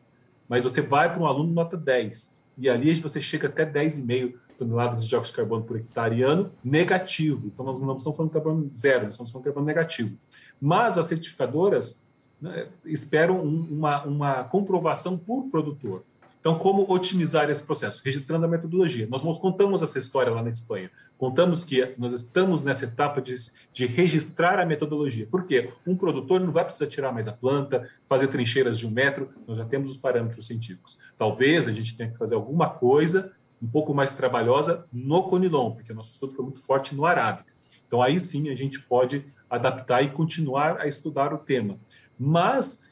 mas 0.48 0.62
você 0.62 0.80
vai 0.80 1.12
para 1.12 1.20
um 1.20 1.26
aluno 1.26 1.52
nota 1.52 1.76
10, 1.76 2.38
e 2.56 2.70
ali 2.70 2.94
você 2.94 3.20
chega 3.20 3.48
até 3.48 3.66
10,5 3.66 4.34
toneladas 4.56 5.02
de 5.02 5.08
dióxido 5.08 5.32
de 5.32 5.38
carbono 5.38 5.64
por 5.64 5.76
hectare 5.76 6.22
ano 6.22 6.52
negativo. 6.62 7.48
Então, 7.48 7.66
nós 7.66 7.80
não 7.80 7.96
estamos 7.96 8.16
falando 8.16 8.30
de 8.30 8.34
carbono 8.34 8.70
zero, 8.72 9.06
nós 9.06 9.14
estamos 9.14 9.32
falando 9.32 9.42
de 9.42 9.48
carbono 9.48 9.66
negativo. 9.66 10.16
Mas 10.60 10.96
as 10.98 11.06
certificadoras 11.06 12.03
né, 12.44 12.68
esperam 12.84 13.40
um, 13.40 13.66
uma, 13.70 14.04
uma 14.04 14.44
comprovação 14.44 15.16
por 15.16 15.44
produtor. 15.44 16.04
Então, 16.38 16.58
como 16.58 16.84
otimizar 16.92 17.48
esse 17.48 17.62
processo? 17.62 18.02
Registrando 18.04 18.44
a 18.44 18.48
metodologia. 18.48 19.08
Nós 19.10 19.22
contamos 19.38 19.80
essa 19.80 19.98
história 19.98 20.30
lá 20.30 20.42
na 20.42 20.50
Espanha. 20.50 20.90
Contamos 21.16 21.64
que 21.64 21.94
nós 21.96 22.12
estamos 22.12 22.62
nessa 22.62 22.84
etapa 22.84 23.22
de, 23.22 23.34
de 23.72 23.86
registrar 23.86 24.58
a 24.58 24.66
metodologia. 24.66 25.26
Por 25.26 25.46
quê? 25.46 25.72
Um 25.86 25.96
produtor 25.96 26.42
não 26.42 26.52
vai 26.52 26.62
precisar 26.62 26.86
tirar 26.86 27.12
mais 27.12 27.26
a 27.28 27.32
planta, 27.32 27.88
fazer 28.06 28.28
trincheiras 28.28 28.78
de 28.78 28.86
um 28.86 28.90
metro, 28.90 29.30
nós 29.48 29.56
já 29.56 29.64
temos 29.64 29.88
os 29.88 29.96
parâmetros 29.96 30.46
científicos. 30.46 30.98
Talvez 31.16 31.66
a 31.66 31.72
gente 31.72 31.96
tenha 31.96 32.10
que 32.10 32.18
fazer 32.18 32.34
alguma 32.34 32.68
coisa 32.68 33.32
um 33.62 33.66
pouco 33.66 33.94
mais 33.94 34.12
trabalhosa 34.12 34.84
no 34.92 35.22
Conilon, 35.22 35.70
porque 35.70 35.94
nosso 35.94 36.12
estudo 36.12 36.34
foi 36.34 36.44
muito 36.44 36.60
forte 36.60 36.94
no 36.94 37.06
Arábica. 37.06 37.54
Então, 37.86 38.02
aí 38.02 38.18
sim 38.20 38.50
a 38.50 38.54
gente 38.54 38.82
pode 38.82 39.24
adaptar 39.48 40.02
e 40.02 40.10
continuar 40.10 40.80
a 40.80 40.86
estudar 40.86 41.32
o 41.32 41.38
tema. 41.38 41.78
Mas 42.18 42.86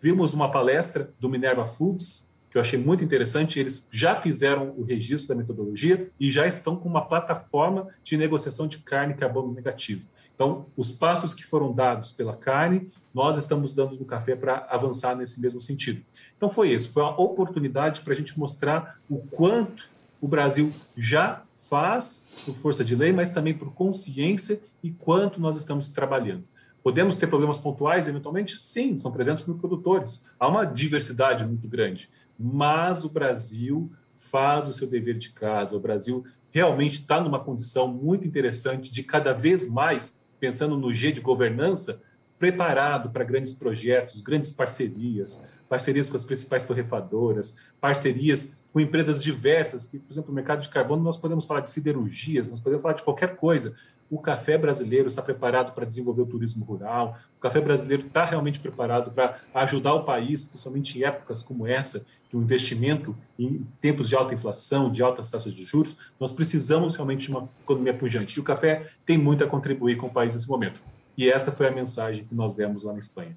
vimos 0.00 0.32
uma 0.32 0.50
palestra 0.50 1.10
do 1.18 1.28
Minerva 1.28 1.66
Foods, 1.66 2.28
que 2.50 2.56
eu 2.56 2.60
achei 2.60 2.78
muito 2.78 3.04
interessante. 3.04 3.60
Eles 3.60 3.86
já 3.90 4.16
fizeram 4.16 4.74
o 4.76 4.82
registro 4.82 5.28
da 5.28 5.34
metodologia 5.34 6.08
e 6.18 6.30
já 6.30 6.46
estão 6.46 6.76
com 6.76 6.88
uma 6.88 7.06
plataforma 7.06 7.88
de 8.02 8.16
negociação 8.16 8.66
de 8.66 8.78
carne 8.78 9.14
carbono 9.14 9.52
negativo. 9.52 10.02
Então, 10.34 10.66
os 10.74 10.90
passos 10.90 11.34
que 11.34 11.44
foram 11.44 11.70
dados 11.72 12.12
pela 12.12 12.34
carne, 12.34 12.90
nós 13.12 13.36
estamos 13.36 13.74
dando 13.74 13.96
no 13.96 14.06
café 14.06 14.34
para 14.34 14.66
avançar 14.70 15.14
nesse 15.14 15.38
mesmo 15.38 15.60
sentido. 15.60 16.02
Então, 16.36 16.48
foi 16.48 16.72
isso. 16.72 16.90
Foi 16.92 17.02
uma 17.02 17.20
oportunidade 17.20 18.00
para 18.00 18.14
a 18.14 18.16
gente 18.16 18.38
mostrar 18.38 18.98
o 19.08 19.18
quanto 19.18 19.90
o 20.18 20.26
Brasil 20.26 20.72
já 20.96 21.42
faz 21.68 22.24
por 22.44 22.54
força 22.54 22.82
de 22.82 22.96
lei, 22.96 23.12
mas 23.12 23.30
também 23.30 23.52
por 23.52 23.72
consciência 23.74 24.60
e 24.82 24.90
quanto 24.90 25.40
nós 25.40 25.56
estamos 25.56 25.90
trabalhando. 25.90 26.44
Podemos 26.82 27.16
ter 27.16 27.26
problemas 27.26 27.58
pontuais, 27.58 28.08
eventualmente? 28.08 28.56
Sim, 28.56 28.98
são 28.98 29.10
300 29.10 29.46
mil 29.46 29.58
produtores. 29.58 30.24
Há 30.38 30.48
uma 30.48 30.64
diversidade 30.64 31.44
muito 31.44 31.68
grande. 31.68 32.08
Mas 32.38 33.04
o 33.04 33.10
Brasil 33.10 33.90
faz 34.16 34.68
o 34.68 34.72
seu 34.72 34.88
dever 34.88 35.18
de 35.18 35.30
casa. 35.30 35.76
O 35.76 35.80
Brasil 35.80 36.24
realmente 36.50 37.00
está 37.00 37.20
numa 37.20 37.38
condição 37.38 37.88
muito 37.88 38.26
interessante 38.26 38.90
de 38.90 39.02
cada 39.02 39.32
vez 39.32 39.68
mais, 39.68 40.18
pensando 40.38 40.76
no 40.76 40.92
G 40.92 41.12
de 41.12 41.20
governança, 41.20 42.02
preparado 42.38 43.10
para 43.10 43.24
grandes 43.24 43.52
projetos, 43.52 44.22
grandes 44.22 44.50
parcerias, 44.50 45.46
parcerias 45.68 46.08
com 46.08 46.16
as 46.16 46.24
principais 46.24 46.64
torrefadoras, 46.64 47.56
parcerias 47.80 48.56
com 48.72 48.80
empresas 48.80 49.22
diversas, 49.22 49.86
que, 49.86 49.98
por 49.98 50.10
exemplo, 50.10 50.30
no 50.30 50.34
mercado 50.34 50.62
de 50.62 50.68
carbono 50.68 51.02
nós 51.02 51.18
podemos 51.18 51.44
falar 51.44 51.60
de 51.60 51.70
siderurgias, 51.70 52.50
nós 52.50 52.60
podemos 52.60 52.82
falar 52.82 52.94
de 52.94 53.02
qualquer 53.02 53.36
coisa. 53.36 53.74
O 54.10 54.18
café 54.18 54.58
brasileiro 54.58 55.06
está 55.06 55.22
preparado 55.22 55.72
para 55.72 55.86
desenvolver 55.86 56.22
o 56.22 56.26
turismo 56.26 56.64
rural, 56.64 57.16
o 57.38 57.40
café 57.40 57.60
brasileiro 57.60 58.06
está 58.06 58.24
realmente 58.24 58.58
preparado 58.58 59.12
para 59.12 59.40
ajudar 59.54 59.94
o 59.94 60.04
país, 60.04 60.44
principalmente 60.44 60.98
em 60.98 61.04
épocas 61.04 61.44
como 61.44 61.64
essa, 61.64 62.04
que 62.28 62.36
o 62.36 62.42
investimento 62.42 63.16
em 63.38 63.64
tempos 63.80 64.08
de 64.08 64.16
alta 64.16 64.34
inflação, 64.34 64.90
de 64.90 65.00
altas 65.02 65.30
taxas 65.30 65.54
de 65.54 65.64
juros, 65.64 65.96
nós 66.18 66.32
precisamos 66.32 66.96
realmente 66.96 67.26
de 67.26 67.30
uma 67.30 67.48
economia 67.62 67.94
pujante. 67.94 68.36
E 68.36 68.40
o 68.40 68.44
café 68.44 68.88
tem 69.06 69.16
muito 69.16 69.44
a 69.44 69.46
contribuir 69.46 69.96
com 69.96 70.08
o 70.08 70.10
país 70.10 70.34
nesse 70.34 70.48
momento. 70.48 70.82
E 71.16 71.28
essa 71.28 71.52
foi 71.52 71.68
a 71.68 71.70
mensagem 71.70 72.24
que 72.24 72.34
nós 72.34 72.54
demos 72.54 72.82
lá 72.82 72.92
na 72.92 72.98
Espanha. 72.98 73.36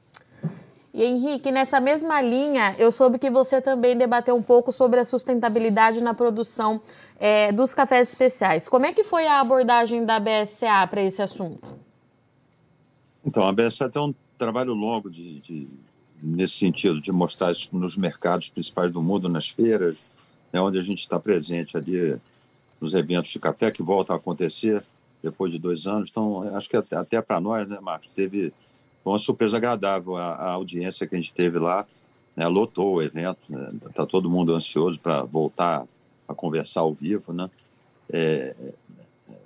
E 0.94 1.04
Henrique, 1.04 1.52
nessa 1.52 1.80
mesma 1.80 2.22
linha, 2.22 2.76
eu 2.78 2.92
soube 2.92 3.18
que 3.18 3.32
você 3.32 3.60
também 3.60 3.98
debateu 3.98 4.36
um 4.36 4.44
pouco 4.44 4.72
sobre 4.72 5.00
a 5.00 5.06
sustentabilidade 5.06 6.00
na 6.02 6.14
produção 6.14 6.80
é, 7.20 7.52
dos 7.52 7.74
cafés 7.74 8.10
especiais. 8.10 8.70
Como 8.70 8.86
é 8.86 8.94
que 8.94 9.04
foi 9.04 9.26
a 9.26 9.40
abordagem 9.40 10.06
da 10.06 10.20
BSA 10.20 10.86
para 10.88 11.02
esse 11.02 11.20
assunto? 11.20 11.68
Então, 13.26 13.42
a 13.48 13.52
BSA 13.52 13.90
tem 13.90 14.00
um 14.00 14.14
trabalho 14.38 14.74
longo 14.74 15.10
de, 15.10 15.40
de, 15.40 15.68
nesse 16.22 16.54
sentido, 16.54 17.02
de 17.02 17.12
mostrar 17.12 17.52
isso 17.52 17.70
nos 17.76 17.98
mercados 17.98 18.50
principais 18.50 18.92
do 18.92 19.02
mundo, 19.02 19.28
nas 19.28 19.50
feiras, 19.50 19.96
né, 20.52 20.62
onde 20.62 20.78
a 20.78 20.84
gente 20.84 21.00
está 21.00 21.20
presente 21.20 21.76
ali 21.76 22.20
nos 22.80 22.94
eventos 22.94 23.32
de 23.32 23.40
café 23.40 23.72
que 23.72 23.82
voltam 23.82 24.16
a 24.16 24.20
acontecer 24.20 24.84
depois 25.24 25.52
de 25.52 25.58
dois 25.58 25.88
anos. 25.88 26.10
Então, 26.12 26.56
acho 26.56 26.70
que 26.70 26.78
até, 26.78 26.98
até 26.98 27.20
para 27.20 27.42
nós, 27.42 27.68
né, 27.68 27.80
Marcos, 27.82 28.10
teve 28.10 28.54
uma 29.10 29.20
surpresa 29.20 29.58
agradável 29.58 30.16
a, 30.16 30.34
a 30.34 30.52
audiência 30.52 31.08
que 31.08 31.16
a 31.16 31.18
gente 31.18 31.34
teve 31.34 31.60
lá. 31.60 31.86
Né, 32.36 32.48
lotou 32.48 32.96
o 32.96 33.02
evento, 33.02 33.38
está 33.88 34.02
né, 34.02 34.08
todo 34.10 34.30
mundo 34.30 34.56
ansioso 34.56 35.00
para 35.00 35.22
voltar 35.22 35.86
a 36.28 36.34
conversar 36.34 36.82
ao 36.82 36.94
vivo. 36.94 37.32
Né? 37.32 37.50
É, 38.12 38.56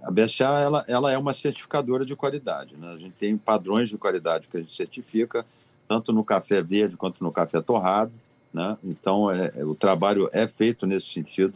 a 0.04 0.10
BSA 0.10 0.46
ela, 0.60 0.86
ela 0.88 1.12
é 1.12 1.18
uma 1.18 1.34
certificadora 1.34 2.06
de 2.06 2.16
qualidade. 2.16 2.76
Né? 2.78 2.88
A 2.94 2.98
gente 2.98 3.14
tem 3.14 3.38
padrões 3.38 3.90
de 3.90 3.98
qualidade 3.98 4.48
que 4.48 4.56
a 4.56 4.60
gente 4.62 4.72
certifica, 4.72 5.46
tanto 5.86 6.14
no 6.14 6.24
café 6.24 6.62
verde 6.62 6.96
quanto 6.96 7.22
no 7.22 7.32
café 7.32 7.62
torrado. 7.62 8.14
Né? 8.54 8.78
Então, 8.84 9.30
é, 9.30 9.52
é 9.56 9.66
o 9.66 9.76
trabalho 9.76 10.30
é 10.32 10.48
feito 10.48 10.86
nesse 10.86 11.08
sentido. 11.08 11.54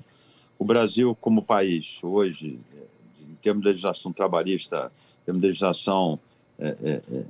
O 0.60 0.66
Brasil, 0.66 1.18
como 1.22 1.42
país, 1.42 2.00
hoje, 2.04 2.60
termos 3.42 3.64
de 3.64 3.70
legislação 3.70 4.14
trabalhista, 4.14 4.92
em 5.22 5.26
termos 5.26 5.42
de 5.42 5.48
legislação 5.48 6.20
é, 6.60 6.76
é, 6.84 7.02
é, 7.12 7.24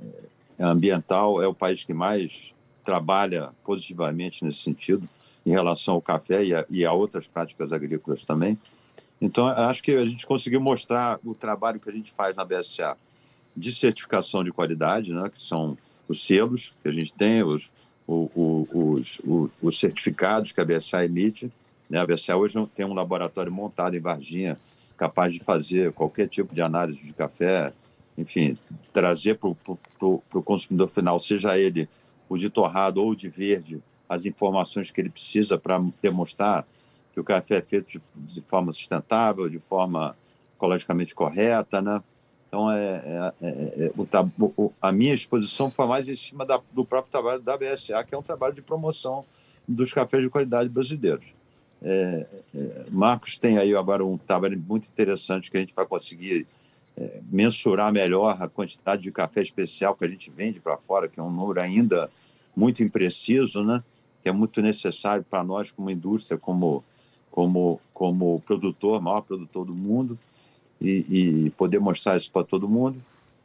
ambiental, 0.66 1.42
é 1.42 1.46
o 1.46 1.54
país 1.54 1.84
que 1.84 1.94
mais 1.94 2.54
trabalha 2.84 3.50
positivamente 3.64 4.44
nesse 4.44 4.60
sentido 4.60 5.08
em 5.44 5.50
relação 5.50 5.94
ao 5.94 6.02
café 6.02 6.44
e 6.44 6.54
a, 6.54 6.64
e 6.70 6.84
a 6.84 6.92
outras 6.92 7.26
práticas 7.26 7.72
agrícolas 7.72 8.24
também. 8.24 8.58
Então, 9.20 9.46
acho 9.46 9.82
que 9.82 9.92
a 9.92 10.06
gente 10.06 10.26
conseguiu 10.26 10.60
mostrar 10.60 11.18
o 11.24 11.34
trabalho 11.34 11.78
que 11.78 11.88
a 11.88 11.92
gente 11.92 12.10
faz 12.10 12.34
na 12.34 12.44
BSA 12.44 12.96
de 13.56 13.72
certificação 13.72 14.42
de 14.42 14.50
qualidade, 14.50 15.12
né, 15.12 15.30
que 15.32 15.40
são 15.40 15.76
os 16.08 16.24
selos 16.24 16.74
que 16.82 16.88
a 16.88 16.92
gente 16.92 17.12
tem, 17.12 17.42
os, 17.42 17.70
os, 18.06 18.68
os, 19.24 19.52
os 19.62 19.78
certificados 19.78 20.52
que 20.52 20.60
a 20.60 20.64
BSA 20.64 21.04
emite. 21.04 21.52
Né? 21.88 21.98
A 21.98 22.06
BSA 22.06 22.36
hoje 22.36 22.54
tem 22.74 22.84
um 22.84 22.94
laboratório 22.94 23.52
montado 23.52 23.96
em 23.96 24.00
Varginha, 24.00 24.58
capaz 24.96 25.32
de 25.32 25.40
fazer 25.40 25.92
qualquer 25.92 26.28
tipo 26.28 26.54
de 26.54 26.62
análise 26.62 27.04
de 27.04 27.12
café, 27.12 27.72
enfim, 28.16 28.56
trazer 28.92 29.38
para 29.38 29.48
o 29.48 30.42
consumidor 30.44 30.88
final, 30.88 31.18
seja 31.18 31.58
ele 31.58 31.88
o 32.28 32.36
de 32.36 32.48
torrado 32.48 33.02
ou 33.02 33.14
de 33.14 33.28
verde, 33.28 33.82
as 34.08 34.24
informações 34.24 34.90
que 34.90 35.00
ele 35.00 35.10
precisa 35.10 35.58
para 35.58 35.82
demonstrar 36.02 36.66
que 37.12 37.20
o 37.20 37.24
café 37.24 37.56
é 37.56 37.62
feito 37.62 37.90
de, 37.90 38.00
de, 38.16 38.40
forma 38.42 38.72
sustentável, 38.72 39.48
de 39.48 39.58
forma 39.58 40.16
ecologicamente 40.56 41.14
correta, 41.14 41.82
né? 41.82 42.02
Então, 42.48 42.70
é, 42.70 43.02
é, 43.04 43.32
é, 43.42 43.50
é 43.86 43.92
o, 44.38 44.72
a 44.80 44.92
minha 44.92 45.14
exposição 45.14 45.70
foi 45.70 45.86
mais 45.86 46.08
em 46.08 46.14
cima 46.14 46.44
da, 46.44 46.60
do 46.72 46.84
próprio 46.84 47.10
trabalho 47.10 47.40
da 47.40 47.56
BSA, 47.56 48.04
que 48.04 48.14
é 48.14 48.18
um 48.18 48.22
trabalho 48.22 48.54
de 48.54 48.60
promoção 48.60 49.24
dos 49.66 49.92
cafés 49.92 50.22
de 50.22 50.28
qualidade 50.28 50.68
brasileiros. 50.68 51.24
É, 51.82 52.26
é, 52.54 52.84
Marcos 52.90 53.36
tem 53.38 53.58
aí 53.58 53.74
agora 53.74 54.04
um 54.04 54.16
trabalho 54.16 54.58
muito 54.58 54.88
interessante 54.88 55.50
que 55.50 55.56
a 55.56 55.60
gente 55.60 55.74
vai 55.74 55.86
conseguir 55.86 56.46
é, 56.96 57.20
mensurar 57.30 57.92
melhor 57.92 58.36
a 58.40 58.48
quantidade 58.48 59.02
de 59.02 59.10
café 59.10 59.42
especial 59.42 59.94
que 59.94 60.04
a 60.04 60.08
gente 60.08 60.30
vende 60.30 60.60
para 60.60 60.76
fora, 60.76 61.08
que 61.08 61.18
é 61.18 61.22
um 61.22 61.30
número 61.30 61.60
ainda 61.60 62.10
muito 62.54 62.82
impreciso, 62.82 63.64
né? 63.64 63.82
que 64.22 64.28
é 64.28 64.32
muito 64.32 64.62
necessário 64.62 65.24
para 65.28 65.42
nós 65.42 65.70
como 65.70 65.90
indústria, 65.90 66.38
como, 66.38 66.84
como, 67.30 67.80
como 67.92 68.40
produtor, 68.46 69.00
maior 69.00 69.22
produtor 69.22 69.64
do 69.64 69.74
mundo, 69.74 70.18
e, 70.80 71.46
e 71.46 71.50
poder 71.50 71.78
mostrar 71.80 72.16
isso 72.16 72.30
para 72.30 72.44
todo 72.44 72.68
mundo. 72.68 73.00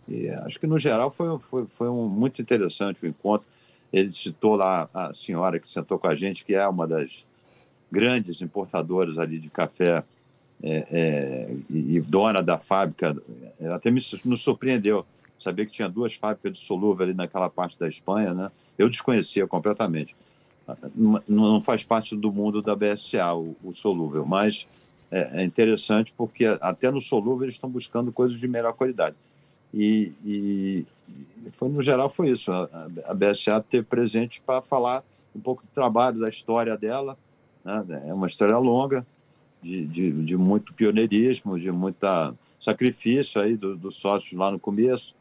E 0.07 0.29
acho 0.29 0.59
que, 0.59 0.67
no 0.67 0.77
geral, 0.77 1.11
foi, 1.11 1.37
foi, 1.39 1.65
foi 1.65 1.89
um, 1.89 2.07
muito 2.07 2.41
interessante 2.41 3.03
o 3.03 3.07
encontro. 3.07 3.47
Ele 3.91 4.11
citou 4.11 4.55
lá 4.55 4.89
a 4.93 5.13
senhora 5.13 5.59
que 5.59 5.67
sentou 5.67 5.97
com 5.97 6.07
a 6.07 6.15
gente, 6.15 6.45
que 6.45 6.55
é 6.55 6.67
uma 6.67 6.87
das 6.87 7.25
grandes 7.91 8.41
importadoras 8.41 9.17
ali 9.17 9.39
de 9.39 9.49
café 9.49 10.03
é, 10.61 10.87
é, 10.91 11.55
e, 11.69 12.01
dona 12.01 12.41
da 12.41 12.57
fábrica, 12.57 13.15
até 13.73 13.91
me, 13.91 14.01
surpreendeu 14.01 15.05
saber 15.39 15.67
que 15.67 15.71
tinha 15.71 15.87
duas 15.87 16.15
fábricas 16.15 16.57
de 16.57 16.63
solúvel 16.63 17.05
ali 17.05 17.13
naquela 17.13 17.49
parte 17.49 17.77
da 17.77 17.87
Espanha, 17.87 18.33
né? 18.33 18.51
Eu 18.77 18.89
desconhecia 18.89 19.45
completamente. 19.47 20.15
Não, 20.95 21.21
não 21.27 21.61
faz 21.61 21.83
parte 21.83 22.15
do 22.15 22.31
mundo 22.31 22.61
da 22.61 22.75
BSA, 22.75 23.33
o, 23.33 23.55
o 23.63 23.71
solúvel, 23.71 24.25
mas 24.25 24.67
é, 25.11 25.41
é, 25.41 25.43
interessante 25.43 26.13
porque 26.17 26.45
até 26.59 26.91
no 26.91 26.99
solúvel 26.99 27.45
eles 27.45 27.55
estão 27.55 27.69
buscando 27.69 28.11
coisas 28.11 28.39
de 28.39 28.47
melhor 28.47 28.73
qualidade. 28.73 29.15
E, 29.73 30.11
e 30.25 30.85
foi, 31.53 31.69
no 31.69 31.81
geral 31.81 32.09
foi 32.09 32.29
isso, 32.29 32.51
a, 32.51 32.87
a 33.05 33.13
BSA 33.13 33.63
ter 33.69 33.85
presente 33.85 34.41
para 34.41 34.61
falar 34.61 35.03
um 35.35 35.39
pouco 35.39 35.61
do 35.61 35.69
trabalho, 35.73 36.19
da 36.19 36.29
história 36.29 36.75
dela, 36.75 37.17
né? 37.63 38.03
É 38.07 38.13
uma 38.13 38.27
história 38.27 38.57
longa, 38.57 39.05
de, 39.61 39.85
de, 39.85 40.11
de 40.11 40.37
muito 40.37 40.73
pioneirismo, 40.73 41.59
de 41.59 41.71
muita 41.71 42.33
sacrifício 42.59 43.39
aí 43.39 43.55
dos 43.55 43.79
do 43.79 43.91
sócios 43.91 44.33
lá 44.33 44.51
no 44.51 44.59
começo, 44.59 45.15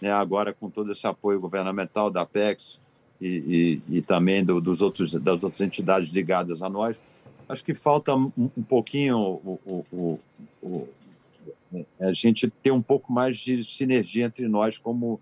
né? 0.00 0.10
agora 0.10 0.52
com 0.52 0.68
todo 0.68 0.90
esse 0.90 1.06
apoio 1.06 1.40
governamental 1.40 2.10
da 2.10 2.22
Apex 2.22 2.80
e, 3.20 3.80
e, 3.88 3.96
e 3.98 4.02
também 4.02 4.44
do, 4.44 4.60
dos 4.60 4.82
outros, 4.82 5.12
das 5.12 5.42
outras 5.42 5.60
entidades 5.60 6.10
ligadas 6.10 6.62
a 6.62 6.68
nós, 6.68 6.96
acho 7.48 7.64
que 7.64 7.74
falta 7.74 8.14
um, 8.14 8.32
um 8.36 8.62
pouquinho 8.62 9.18
o, 9.18 9.86
o, 9.92 10.20
o, 10.62 10.88
a 12.00 12.12
gente 12.12 12.48
ter 12.48 12.70
um 12.70 12.82
pouco 12.82 13.12
mais 13.12 13.38
de 13.38 13.64
sinergia 13.64 14.24
entre 14.26 14.48
nós 14.48 14.78
como 14.78 15.20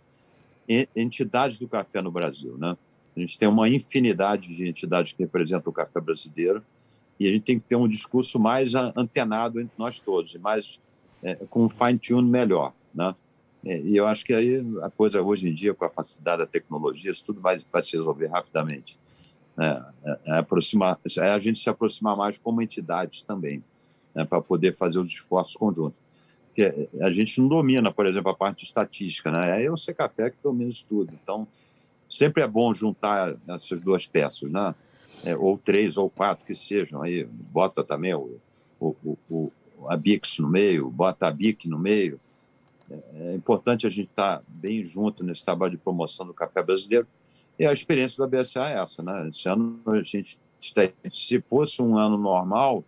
entidades 0.95 1.59
do 1.59 1.67
café 1.67 2.01
no 2.03 2.11
Brasil, 2.11 2.57
né? 2.59 2.77
A 3.17 3.21
gente 3.21 3.39
tem 3.39 3.49
uma 3.49 3.69
infinidade 3.69 4.55
de 4.55 4.69
entidades 4.69 5.13
que 5.13 5.23
representam 5.23 5.71
o 5.71 5.73
café 5.73 6.01
brasileiro 6.01 6.63
e 7.19 7.29
a 7.29 7.33
gente 7.33 7.43
tem 7.43 7.59
que 7.59 7.67
ter 7.67 7.77
um 7.77 7.89
discurso 7.89 8.39
mais 8.39 8.75
antenado 8.75 9.61
entre 9.61 9.73
nós 9.77 10.01
todos, 10.01 10.35
mais 10.37 10.81
é, 11.23 11.35
com 11.51 11.65
um 11.65 11.69
fine-tune 11.69 12.29
melhor, 12.29 12.73
né? 12.95 13.15
É, 13.65 13.81
e 13.81 13.97
eu 13.97 14.07
acho 14.07 14.25
que 14.25 14.33
aí 14.33 14.65
a 14.83 14.91
coisa 14.91 15.21
hoje 15.21 15.49
em 15.49 15.53
dia, 15.53 15.75
com 15.75 15.85
a 15.85 15.91
facilidade 15.91 16.39
da 16.39 16.47
tecnologia, 16.47 17.11
isso 17.11 17.27
tudo 17.27 17.41
vai, 17.41 17.61
vai 17.73 17.83
se 17.83 17.97
resolver 17.97 18.29
rapidamente. 18.29 18.99
É, 19.59 19.83
é, 20.05 20.19
é 20.27 20.39
aproximar, 20.39 20.99
é 21.19 21.31
a 21.31 21.39
gente 21.41 21.59
se 21.59 21.69
aproximar 21.69 22.17
mais 22.17 22.39
como 22.39 22.63
entidades 22.63 23.23
também, 23.23 23.63
né, 24.15 24.25
para 24.25 24.41
poder 24.41 24.77
fazer 24.77 25.01
os 25.01 25.11
esforços 25.11 25.57
conjuntos. 25.57 25.99
Porque 26.47 26.89
a 27.01 27.13
gente 27.13 27.41
não 27.41 27.49
domina, 27.49 27.93
por 27.93 28.07
exemplo, 28.07 28.31
a 28.31 28.35
parte 28.35 28.65
estatística, 28.65 29.31
né? 29.31 29.65
É 29.65 29.71
o 29.71 29.75
Café 29.97 30.31
que 30.31 30.39
domina 30.43 30.69
isso 30.69 30.87
tudo. 30.89 31.13
Então, 31.23 31.47
sempre 32.11 32.43
é 32.43 32.49
bom 32.49 32.75
juntar 32.75 33.37
essas 33.49 33.79
duas 33.79 34.09
peças, 34.09 34.51
né? 34.51 34.75
É, 35.25 35.37
ou 35.37 35.59
três 35.59 35.97
ou 35.97 36.09
quatro 36.09 36.45
que 36.45 36.55
sejam 36.55 37.03
aí, 37.03 37.25
bota 37.25 37.83
também 37.83 38.15
o, 38.15 38.39
o, 38.81 39.19
o, 39.29 39.53
a 39.89 39.97
Bix 39.97 40.39
no 40.39 40.49
meio, 40.49 40.91
bota 40.91 41.27
a 41.27 41.31
BIC 41.31 41.69
no 41.69 41.79
meio. 41.79 42.21
É, 42.91 43.33
é 43.33 43.35
importante 43.35 43.87
a 43.87 43.91
gente 43.91 44.09
estar 44.09 44.39
tá 44.39 44.45
bem 44.49 44.85
junto 44.85 45.25
nesse 45.25 45.45
trabalho 45.45 45.73
de 45.73 45.79
promoção 45.79 46.27
do 46.27 46.35
café 46.35 46.63
brasileiro. 46.63 47.07
E 47.59 47.67
a 47.67 47.73
experiência 47.73 48.19
da 48.19 48.39
BSA 48.39 48.69
é 48.69 48.79
essa, 48.79 49.03
né? 49.03 49.29
Esse 49.29 49.49
ano 49.49 49.81
a 49.87 50.03
gente, 50.03 50.39
se 51.13 51.41
fosse 51.41 51.83
um 51.83 51.99
ano 51.99 52.17
normal, 52.17 52.85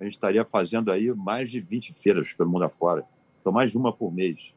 a 0.00 0.04
gente 0.04 0.14
estaria 0.14 0.44
fazendo 0.44 0.90
aí 0.90 1.12
mais 1.12 1.50
de 1.50 1.60
20 1.60 1.92
feiras 1.94 2.32
pelo 2.32 2.48
mundo 2.48 2.64
afora. 2.64 3.04
Então, 3.40 3.52
mais 3.52 3.72
de 3.72 3.78
uma 3.78 3.92
por 3.92 4.12
mês. 4.12 4.54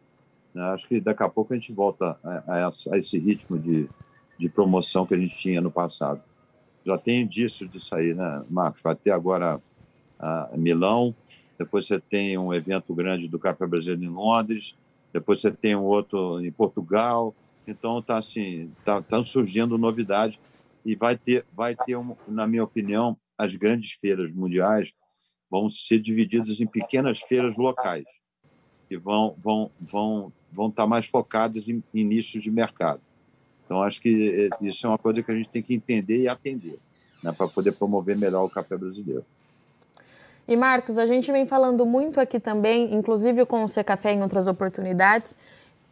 Né? 0.54 0.62
Acho 0.64 0.88
que 0.88 1.00
daqui 1.00 1.24
a 1.24 1.30
pouco 1.30 1.54
a 1.54 1.58
gente 1.58 1.74
volta 1.74 2.18
a, 2.24 2.68
a, 2.68 2.98
esse 2.98 3.18
ritmo 3.18 3.58
de, 3.58 3.90
de 4.38 4.50
promoção 4.50 5.06
que 5.06 5.14
a 5.14 5.18
gente 5.18 5.36
tinha 5.36 5.60
no 5.60 5.72
passado. 5.72 6.22
Já 6.86 6.98
tem 6.98 7.22
indício 7.22 7.68
disso 7.68 7.94
aí, 7.96 8.14
né, 8.14 8.44
Marcos? 8.50 8.82
Vai 8.82 8.96
ter 8.96 9.12
agora 9.12 9.62
a 10.20 10.52
Milão, 10.56 11.16
depois 11.58 11.88
você 11.88 12.00
tem 12.00 12.38
um 12.38 12.54
evento 12.54 12.94
grande 12.94 13.28
do 13.28 13.40
Café 13.40 13.66
Brasileiro 13.66 14.04
em 14.04 14.14
Londres, 14.14 14.78
depois 15.12 15.40
você 15.40 15.52
tem 15.52 15.76
um 15.76 15.84
outro 15.84 16.40
em 16.44 16.52
Portugal. 16.52 17.36
Então, 17.68 18.00
está 18.00 18.18
assim, 18.18 18.72
tá, 18.84 19.02
tá 19.02 19.24
surgindo 19.24 19.78
novidades 19.78 20.40
e 20.86 20.96
vai 20.96 21.18
ter, 21.18 21.46
vai 21.54 21.76
ter, 21.76 21.96
um, 21.96 22.16
na 22.28 22.48
minha 22.48 22.64
opinião, 22.64 23.18
as 23.38 23.56
grandes 23.56 23.92
feiras 23.94 24.32
mundiais 24.32 24.94
vão 25.50 25.70
ser 25.70 26.00
divididas 26.00 26.60
em 26.60 26.68
pequenas 26.68 27.20
feiras 27.20 27.58
locais 27.58 28.06
que 28.92 28.98
vão 28.98 29.38
vão 29.42 29.72
vão 29.80 30.34
vão 30.52 30.68
estar 30.68 30.86
mais 30.86 31.06
focadas 31.06 31.66
em, 31.68 31.82
em 31.94 32.04
nichos 32.04 32.42
de 32.42 32.52
mercado. 32.52 33.02
Então 33.72 33.82
acho 33.84 34.02
que 34.02 34.50
eh, 34.52 34.68
isso 34.68 34.86
é 34.86 34.90
uma 34.90 34.98
coisa 34.98 35.24
que 35.24 35.32
a 35.32 35.34
gente 35.34 35.48
tem 35.48 35.64
que 35.64 35.74
entender 35.74 36.18
e 36.18 36.28
atender, 36.28 36.78
né, 37.24 37.32
para 37.32 37.48
poder 37.48 37.72
promover 37.72 38.18
melhor 38.18 38.44
o 38.44 38.50
café 38.50 38.76
brasileiro. 38.76 39.24
E 40.46 40.58
Marcos, 40.58 40.98
a 40.98 41.06
gente 41.06 41.32
vem 41.32 41.48
falando 41.48 41.86
muito 41.86 42.20
aqui 42.20 42.38
também, 42.38 42.94
inclusive 42.94 43.46
com 43.46 43.64
o 43.64 43.70
C 43.70 43.82
Café 43.82 44.12
em 44.12 44.22
outras 44.22 44.46
oportunidades, 44.46 45.38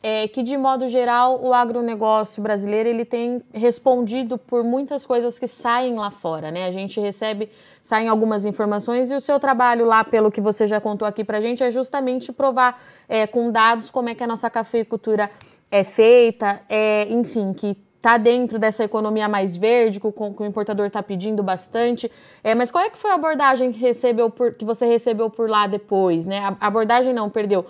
é 0.04 0.28
que 0.28 0.44
de 0.44 0.58
modo 0.58 0.90
geral 0.90 1.42
o 1.42 1.54
agronegócio 1.54 2.44
brasileiro 2.44 2.90
ele 2.90 3.06
tem 3.06 3.42
respondido 3.54 4.38
por 4.38 4.62
muitas 4.62 5.06
coisas 5.06 5.40
que 5.40 5.48
saem 5.48 5.96
lá 5.96 6.12
fora, 6.12 6.52
né? 6.52 6.66
A 6.66 6.72
gente 6.72 7.00
recebe, 7.00 7.50
saem 7.82 8.10
algumas 8.10 8.46
informações 8.46 9.10
e 9.10 9.16
o 9.16 9.22
seu 9.22 9.40
trabalho 9.40 9.86
lá, 9.86 10.04
pelo 10.04 10.30
que 10.30 10.42
você 10.42 10.68
já 10.68 10.82
contou 10.82 11.08
aqui 11.08 11.24
para 11.24 11.38
a 11.38 11.42
gente, 11.42 11.64
é 11.64 11.72
justamente 11.72 12.34
provar 12.34 12.82
é, 13.08 13.26
com 13.26 13.50
dados 13.50 13.90
como 13.90 14.10
é 14.10 14.16
que 14.16 14.24
a 14.24 14.28
nossa 14.28 14.50
cafeicultura 14.50 15.32
é 15.72 15.84
feita, 15.84 16.62
é, 16.68 17.08
enfim, 17.10 17.54
que 17.54 17.78
está 18.00 18.18
dentro 18.18 18.58
dessa 18.58 18.84
economia 18.84 19.28
mais 19.28 19.58
verde, 19.58 20.00
que 20.00 20.08
o, 20.08 20.12
que 20.12 20.42
o 20.42 20.46
importador 20.46 20.88
está 20.88 21.04
pedindo 21.04 21.44
bastante. 21.44 22.10
É, 22.44 22.56
mas 22.56 22.72
qual 22.72 22.84
é 22.86 22.90
que 22.90 22.98
foi 22.98 23.12
a 23.12 23.16
abordagem 23.16 23.74
que, 23.74 23.80
recebeu 23.80 24.30
por, 24.30 24.54
que 24.54 24.64
você 24.64 24.86
recebeu 24.86 25.30
por 25.30 25.50
lá 25.50 25.68
depois? 25.68 26.26
Né? 26.26 26.40
A 26.60 26.68
abordagem 26.68 27.14
não, 27.14 27.30
perdeu. 27.30 27.66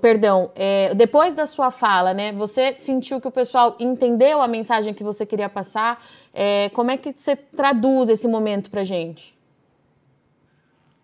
Perdão, 0.00 0.50
é, 0.56 0.94
depois 0.94 1.34
da 1.34 1.44
sua 1.44 1.70
fala, 1.70 2.14
né? 2.14 2.32
Você 2.32 2.74
sentiu 2.78 3.20
que 3.20 3.28
o 3.28 3.30
pessoal 3.30 3.76
entendeu 3.78 4.40
a 4.40 4.48
mensagem 4.48 4.94
que 4.94 5.04
você 5.04 5.26
queria 5.26 5.48
passar? 5.48 6.02
É, 6.32 6.70
como 6.70 6.90
é 6.90 6.96
que 6.96 7.14
você 7.16 7.36
traduz 7.36 8.08
esse 8.08 8.26
momento 8.26 8.70
para 8.70 8.82
gente? 8.82 9.36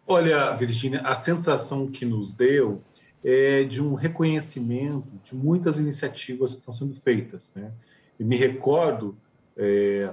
Olha, 0.06 0.52
Virginia, 0.56 1.02
a 1.02 1.14
sensação 1.14 1.86
que 1.86 2.06
nos 2.06 2.32
deu 2.32 2.80
é 3.24 3.64
de 3.64 3.82
um 3.82 3.94
reconhecimento 3.94 5.08
de 5.22 5.34
muitas 5.34 5.78
iniciativas 5.78 6.54
que 6.54 6.60
estão 6.60 6.72
sendo 6.72 6.94
feitas, 6.94 7.52
né? 7.54 7.70
Me 8.18 8.36
recordo 8.36 9.16
é, 9.56 10.10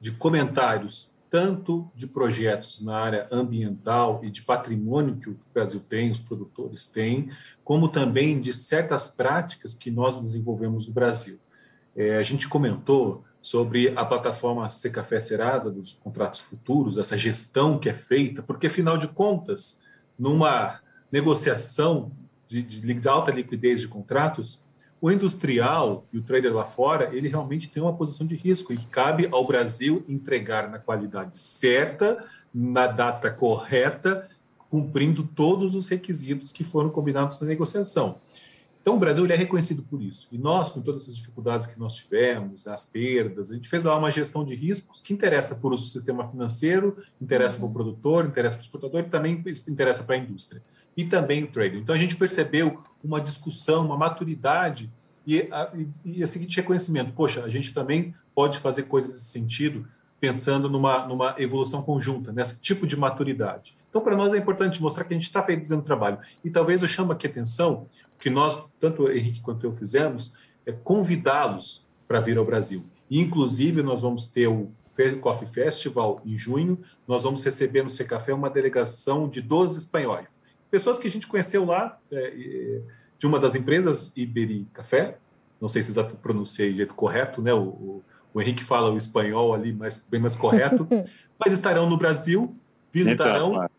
de 0.00 0.10
comentários 0.12 1.12
tanto 1.32 1.90
de 1.94 2.06
projetos 2.06 2.82
na 2.82 2.94
área 2.94 3.26
ambiental 3.30 4.20
e 4.22 4.30
de 4.30 4.42
patrimônio 4.42 5.16
que 5.16 5.30
o 5.30 5.40
Brasil 5.54 5.80
tem, 5.80 6.10
os 6.10 6.20
produtores 6.20 6.86
têm, 6.86 7.30
como 7.64 7.88
também 7.88 8.38
de 8.38 8.52
certas 8.52 9.08
práticas 9.08 9.72
que 9.72 9.90
nós 9.90 10.18
desenvolvemos 10.18 10.86
no 10.86 10.92
Brasil. 10.92 11.40
É, 11.96 12.16
a 12.16 12.22
gente 12.22 12.46
comentou 12.46 13.24
sobre 13.40 13.94
a 13.96 14.04
plataforma 14.04 14.68
Secafé 14.68 15.20
Serasa 15.20 15.70
dos 15.70 15.94
contratos 15.94 16.40
futuros, 16.40 16.98
essa 16.98 17.16
gestão 17.16 17.78
que 17.78 17.88
é 17.88 17.94
feita, 17.94 18.42
porque 18.42 18.66
afinal 18.66 18.98
de 18.98 19.08
contas, 19.08 19.82
numa 20.18 20.80
negociação 21.10 22.12
de, 22.60 22.94
de 22.94 23.08
alta 23.08 23.30
liquidez 23.30 23.80
de 23.80 23.88
contratos, 23.88 24.60
o 25.00 25.10
industrial 25.10 26.04
e 26.12 26.18
o 26.18 26.22
trader 26.22 26.54
lá 26.54 26.64
fora, 26.64 27.10
ele 27.12 27.28
realmente 27.28 27.68
tem 27.68 27.82
uma 27.82 27.94
posição 27.94 28.26
de 28.26 28.36
risco 28.36 28.72
e 28.72 28.76
cabe 28.76 29.28
ao 29.32 29.44
Brasil 29.44 30.04
entregar 30.08 30.70
na 30.70 30.78
qualidade 30.78 31.38
certa, 31.38 32.24
na 32.54 32.86
data 32.86 33.30
correta, 33.30 34.28
cumprindo 34.70 35.24
todos 35.24 35.74
os 35.74 35.88
requisitos 35.88 36.52
que 36.52 36.62
foram 36.62 36.88
combinados 36.88 37.40
na 37.40 37.48
negociação. 37.48 38.20
Então, 38.80 38.96
o 38.96 38.98
Brasil 38.98 39.24
ele 39.24 39.32
é 39.32 39.36
reconhecido 39.36 39.82
por 39.82 40.02
isso. 40.02 40.28
E 40.32 40.38
nós, 40.38 40.68
com 40.68 40.80
todas 40.80 41.02
essas 41.02 41.16
dificuldades 41.16 41.68
que 41.68 41.78
nós 41.78 41.94
tivemos, 41.94 42.66
as 42.66 42.84
perdas, 42.84 43.50
a 43.50 43.54
gente 43.54 43.68
fez 43.68 43.84
lá 43.84 43.96
uma 43.96 44.10
gestão 44.10 44.44
de 44.44 44.56
riscos 44.56 45.00
que 45.00 45.12
interessa 45.12 45.54
para 45.54 45.70
o 45.70 45.78
sistema 45.78 46.28
financeiro, 46.28 46.96
interessa 47.20 47.58
para 47.58 47.66
o 47.66 47.72
produtor, 47.72 48.26
interessa 48.26 48.56
para 48.56 48.62
o 48.62 48.66
exportador 48.66 49.00
e 49.00 49.04
também 49.04 49.42
interessa 49.68 50.02
para 50.02 50.16
a 50.16 50.18
indústria 50.18 50.62
e 50.96 51.04
também 51.04 51.44
o 51.44 51.48
trading. 51.48 51.78
Então 51.78 51.94
a 51.94 51.98
gente 51.98 52.16
percebeu 52.16 52.82
uma 53.02 53.20
discussão, 53.20 53.84
uma 53.84 53.96
maturidade 53.96 54.90
e 55.26 55.48
a, 55.50 55.70
e 56.04 56.26
seguinte 56.26 56.56
reconhecimento: 56.56 57.12
poxa, 57.12 57.44
a 57.44 57.48
gente 57.48 57.72
também 57.72 58.14
pode 58.34 58.58
fazer 58.58 58.84
coisas 58.84 59.12
nesse 59.12 59.30
sentido, 59.30 59.86
pensando 60.20 60.68
numa, 60.68 61.06
numa 61.06 61.34
evolução 61.38 61.82
conjunta, 61.82 62.32
nesse 62.32 62.60
tipo 62.60 62.86
de 62.86 62.96
maturidade. 62.96 63.76
Então, 63.88 64.00
para 64.00 64.16
nós 64.16 64.32
é 64.32 64.38
importante 64.38 64.80
mostrar 64.80 65.04
que 65.04 65.12
a 65.12 65.16
gente 65.16 65.26
está 65.26 65.42
fazendo 65.42 65.82
trabalho. 65.82 66.18
E 66.44 66.50
talvez 66.50 66.82
eu 66.82 66.88
chamo 66.88 67.12
aqui 67.12 67.26
a 67.26 67.30
atenção, 67.30 67.86
que 68.18 68.30
nós, 68.30 68.62
tanto 68.78 69.04
o 69.04 69.10
Henrique 69.10 69.40
quanto 69.40 69.64
eu 69.64 69.72
fizemos, 69.74 70.34
é 70.64 70.72
convidá-los 70.72 71.84
para 72.06 72.20
vir 72.20 72.38
ao 72.38 72.44
Brasil. 72.44 72.84
E, 73.10 73.20
inclusive, 73.20 73.82
nós 73.82 74.00
vamos 74.00 74.26
ter 74.26 74.46
o 74.46 74.70
Coffee 75.20 75.48
Festival 75.48 76.20
em 76.24 76.38
junho, 76.38 76.78
nós 77.06 77.24
vamos 77.24 77.42
receber 77.44 77.82
no 77.82 77.90
Secafé 77.90 78.32
uma 78.32 78.48
delegação 78.48 79.28
de 79.28 79.40
12 79.40 79.78
espanhóis 79.78 80.40
pessoas 80.72 80.98
que 80.98 81.06
a 81.06 81.10
gente 81.10 81.26
conheceu 81.26 81.66
lá, 81.66 81.98
é, 82.10 82.80
de 83.18 83.26
uma 83.26 83.38
das 83.38 83.54
empresas, 83.54 84.10
Iberi 84.16 84.66
Café, 84.72 85.18
não 85.60 85.68
sei 85.68 85.82
se 85.82 85.96
eu 85.96 86.04
pronunciei 86.16 86.72
o 86.72 86.76
jeito 86.76 86.94
correto, 86.94 87.42
né? 87.42 87.52
O, 87.52 87.62
o, 87.62 88.04
o, 88.32 88.40
Henrique 88.40 88.64
fala 88.64 88.90
o 88.90 88.96
espanhol 88.96 89.52
ali 89.52 89.70
mais, 89.70 89.98
bem 89.98 90.18
mais 90.18 90.34
correto, 90.34 90.88
mas 91.38 91.52
estarão 91.52 91.88
no 91.90 91.98
Brasil, 91.98 92.56
visitarão 92.90 93.52
então, 93.52 93.70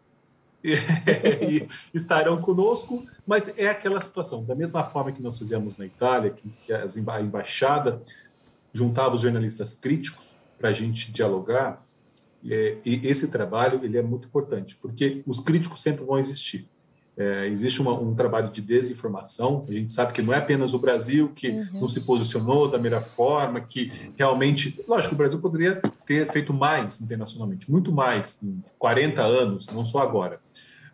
e, 0.63 1.63
e 1.63 1.67
estarão 1.95 2.39
conosco, 2.39 3.03
mas 3.25 3.51
é 3.57 3.67
aquela 3.67 3.99
situação, 3.99 4.45
da 4.45 4.53
mesma 4.53 4.83
forma 4.83 5.11
que 5.11 5.21
nós 5.21 5.37
fizemos 5.39 5.79
na 5.79 5.87
Itália, 5.87 6.29
que, 6.29 6.47
que 6.63 6.71
a 6.71 7.19
embaixada 7.19 8.03
juntava 8.71 9.15
os 9.15 9.21
jornalistas 9.21 9.73
críticos 9.73 10.35
para 10.59 10.69
a 10.69 10.71
gente 10.71 11.11
dialogar, 11.11 11.83
é, 12.45 12.77
e 12.85 13.07
esse 13.07 13.29
trabalho 13.29 13.83
ele 13.83 13.97
é 13.97 14.01
muito 14.03 14.27
importante, 14.27 14.75
porque 14.75 15.23
os 15.25 15.39
críticos 15.39 15.81
sempre 15.81 16.05
vão 16.05 16.19
existir. 16.19 16.69
É, 17.15 17.47
existe 17.47 17.79
uma, 17.79 17.93
um 17.93 18.15
trabalho 18.15 18.51
de 18.51 18.61
desinformação. 18.61 19.63
A 19.69 19.71
gente 19.71 19.93
sabe 19.93 20.13
que 20.13 20.21
não 20.21 20.33
é 20.33 20.37
apenas 20.37 20.73
o 20.73 20.79
Brasil 20.79 21.31
que 21.35 21.49
uhum. 21.49 21.81
não 21.81 21.87
se 21.87 22.01
posicionou 22.01 22.69
da 22.69 22.79
melhor 22.79 23.03
forma, 23.03 23.61
que 23.61 23.91
realmente. 24.17 24.83
Lógico, 24.87 25.13
o 25.13 25.17
Brasil 25.17 25.39
poderia 25.39 25.81
ter 26.05 26.31
feito 26.31 26.53
mais 26.53 26.99
internacionalmente, 26.99 27.69
muito 27.69 27.91
mais, 27.91 28.41
em 28.41 28.63
40 28.79 29.21
anos, 29.21 29.67
não 29.69 29.85
só 29.85 29.99
agora. 29.99 30.39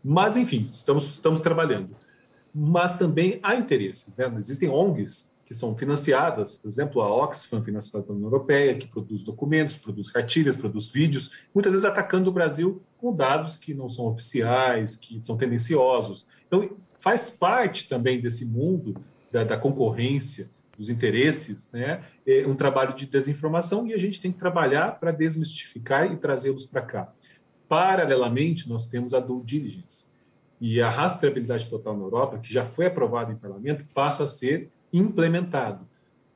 Mas, 0.04 0.36
enfim, 0.36 0.70
estamos, 0.74 1.08
estamos 1.10 1.42
trabalhando. 1.42 1.96
Mas 2.54 2.98
também 2.98 3.40
há 3.42 3.56
interesses. 3.56 4.18
Né? 4.18 4.32
Existem 4.38 4.70
ONGs 4.70 5.34
que 5.50 5.56
são 5.56 5.76
financiadas, 5.76 6.56
por 6.58 6.70
exemplo, 6.70 7.02
a 7.02 7.12
Oxfam, 7.12 7.64
financiada 7.64 8.06
pela 8.06 8.16
União 8.16 8.28
Europeia, 8.28 8.78
que 8.78 8.86
produz 8.86 9.24
documentos, 9.24 9.80
produz 9.80 10.08
cartilhas, 10.08 10.56
produz 10.56 10.90
vídeos, 10.90 11.32
muitas 11.56 11.72
vezes 11.72 11.86
atacando 11.86 12.30
o 12.30 12.32
Brasil 12.32 12.84
com 13.00 13.12
dados 13.12 13.58
que 13.58 13.74
não 13.74 13.90
são 13.90 14.06
oficiais, 14.06 14.96
que 14.96 15.20
são 15.24 15.36
tendenciosos. 15.36 16.28
Então, 16.46 16.78
faz 17.00 17.32
parte 17.32 17.90
também 17.90 18.22
desse 18.22 18.46
mundo 18.46 18.96
da, 19.32 19.44
da 19.44 19.58
concorrência, 19.58 20.52
dos 20.78 20.88
interesses, 20.88 21.72
né? 21.72 22.00
É 22.28 22.46
um 22.46 22.56
trabalho 22.56 22.94
de 22.94 23.08
desinformação 23.08 23.88
e 23.88 23.94
a 23.96 23.98
gente 23.98 24.22
tem 24.22 24.32
que 24.32 24.38
trabalhar 24.38 25.00
para 25.00 25.10
desmistificar 25.10 26.14
e 26.14 26.16
trazê-los 26.16 26.68
para 26.68 26.84
cá. 26.84 27.12
Paralelamente, 27.68 28.70
nós 28.70 28.86
temos 28.86 29.16
a 29.16 29.20
due 29.20 29.42
diligence. 29.44 30.10
E 30.62 30.80
a 30.80 30.92
rastreabilidade 30.92 31.68
total 31.68 31.98
na 31.98 32.04
Europa, 32.04 32.38
que 32.38 32.54
já 32.54 32.66
foi 32.66 32.86
aprovada 32.86 33.34
em 33.34 33.36
parlamento, 33.36 33.84
passa 33.96 34.26
a 34.26 34.28
ser 34.28 34.70
implementado, 34.94 35.88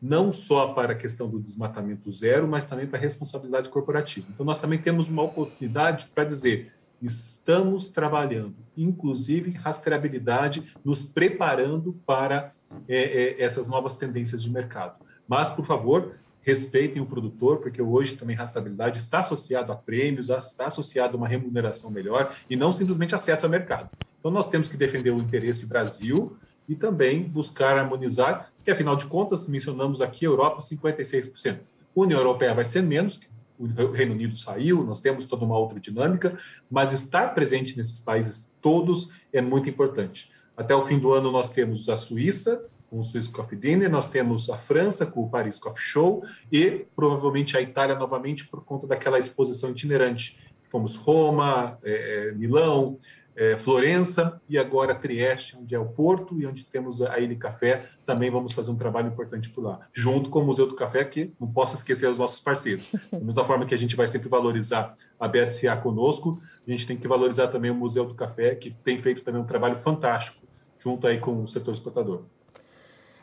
não 0.01 0.33
só 0.33 0.73
para 0.73 0.93
a 0.93 0.95
questão 0.95 1.29
do 1.29 1.39
desmatamento 1.39 2.11
zero, 2.11 2.47
mas 2.47 2.65
também 2.65 2.85
para 2.85 2.97
a 2.97 3.01
responsabilidade 3.01 3.69
corporativa. 3.69 4.27
Então, 4.29 4.45
nós 4.45 4.59
também 4.59 4.77
temos 4.77 5.07
uma 5.07 5.23
oportunidade 5.23 6.07
para 6.13 6.25
dizer: 6.25 6.73
estamos 7.01 7.87
trabalhando, 7.87 8.55
inclusive 8.77 9.51
em 9.51 9.53
rastreabilidade, 9.53 10.73
nos 10.83 11.03
preparando 11.03 11.93
para 12.05 12.51
é, 12.87 12.97
é, 12.97 13.41
essas 13.41 13.69
novas 13.69 13.95
tendências 13.95 14.43
de 14.43 14.51
mercado. 14.51 14.95
Mas, 15.27 15.49
por 15.49 15.65
favor, 15.65 16.13
respeitem 16.41 17.01
o 17.01 17.05
produtor, 17.05 17.57
porque 17.57 17.81
hoje 17.81 18.15
também 18.15 18.35
rastreabilidade 18.35 18.97
está 18.97 19.19
associado 19.19 19.71
a 19.71 19.75
prêmios, 19.75 20.29
está 20.29 20.67
associado 20.67 21.15
a 21.15 21.17
uma 21.17 21.27
remuneração 21.27 21.89
melhor 21.89 22.35
e 22.49 22.55
não 22.55 22.71
simplesmente 22.71 23.15
acesso 23.15 23.45
ao 23.45 23.49
mercado. 23.49 23.89
Então, 24.19 24.29
nós 24.31 24.49
temos 24.49 24.69
que 24.69 24.77
defender 24.77 25.11
o 25.11 25.17
interesse 25.17 25.65
Brasil 25.65 26.37
e 26.67 26.75
também 26.75 27.23
buscar 27.23 27.77
harmonizar, 27.77 28.51
que 28.63 28.71
afinal 28.71 28.95
de 28.95 29.05
contas, 29.05 29.47
mencionamos 29.47 30.01
aqui 30.01 30.25
Europa 30.25 30.59
56%. 30.59 31.59
União 31.95 32.19
Europeia 32.19 32.53
vai 32.53 32.65
ser 32.65 32.81
menos, 32.81 33.21
o 33.57 33.91
Reino 33.91 34.13
Unido 34.13 34.35
saiu, 34.35 34.83
nós 34.83 34.99
temos 34.99 35.25
toda 35.25 35.45
uma 35.45 35.57
outra 35.57 35.79
dinâmica, 35.79 36.37
mas 36.69 36.91
estar 36.91 37.33
presente 37.33 37.77
nesses 37.77 38.01
países 38.01 38.51
todos 38.61 39.11
é 39.31 39.41
muito 39.41 39.69
importante. 39.69 40.31
Até 40.57 40.75
o 40.75 40.85
fim 40.85 40.99
do 40.99 41.13
ano 41.13 41.31
nós 41.31 41.49
temos 41.49 41.89
a 41.89 41.95
Suíça, 41.95 42.65
com 42.89 42.99
o 42.99 43.03
Swiss 43.03 43.27
Coffee 43.27 43.57
Dinner, 43.57 43.89
nós 43.89 44.07
temos 44.07 44.49
a 44.51 44.57
França 44.57 45.05
com 45.05 45.23
o 45.23 45.29
Paris 45.29 45.57
Coffee 45.57 45.81
Show 45.81 46.23
e 46.51 46.85
provavelmente 46.95 47.57
a 47.57 47.61
Itália 47.61 47.95
novamente 47.95 48.45
por 48.47 48.63
conta 48.63 48.85
daquela 48.85 49.17
exposição 49.17 49.71
itinerante. 49.71 50.37
Fomos 50.69 50.95
Roma, 50.95 51.77
é, 51.83 52.31
Milão, 52.35 52.97
é, 53.35 53.57
Florença 53.57 54.41
e 54.47 54.57
agora 54.57 54.93
Trieste, 54.95 55.57
onde 55.57 55.73
é 55.73 55.79
o 55.79 55.85
Porto 55.85 56.39
e 56.39 56.45
onde 56.45 56.65
temos 56.65 57.01
a 57.01 57.19
Ilha 57.19 57.35
Café. 57.35 57.85
Também 58.05 58.29
vamos 58.29 58.53
fazer 58.53 58.71
um 58.71 58.75
trabalho 58.75 59.07
importante 59.07 59.49
por 59.49 59.63
lá, 59.63 59.79
junto 59.91 60.29
com 60.29 60.39
o 60.39 60.45
Museu 60.45 60.67
do 60.67 60.75
Café, 60.75 61.03
que 61.03 61.33
não 61.39 61.47
posso 61.47 61.75
esquecer 61.75 62.09
os 62.09 62.17
nossos 62.17 62.39
parceiros. 62.39 62.85
Da 63.11 63.19
mesma 63.19 63.43
forma 63.43 63.65
que 63.65 63.73
a 63.73 63.77
gente 63.77 63.95
vai 63.95 64.07
sempre 64.07 64.27
valorizar 64.27 64.95
a 65.19 65.27
BSA 65.27 65.75
conosco, 65.77 66.39
a 66.67 66.71
gente 66.71 66.87
tem 66.87 66.97
que 66.97 67.07
valorizar 67.07 67.47
também 67.47 67.71
o 67.71 67.75
Museu 67.75 68.05
do 68.05 68.15
Café, 68.15 68.55
que 68.55 68.71
tem 68.71 68.97
feito 68.97 69.23
também 69.23 69.41
um 69.41 69.45
trabalho 69.45 69.77
fantástico 69.77 70.43
junto 70.77 71.07
aí 71.07 71.17
com 71.19 71.43
o 71.43 71.47
setor 71.47 71.71
exportador. 71.71 72.23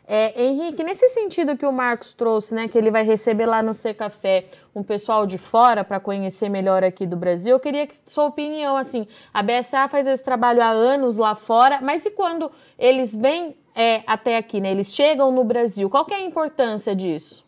É, 0.07 0.43
Henrique, 0.43 0.83
nesse 0.83 1.07
sentido 1.09 1.55
que 1.55 1.65
o 1.65 1.71
Marcos 1.71 2.13
trouxe, 2.13 2.53
né, 2.53 2.67
que 2.67 2.77
ele 2.77 2.91
vai 2.91 3.03
receber 3.03 3.45
lá 3.45 3.61
no 3.61 3.73
C 3.73 3.93
Café 3.93 4.45
um 4.75 4.83
pessoal 4.83 5.25
de 5.25 5.37
fora 5.37 5.83
para 5.83 5.99
conhecer 5.99 6.49
melhor 6.49 6.83
aqui 6.83 7.05
do 7.05 7.15
Brasil, 7.15 7.55
eu 7.55 7.59
queria 7.59 7.85
que 7.85 7.95
sua 8.05 8.25
opinião, 8.25 8.75
assim, 8.75 9.07
a 9.33 9.41
BSA 9.41 9.87
faz 9.87 10.07
esse 10.07 10.23
trabalho 10.23 10.61
há 10.61 10.69
anos 10.69 11.17
lá 11.17 11.35
fora, 11.35 11.79
mas 11.81 12.05
e 12.05 12.11
quando 12.11 12.51
eles 12.77 13.15
vêm 13.15 13.55
é, 13.75 14.03
até 14.07 14.37
aqui, 14.37 14.59
né, 14.59 14.71
eles 14.71 14.93
chegam 14.93 15.31
no 15.31 15.43
Brasil, 15.43 15.89
qual 15.89 16.03
que 16.03 16.13
é 16.13 16.17
a 16.17 16.21
importância 16.21 16.95
disso? 16.95 17.45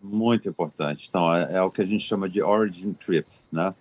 Muito 0.00 0.48
importante. 0.48 1.06
Então, 1.08 1.34
é, 1.34 1.54
é 1.54 1.62
o 1.62 1.70
que 1.70 1.82
a 1.82 1.86
gente 1.86 2.04
chama 2.04 2.28
de 2.28 2.42
origin 2.42 2.92
trip, 2.92 3.26
né, 3.50 3.74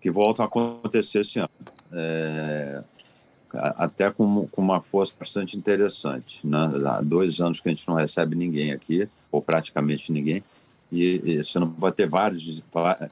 que 0.00 0.10
voltam 0.10 0.44
a 0.44 0.48
acontecer 0.48 1.20
esse 1.20 1.40
ano. 1.40 1.50
É, 1.92 2.82
até 3.58 4.10
com, 4.10 4.46
com 4.48 4.62
uma 4.62 4.80
força 4.80 5.14
bastante 5.18 5.56
interessante. 5.56 6.46
Né? 6.46 6.58
Há 6.86 7.00
dois 7.00 7.40
anos 7.40 7.60
que 7.60 7.68
a 7.68 7.72
gente 7.72 7.86
não 7.86 7.94
recebe 7.94 8.36
ninguém 8.36 8.72
aqui, 8.72 9.08
ou 9.30 9.42
praticamente 9.42 10.12
ninguém, 10.12 10.42
e, 10.90 11.20
e 11.24 11.44
você 11.44 11.58
não 11.58 11.68
vai 11.70 11.92
ter 11.92 12.08
vários, 12.08 12.62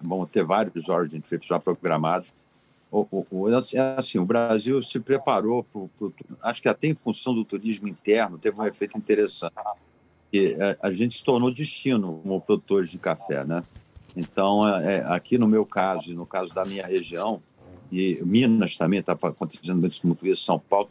vão 0.00 0.24
ter 0.26 0.44
vários 0.44 0.88
origin 0.88 1.20
trips 1.20 1.48
já 1.48 1.58
programados. 1.58 2.28
O, 2.90 3.06
o, 3.10 3.26
o, 3.30 3.46
assim, 3.48 3.78
assim, 3.78 4.18
o 4.18 4.24
Brasil 4.24 4.80
se 4.80 4.98
preparou, 5.00 5.64
pro, 5.64 5.90
pro, 5.98 6.14
acho 6.42 6.62
que 6.62 6.68
até 6.68 6.86
em 6.88 6.94
função 6.94 7.34
do 7.34 7.44
turismo 7.44 7.88
interno, 7.88 8.38
teve 8.38 8.58
um 8.58 8.64
efeito 8.64 8.96
interessante. 8.96 9.54
E 10.32 10.54
a, 10.54 10.88
a 10.88 10.92
gente 10.92 11.16
se 11.16 11.24
tornou 11.24 11.52
destino 11.52 12.20
como 12.22 12.40
produtores 12.40 12.90
de 12.90 12.98
café. 12.98 13.44
Né? 13.44 13.62
Então, 14.16 14.66
é, 14.66 15.04
aqui 15.08 15.36
no 15.36 15.46
meu 15.46 15.66
caso, 15.66 16.10
e 16.10 16.14
no 16.14 16.24
caso 16.24 16.54
da 16.54 16.64
minha 16.64 16.86
região, 16.86 17.42
e 17.90 18.18
Minas 18.24 18.76
também 18.76 19.00
está 19.00 19.12
acontecendo 19.12 19.88
muito 20.04 20.26
isso, 20.26 20.44
São 20.44 20.58
Paulo, 20.58 20.88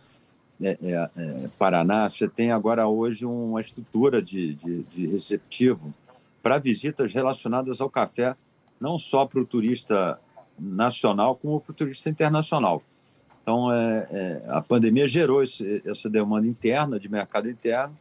é, 0.61 0.77
é, 0.81 1.09
é, 1.17 1.49
Paraná, 1.57 2.09
você 2.09 2.27
tem 2.27 2.51
agora 2.51 2.87
hoje 2.87 3.25
uma 3.25 3.59
estrutura 3.59 4.21
de, 4.21 4.55
de, 4.55 4.83
de 4.83 5.07
receptivo 5.07 5.93
para 6.41 6.57
visitas 6.57 7.13
relacionadas 7.13 7.81
ao 7.81 7.89
café, 7.89 8.35
não 8.79 8.97
só 8.97 9.25
para 9.25 9.39
o 9.39 9.45
turista 9.45 10.19
nacional, 10.57 11.35
como 11.35 11.59
para 11.59 11.71
o 11.71 11.75
turista 11.75 12.09
internacional. 12.09 12.81
Então, 13.41 13.71
é, 13.71 14.07
é, 14.11 14.41
a 14.47 14.61
pandemia 14.61 15.05
gerou 15.05 15.43
esse, 15.43 15.81
essa 15.85 16.09
demanda 16.09 16.47
interna, 16.47 16.99
de 16.99 17.09
mercado 17.09 17.49
interno, 17.49 17.95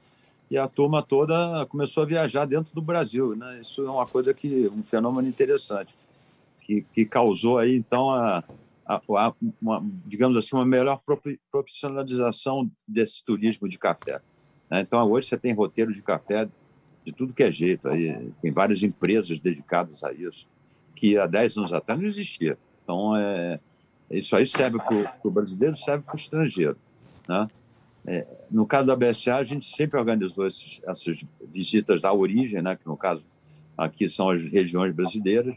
e 0.51 0.57
a 0.57 0.69
turma 0.69 1.03
toda 1.03 1.67
começou 1.67 2.05
a 2.05 2.07
viajar 2.07 2.45
dentro 2.45 2.73
do 2.75 2.81
Brasil. 2.81 3.35
Né? 3.35 3.59
Isso 3.61 3.85
é 3.85 3.91
uma 3.91 4.07
coisa 4.07 4.33
que, 4.33 4.69
um 4.69 4.83
fenômeno 4.83 5.27
interessante, 5.27 5.95
que, 6.61 6.87
que 6.95 7.05
causou 7.05 7.59
aí, 7.59 7.77
então, 7.77 8.11
a, 8.11 8.45
a, 8.87 9.01
uma, 9.61 9.85
digamos 10.07 10.37
assim, 10.37 10.55
uma 10.55 10.67
melhor 10.67 11.01
profissionalização 11.51 12.71
desse 12.87 13.25
turismo 13.25 13.69
de 13.69 13.79
café. 13.79 14.21
Né? 14.71 14.81
Então, 14.81 15.11
hoje 15.11 15.29
você 15.29 15.39
tem 15.39 15.55
roteiro 15.55 15.93
de 15.93 16.03
café 16.03 16.49
de 17.05 17.13
tudo 17.13 17.35
que 17.35 17.43
é 17.43 17.53
jeito, 17.53 17.89
aí, 17.89 18.33
tem 18.41 18.51
várias 18.51 18.83
empresas 18.83 19.39
dedicadas 19.39 20.03
a 20.03 20.13
isso, 20.13 20.49
que 20.95 21.19
há 21.19 21.27
10 21.27 21.59
anos 21.59 21.73
atrás 21.73 22.01
não 22.01 22.07
existia. 22.07 22.57
Então, 22.83 23.15
é, 23.17 23.61
isso 24.11 24.35
aí 24.35 24.47
serve 24.47 24.79
para 24.79 25.19
o 25.23 25.31
brasileiro, 25.31 25.77
serve 25.77 26.05
para 26.05 26.15
o 26.15 26.19
estrangeiro. 26.19 26.77
Né? 27.29 27.49
É, 28.07 28.27
no 28.51 28.67
caso 28.67 28.87
da 28.87 28.97
BSA, 28.97 29.37
a 29.37 29.45
gente 29.45 29.67
sempre 29.67 29.99
organizou 29.99 30.47
esses, 30.47 30.81
essas 30.87 31.25
visitas 31.53 32.05
à 32.05 32.13
origem, 32.13 32.63
né? 32.63 32.77
que 32.77 32.87
no 32.87 32.97
caso 32.97 33.23
aqui 33.77 34.07
são 34.09 34.31
as 34.31 34.43
regiões 34.45 34.95
brasileiras, 34.95 35.57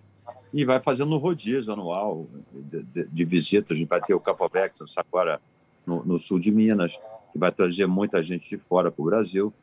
e 0.54 0.66
vai 0.66 0.82
fazendo 0.82 1.14
um 1.14 1.18
rodízio 1.18 1.74
anual 1.74 2.28
de, 2.54 2.84
de, 2.84 3.08
de 3.08 3.26
visitas. 3.26 3.72
A 3.72 3.76
gente 3.76 3.88
vai 3.88 4.02
ter 4.02 4.14
o 4.14 4.20
Capovex 4.20 4.82
agora 4.98 5.42
no, 5.86 6.04
no, 6.06 6.18
sul 6.18 6.40
de 6.40 6.52
Minas, 6.52 6.94
que 7.32 7.38
vai 7.38 7.52
trazer 7.52 7.86
muita 7.86 8.22
gente 8.24 8.50
de 8.50 8.58
fora 8.58 8.92
para 8.92 9.02
o 9.02 9.06
Brasil. 9.06 9.54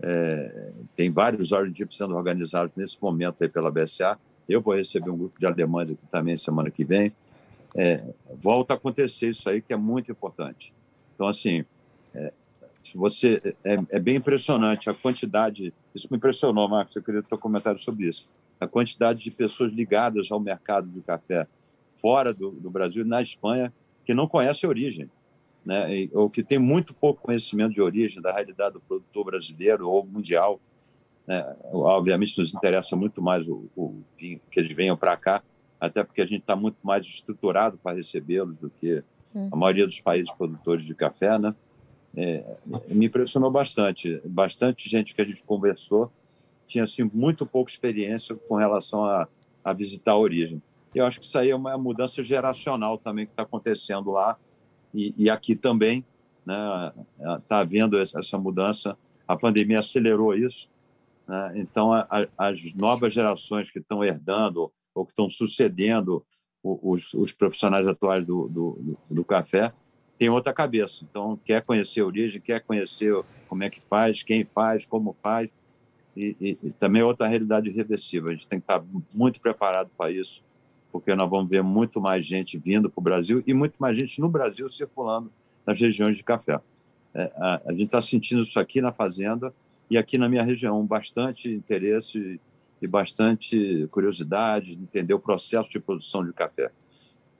É, 0.00 0.70
tem 0.96 1.10
vários 1.10 1.52
Origin 1.52 1.86
sendo 1.90 2.16
organizados 2.16 2.72
nesse 2.76 3.00
momento 3.00 3.42
aí 3.42 3.48
pela 3.48 3.70
BSA. 3.70 4.18
Eu 4.48 4.60
vou 4.60 4.74
receber 4.74 5.10
um 5.10 5.16
grupo 5.16 5.38
de 5.38 5.46
alemães 5.46 5.90
aqui 5.90 6.06
também 6.10 6.36
semana 6.36 6.70
que 6.70 6.84
vem. 6.84 7.12
É, 7.74 8.02
volta 8.42 8.74
a 8.74 8.76
acontecer 8.76 9.30
isso 9.30 9.48
aí, 9.48 9.62
que 9.62 9.72
é 9.72 9.76
muito 9.76 10.10
importante. 10.10 10.74
Então, 11.14 11.28
assim, 11.28 11.64
é, 12.14 12.32
você 12.94 13.54
é, 13.62 13.78
é, 13.90 14.00
bem 14.00 14.16
impressionante 14.16 14.90
a 14.90 14.94
quantidade. 14.94 15.72
Isso 15.94 16.08
me 16.10 16.16
impressionou, 16.16 16.68
Marcos. 16.68 16.96
Eu 16.96 17.02
queria 17.02 17.22
ter 17.22 17.34
um 17.34 17.38
comentário 17.38 17.80
sobre 17.80 18.08
isso 18.08 18.28
a 18.62 18.68
quantidade 18.68 19.20
de 19.20 19.30
pessoas 19.30 19.72
ligadas 19.72 20.30
ao 20.30 20.38
mercado 20.38 20.88
de 20.88 21.00
café 21.00 21.48
fora 22.00 22.32
do, 22.32 22.52
do 22.52 22.70
Brasil, 22.70 23.04
na 23.04 23.20
Espanha, 23.20 23.72
que 24.04 24.14
não 24.14 24.28
conhecem 24.28 24.66
a 24.66 24.70
origem, 24.70 25.10
né? 25.64 26.08
ou 26.12 26.30
que 26.30 26.44
tem 26.44 26.60
muito 26.60 26.94
pouco 26.94 27.22
conhecimento 27.22 27.74
de 27.74 27.82
origem 27.82 28.22
da 28.22 28.32
realidade 28.32 28.74
do 28.74 28.80
produtor 28.80 29.24
brasileiro 29.24 29.88
ou 29.88 30.06
mundial. 30.06 30.60
Né? 31.26 31.44
Obviamente, 31.72 32.38
nos 32.38 32.54
interessa 32.54 32.94
muito 32.94 33.20
mais 33.20 33.48
o, 33.48 33.68
o 33.76 34.00
vinho, 34.16 34.40
que 34.48 34.60
eles 34.60 34.72
venham 34.72 34.96
para 34.96 35.16
cá, 35.16 35.42
até 35.80 36.04
porque 36.04 36.22
a 36.22 36.26
gente 36.26 36.42
está 36.42 36.54
muito 36.54 36.78
mais 36.84 37.04
estruturado 37.04 37.76
para 37.78 37.96
recebê-los 37.96 38.56
do 38.58 38.70
que 38.70 39.02
hum. 39.34 39.48
a 39.50 39.56
maioria 39.56 39.86
dos 39.86 40.00
países 40.00 40.32
produtores 40.32 40.84
de 40.84 40.94
café, 40.94 41.36
né? 41.36 41.52
É, 42.14 42.44
me 42.88 43.06
impressionou 43.06 43.50
bastante. 43.50 44.20
Bastante 44.24 44.88
gente 44.88 45.14
que 45.14 45.22
a 45.22 45.24
gente 45.24 45.42
conversou 45.42 46.12
tinha 46.72 46.84
assim, 46.84 47.10
muito 47.12 47.46
pouca 47.46 47.70
experiência 47.70 48.34
com 48.34 48.56
relação 48.56 49.04
a, 49.04 49.28
a 49.62 49.72
visitar 49.72 50.12
a 50.12 50.18
origem. 50.18 50.62
Eu 50.94 51.06
acho 51.06 51.18
que 51.18 51.26
isso 51.26 51.38
aí 51.38 51.50
é 51.50 51.56
uma 51.56 51.76
mudança 51.78 52.22
geracional 52.22 52.98
também 52.98 53.26
que 53.26 53.32
está 53.32 53.42
acontecendo 53.42 54.10
lá 54.10 54.36
e, 54.92 55.14
e 55.16 55.30
aqui 55.30 55.54
também. 55.54 56.04
Está 56.40 56.92
né? 57.18 57.40
Tá 57.48 57.58
havendo 57.60 57.98
essa 57.98 58.38
mudança. 58.38 58.96
A 59.26 59.36
pandemia 59.36 59.78
acelerou 59.78 60.34
isso. 60.34 60.68
Né? 61.26 61.52
Então, 61.56 61.92
a, 61.92 62.06
a, 62.10 62.48
as 62.48 62.74
novas 62.74 63.12
gerações 63.12 63.70
que 63.70 63.78
estão 63.78 64.04
herdando 64.04 64.70
ou 64.94 65.06
que 65.06 65.12
estão 65.12 65.30
sucedendo 65.30 66.24
os, 66.62 67.14
os 67.14 67.32
profissionais 67.32 67.88
atuais 67.88 68.24
do, 68.24 68.48
do, 68.48 68.96
do, 69.10 69.24
café 69.24 69.72
têm 70.18 70.28
outra 70.28 70.52
cabeça. 70.52 71.04
Então, 71.08 71.38
quer 71.44 71.62
conhecer 71.62 72.00
a 72.00 72.06
origem, 72.06 72.40
quer 72.40 72.60
conhecer 72.60 73.14
como 73.48 73.64
é 73.64 73.70
que 73.70 73.80
faz, 73.80 74.22
quem 74.22 74.44
faz, 74.44 74.86
como 74.86 75.16
faz 75.22 75.50
e, 76.16 76.36
e, 76.40 76.58
e 76.62 76.70
também 76.72 77.02
é 77.02 77.04
outra 77.04 77.26
realidade 77.26 77.68
irreversível. 77.68 78.30
A 78.30 78.32
gente 78.32 78.46
tem 78.46 78.58
que 78.58 78.64
estar 78.64 78.82
muito 79.12 79.40
preparado 79.40 79.90
para 79.96 80.10
isso, 80.10 80.42
porque 80.90 81.14
nós 81.14 81.28
vamos 81.28 81.48
ver 81.48 81.62
muito 81.62 82.00
mais 82.00 82.24
gente 82.26 82.58
vindo 82.58 82.90
para 82.90 83.00
o 83.00 83.02
Brasil 83.02 83.42
e 83.46 83.54
muito 83.54 83.74
mais 83.78 83.96
gente 83.96 84.20
no 84.20 84.28
Brasil 84.28 84.68
circulando 84.68 85.30
nas 85.66 85.80
regiões 85.80 86.16
de 86.16 86.22
café. 86.22 86.60
É, 87.14 87.30
a, 87.36 87.62
a, 87.66 87.72
gente 87.72 87.84
está 87.84 88.00
sentindo 88.00 88.40
isso 88.40 88.58
aqui 88.58 88.80
na 88.80 88.92
fazenda 88.92 89.52
e 89.90 89.98
aqui 89.98 90.16
na 90.16 90.28
minha 90.28 90.42
região, 90.42 90.84
bastante 90.84 91.50
interesse 91.50 92.40
e 92.80 92.86
bastante 92.86 93.86
curiosidade 93.90 94.76
de 94.76 94.82
entender 94.82 95.14
o 95.14 95.18
processo 95.18 95.70
de 95.70 95.78
produção 95.78 96.24
de 96.24 96.32
café. 96.32 96.70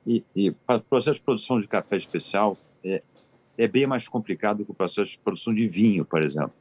E, 0.05 0.23
e 0.35 0.49
o 0.49 0.55
processo 0.89 1.19
de 1.19 1.25
produção 1.25 1.59
de 1.59 1.67
café 1.67 1.97
especial 1.97 2.57
é, 2.83 3.01
é 3.57 3.67
bem 3.67 3.87
mais 3.87 4.07
complicado 4.07 4.63
que 4.63 4.71
o 4.71 4.75
processo 4.75 5.11
de 5.11 5.19
produção 5.19 5.53
de 5.53 5.67
vinho, 5.67 6.05
por 6.05 6.21
exemplo 6.21 6.53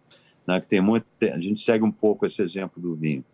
né, 0.47 0.61
que 0.61 0.67
tem 0.67 0.81
muito, 0.81 1.07
a 1.23 1.39
gente 1.39 1.61
segue 1.61 1.85
um 1.85 1.91
pouco 1.91 2.27
esse 2.27 2.43
exemplo 2.43 2.81
do 2.83 2.95
vinho 2.95 3.25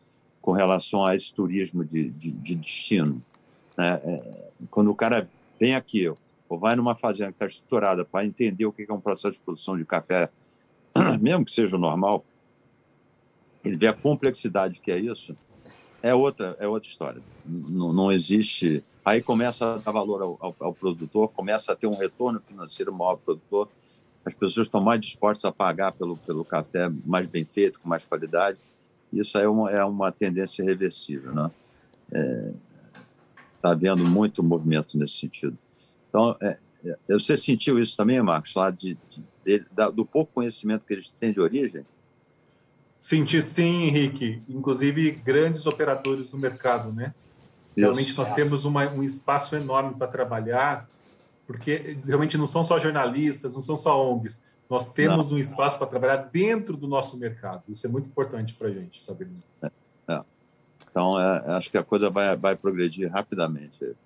com 0.40 0.52
relação 0.52 1.04
a 1.04 1.14
esse 1.16 1.32
turismo 1.32 1.84
de, 1.84 2.10
de, 2.10 2.30
de 2.30 2.54
destino. 2.54 3.22
Né? 3.76 4.00
É, 4.04 4.48
quando 4.70 4.90
o 4.90 4.94
cara 4.94 5.28
vem 5.58 5.74
aqui 5.74 6.08
ou 6.48 6.58
vai 6.58 6.74
numa 6.74 6.94
fazenda 6.94 7.30
que 7.30 7.36
está 7.36 7.46
estruturada 7.46 8.04
para 8.04 8.24
entender 8.24 8.64
o 8.64 8.72
que 8.72 8.86
é 8.88 8.92
um 8.92 9.00
processo 9.00 9.34
de 9.34 9.40
produção 9.40 9.76
de 9.76 9.84
café, 9.84 10.30
mesmo 11.20 11.44
que 11.44 11.50
seja 11.50 11.76
normal, 11.76 12.24
ele 13.64 13.76
vê 13.76 13.88
a 13.88 13.92
complexidade 13.92 14.80
que 14.80 14.90
é 14.90 14.98
isso, 14.98 15.36
é 16.02 16.14
outra, 16.14 16.56
é 16.58 16.66
outra 16.66 16.88
história. 16.88 17.20
Não, 17.44 17.92
não 17.92 18.12
existe. 18.12 18.82
Aí 19.04 19.20
começa 19.20 19.74
a 19.74 19.78
dar 19.78 19.92
valor 19.92 20.22
ao, 20.22 20.38
ao, 20.40 20.56
ao, 20.60 20.74
produtor, 20.74 21.28
começa 21.28 21.72
a 21.72 21.76
ter 21.76 21.86
um 21.86 21.96
retorno 21.96 22.40
financeiro 22.40 22.92
maior 22.92 23.12
ao 23.12 23.18
produtor, 23.18 23.68
as 24.24 24.34
pessoas 24.34 24.66
estão 24.66 24.80
mais 24.80 25.00
dispostas 25.00 25.44
a 25.44 25.52
pagar 25.52 25.92
pelo, 25.92 26.16
pelo 26.18 26.44
café 26.44 26.90
mais 27.04 27.26
bem 27.26 27.44
feito, 27.44 27.80
com 27.80 27.88
mais 27.88 28.04
qualidade. 28.04 28.58
Isso 29.12 29.38
aí 29.38 29.44
é 29.44 29.48
uma, 29.48 29.70
é 29.70 29.84
uma 29.84 30.12
tendência 30.12 30.64
reversível. 30.64 31.32
Né? 31.32 31.50
É, 32.12 32.50
está 33.56 33.70
havendo 33.70 34.04
muito 34.04 34.42
movimento 34.42 34.98
nesse 34.98 35.14
sentido. 35.14 35.56
Então, 36.08 36.36
é, 36.40 36.58
é, 36.84 36.96
você 37.08 37.36
sentiu 37.36 37.78
isso 37.78 37.96
também, 37.96 38.22
Marcos, 38.22 38.54
lá 38.54 38.70
de, 38.70 38.96
de, 39.10 39.24
de, 39.44 39.92
do 39.94 40.04
pouco 40.04 40.32
conhecimento 40.34 40.86
que 40.86 40.92
eles 40.92 41.10
têm 41.10 41.32
de 41.32 41.40
origem? 41.40 41.84
Senti 42.98 43.40
sim, 43.40 43.84
Henrique. 43.84 44.42
Inclusive 44.48 45.10
grandes 45.10 45.66
operadores 45.66 46.30
do 46.30 46.38
mercado, 46.38 46.92
né? 46.92 47.14
Realmente 47.76 48.16
nós 48.16 48.32
temos 48.32 48.64
uma, 48.64 48.90
um 48.92 49.04
espaço 49.04 49.54
enorme 49.54 49.94
para 49.94 50.08
trabalhar, 50.08 50.88
porque 51.48 51.96
realmente 52.04 52.36
não 52.36 52.44
são 52.44 52.62
só 52.62 52.78
jornalistas, 52.78 53.54
não 53.54 53.62
são 53.62 53.74
só 53.74 54.06
ONGs. 54.12 54.44
Nós 54.68 54.92
temos 54.92 55.30
não. 55.30 55.38
um 55.38 55.40
espaço 55.40 55.78
para 55.78 55.86
trabalhar 55.86 56.16
dentro 56.30 56.76
do 56.76 56.86
nosso 56.86 57.18
mercado. 57.18 57.62
Isso 57.70 57.86
é 57.86 57.88
muito 57.88 58.06
importante 58.06 58.54
para 58.54 58.68
a 58.68 58.70
gente 58.70 59.02
saber 59.02 59.24
disso. 59.24 59.46
É, 59.62 59.70
é. 60.08 60.20
Então, 60.90 61.18
é, 61.18 61.56
acho 61.56 61.70
que 61.70 61.78
a 61.78 61.82
coisa 61.82 62.10
vai, 62.10 62.36
vai 62.36 62.54
progredir 62.54 63.10
rapidamente. 63.10 63.96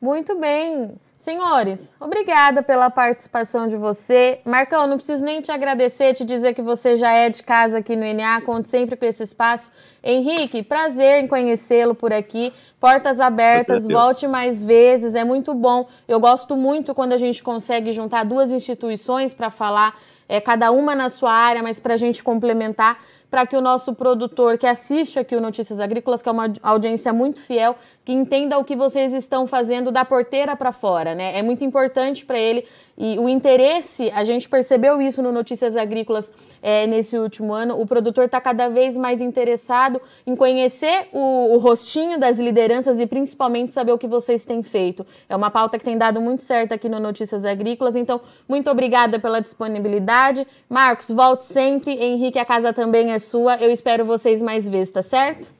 Muito 0.00 0.38
bem. 0.38 0.94
Senhores, 1.16 1.96
obrigada 1.98 2.62
pela 2.62 2.90
participação 2.90 3.66
de 3.66 3.76
você. 3.76 4.38
Marcão, 4.44 4.86
não 4.86 4.98
preciso 4.98 5.24
nem 5.24 5.40
te 5.40 5.50
agradecer, 5.50 6.12
te 6.12 6.26
dizer 6.26 6.54
que 6.54 6.60
você 6.60 6.94
já 6.94 7.10
é 7.10 7.30
de 7.30 7.42
casa 7.42 7.78
aqui 7.78 7.96
no 7.96 8.04
NA, 8.04 8.42
conte 8.42 8.68
sempre 8.68 8.96
com 8.96 9.04
esse 9.06 9.22
espaço. 9.22 9.72
Henrique, 10.04 10.62
prazer 10.62 11.24
em 11.24 11.26
conhecê-lo 11.26 11.94
por 11.94 12.12
aqui. 12.12 12.52
Portas 12.78 13.18
abertas, 13.18 13.86
volte 13.88 14.28
mais 14.28 14.62
vezes, 14.62 15.14
é 15.14 15.24
muito 15.24 15.54
bom. 15.54 15.88
Eu 16.06 16.20
gosto 16.20 16.54
muito 16.54 16.94
quando 16.94 17.14
a 17.14 17.18
gente 17.18 17.42
consegue 17.42 17.92
juntar 17.92 18.24
duas 18.24 18.52
instituições 18.52 19.32
para 19.32 19.48
falar, 19.48 19.98
é, 20.28 20.38
cada 20.38 20.70
uma 20.70 20.94
na 20.94 21.08
sua 21.08 21.32
área, 21.32 21.62
mas 21.62 21.80
para 21.80 21.94
a 21.94 21.96
gente 21.96 22.22
complementar 22.22 22.98
para 23.30 23.46
que 23.46 23.56
o 23.56 23.60
nosso 23.60 23.94
produtor 23.94 24.56
que 24.58 24.66
assiste 24.66 25.18
aqui 25.18 25.34
o 25.34 25.40
Notícias 25.40 25.80
Agrícolas, 25.80 26.22
que 26.22 26.28
é 26.28 26.32
uma 26.32 26.52
audiência 26.62 27.12
muito 27.12 27.40
fiel, 27.40 27.76
que 28.04 28.12
entenda 28.12 28.58
o 28.58 28.64
que 28.64 28.76
vocês 28.76 29.12
estão 29.12 29.46
fazendo 29.46 29.90
da 29.90 30.04
porteira 30.04 30.56
para 30.56 30.72
fora, 30.72 31.14
né? 31.14 31.36
É 31.36 31.42
muito 31.42 31.64
importante 31.64 32.24
para 32.24 32.38
ele 32.38 32.66
e 32.98 33.18
o 33.18 33.28
interesse, 33.28 34.10
a 34.14 34.24
gente 34.24 34.48
percebeu 34.48 35.02
isso 35.02 35.22
no 35.22 35.30
Notícias 35.30 35.76
Agrícolas 35.76 36.32
é, 36.62 36.86
nesse 36.86 37.18
último 37.18 37.52
ano. 37.52 37.78
O 37.78 37.86
produtor 37.86 38.24
está 38.24 38.40
cada 38.40 38.68
vez 38.68 38.96
mais 38.96 39.20
interessado 39.20 40.00
em 40.26 40.34
conhecer 40.34 41.08
o, 41.12 41.54
o, 41.54 41.58
rostinho 41.58 42.18
das 42.18 42.38
lideranças 42.38 42.98
e 42.98 43.06
principalmente 43.06 43.74
saber 43.74 43.92
o 43.92 43.98
que 43.98 44.06
vocês 44.08 44.46
têm 44.46 44.62
feito. 44.62 45.04
É 45.28 45.36
uma 45.36 45.50
pauta 45.50 45.78
que 45.78 45.84
tem 45.84 45.98
dado 45.98 46.22
muito 46.22 46.42
certo 46.42 46.72
aqui 46.72 46.88
no 46.88 46.98
Notícias 46.98 47.44
Agrícolas. 47.44 47.96
Então, 47.96 48.20
muito 48.48 48.70
obrigada 48.70 49.18
pela 49.18 49.40
disponibilidade. 49.40 50.46
Marcos, 50.68 51.10
volte 51.10 51.44
sempre. 51.44 51.92
Henrique, 51.92 52.38
a 52.38 52.46
casa 52.46 52.72
também 52.72 53.12
é 53.12 53.18
sua. 53.18 53.56
Eu 53.56 53.70
espero 53.70 54.06
vocês 54.06 54.40
mais 54.40 54.66
vezes, 54.66 54.90
tá 54.90 55.02
certo? 55.02 55.52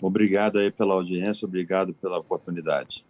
Obrigado 0.00 0.58
aí 0.58 0.70
pela 0.70 0.94
audiência, 0.94 1.46
obrigado 1.46 1.94
pela 1.94 2.18
oportunidade. 2.18 3.04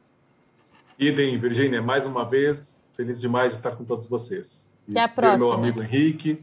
Idem, 0.98 1.36
Virgínia, 1.36 1.82
mais 1.82 2.06
uma 2.06 2.24
vez, 2.24 2.83
Feliz 2.96 3.20
demais 3.20 3.52
de 3.52 3.58
estar 3.58 3.72
com 3.72 3.84
todos 3.84 4.06
vocês. 4.06 4.72
Até 4.88 5.00
a 5.00 5.08
próxima. 5.08 5.46
meu 5.46 5.52
amigo 5.52 5.82
Henrique, 5.82 6.42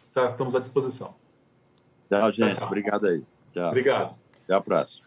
está, 0.00 0.30
estamos 0.30 0.54
à 0.54 0.60
disposição. 0.60 1.14
Tchau, 2.08 2.32
gente. 2.32 2.58
Tchau. 2.58 2.66
Obrigado 2.66 3.06
aí. 3.06 3.22
Tchau. 3.52 3.68
Obrigado. 3.68 4.14
Até 4.44 4.54
a 4.54 4.60
próxima. 4.60 5.06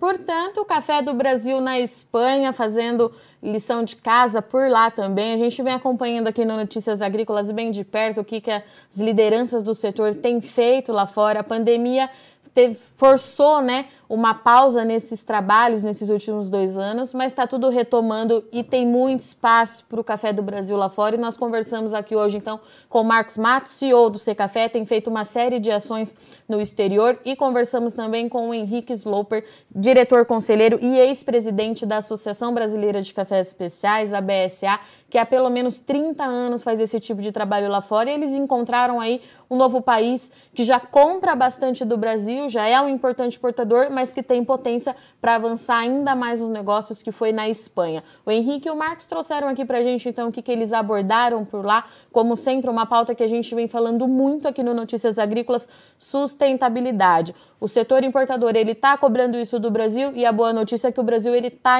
Portanto, 0.00 0.62
o 0.62 0.64
Café 0.64 1.02
do 1.02 1.12
Brasil 1.12 1.60
na 1.60 1.78
Espanha, 1.78 2.54
fazendo 2.54 3.12
lição 3.42 3.84
de 3.84 3.96
casa 3.96 4.40
por 4.40 4.70
lá 4.70 4.90
também. 4.90 5.34
A 5.34 5.36
gente 5.36 5.62
vem 5.62 5.74
acompanhando 5.74 6.26
aqui 6.26 6.42
no 6.42 6.56
Notícias 6.56 7.02
Agrícolas 7.02 7.52
bem 7.52 7.70
de 7.70 7.84
perto 7.84 8.22
o 8.22 8.24
que, 8.24 8.40
que 8.40 8.50
as 8.50 8.64
lideranças 8.96 9.62
do 9.62 9.74
setor 9.74 10.14
têm 10.14 10.40
feito 10.40 10.90
lá 10.90 11.06
fora. 11.06 11.40
A 11.40 11.44
pandemia 11.44 12.08
teve, 12.54 12.78
forçou 12.96 13.60
né, 13.60 13.88
uma 14.10 14.34
pausa 14.34 14.84
nesses 14.84 15.22
trabalhos 15.22 15.84
nesses 15.84 16.10
últimos 16.10 16.50
dois 16.50 16.76
anos, 16.76 17.14
mas 17.14 17.30
está 17.30 17.46
tudo 17.46 17.68
retomando 17.68 18.44
e 18.50 18.64
tem 18.64 18.84
muito 18.84 19.20
espaço 19.20 19.84
para 19.88 20.00
o 20.00 20.04
Café 20.04 20.32
do 20.32 20.42
Brasil 20.42 20.76
lá 20.76 20.88
fora. 20.88 21.14
E 21.14 21.18
nós 21.18 21.36
conversamos 21.36 21.94
aqui 21.94 22.16
hoje, 22.16 22.36
então, 22.36 22.58
com 22.88 23.02
o 23.02 23.04
Marcos 23.04 23.36
Matos, 23.36 23.70
CEO 23.70 24.10
do 24.10 24.18
C 24.18 24.34
Café, 24.34 24.68
tem 24.68 24.84
feito 24.84 25.08
uma 25.08 25.24
série 25.24 25.60
de 25.60 25.70
ações 25.70 26.16
no 26.48 26.60
exterior 26.60 27.20
e 27.24 27.36
conversamos 27.36 27.94
também 27.94 28.28
com 28.28 28.48
o 28.48 28.54
Henrique 28.54 28.92
Sloper, 28.92 29.44
diretor 29.72 30.26
conselheiro 30.26 30.80
e 30.82 30.98
ex-presidente 30.98 31.86
da 31.86 31.98
Associação 31.98 32.52
Brasileira 32.52 33.00
de 33.00 33.14
Cafés 33.14 33.46
Especiais, 33.46 34.12
a 34.12 34.20
BSA, 34.20 34.80
que 35.08 35.18
há 35.18 35.26
pelo 35.26 35.50
menos 35.50 35.78
30 35.78 36.24
anos 36.24 36.62
faz 36.62 36.80
esse 36.80 36.98
tipo 36.98 37.20
de 37.20 37.30
trabalho 37.30 37.68
lá 37.68 37.80
fora, 37.80 38.10
e 38.10 38.14
eles 38.14 38.30
encontraram 38.30 39.00
aí 39.00 39.20
um 39.50 39.56
novo 39.56 39.82
país 39.82 40.30
que 40.54 40.62
já 40.62 40.78
compra 40.78 41.34
bastante 41.34 41.84
do 41.84 41.96
Brasil, 41.96 42.48
já 42.48 42.66
é 42.66 42.80
um 42.80 42.88
importante 42.88 43.32
exportador, 43.32 43.88
mas 43.90 43.99
que 44.08 44.22
tem 44.22 44.42
potência 44.42 44.96
para 45.20 45.34
avançar 45.34 45.78
ainda 45.78 46.14
mais 46.14 46.40
nos 46.40 46.48
negócios, 46.48 47.02
que 47.02 47.12
foi 47.12 47.30
na 47.30 47.48
Espanha. 47.48 48.02
O 48.24 48.30
Henrique 48.30 48.68
e 48.68 48.70
o 48.70 48.76
Marcos 48.76 49.06
trouxeram 49.06 49.48
aqui 49.48 49.64
para 49.64 49.78
a 49.78 49.82
gente, 49.82 50.08
então, 50.08 50.28
o 50.28 50.32
que, 50.32 50.40
que 50.40 50.50
eles 50.50 50.72
abordaram 50.72 51.44
por 51.44 51.64
lá, 51.64 51.84
como 52.10 52.36
sempre, 52.36 52.70
uma 52.70 52.86
pauta 52.86 53.14
que 53.14 53.22
a 53.22 53.28
gente 53.28 53.54
vem 53.54 53.68
falando 53.68 54.08
muito 54.08 54.48
aqui 54.48 54.62
no 54.62 54.72
Notícias 54.72 55.18
Agrícolas, 55.18 55.68
sustentabilidade. 55.98 57.34
O 57.60 57.68
setor 57.68 58.02
importador, 58.02 58.56
ele 58.56 58.72
está 58.72 58.96
cobrando 58.96 59.36
isso 59.36 59.60
do 59.60 59.70
Brasil, 59.70 60.12
e 60.14 60.24
a 60.24 60.32
boa 60.32 60.52
notícia 60.52 60.88
é 60.88 60.92
que 60.92 61.00
o 61.00 61.02
Brasil, 61.02 61.34
ele 61.34 61.48
está 61.48 61.78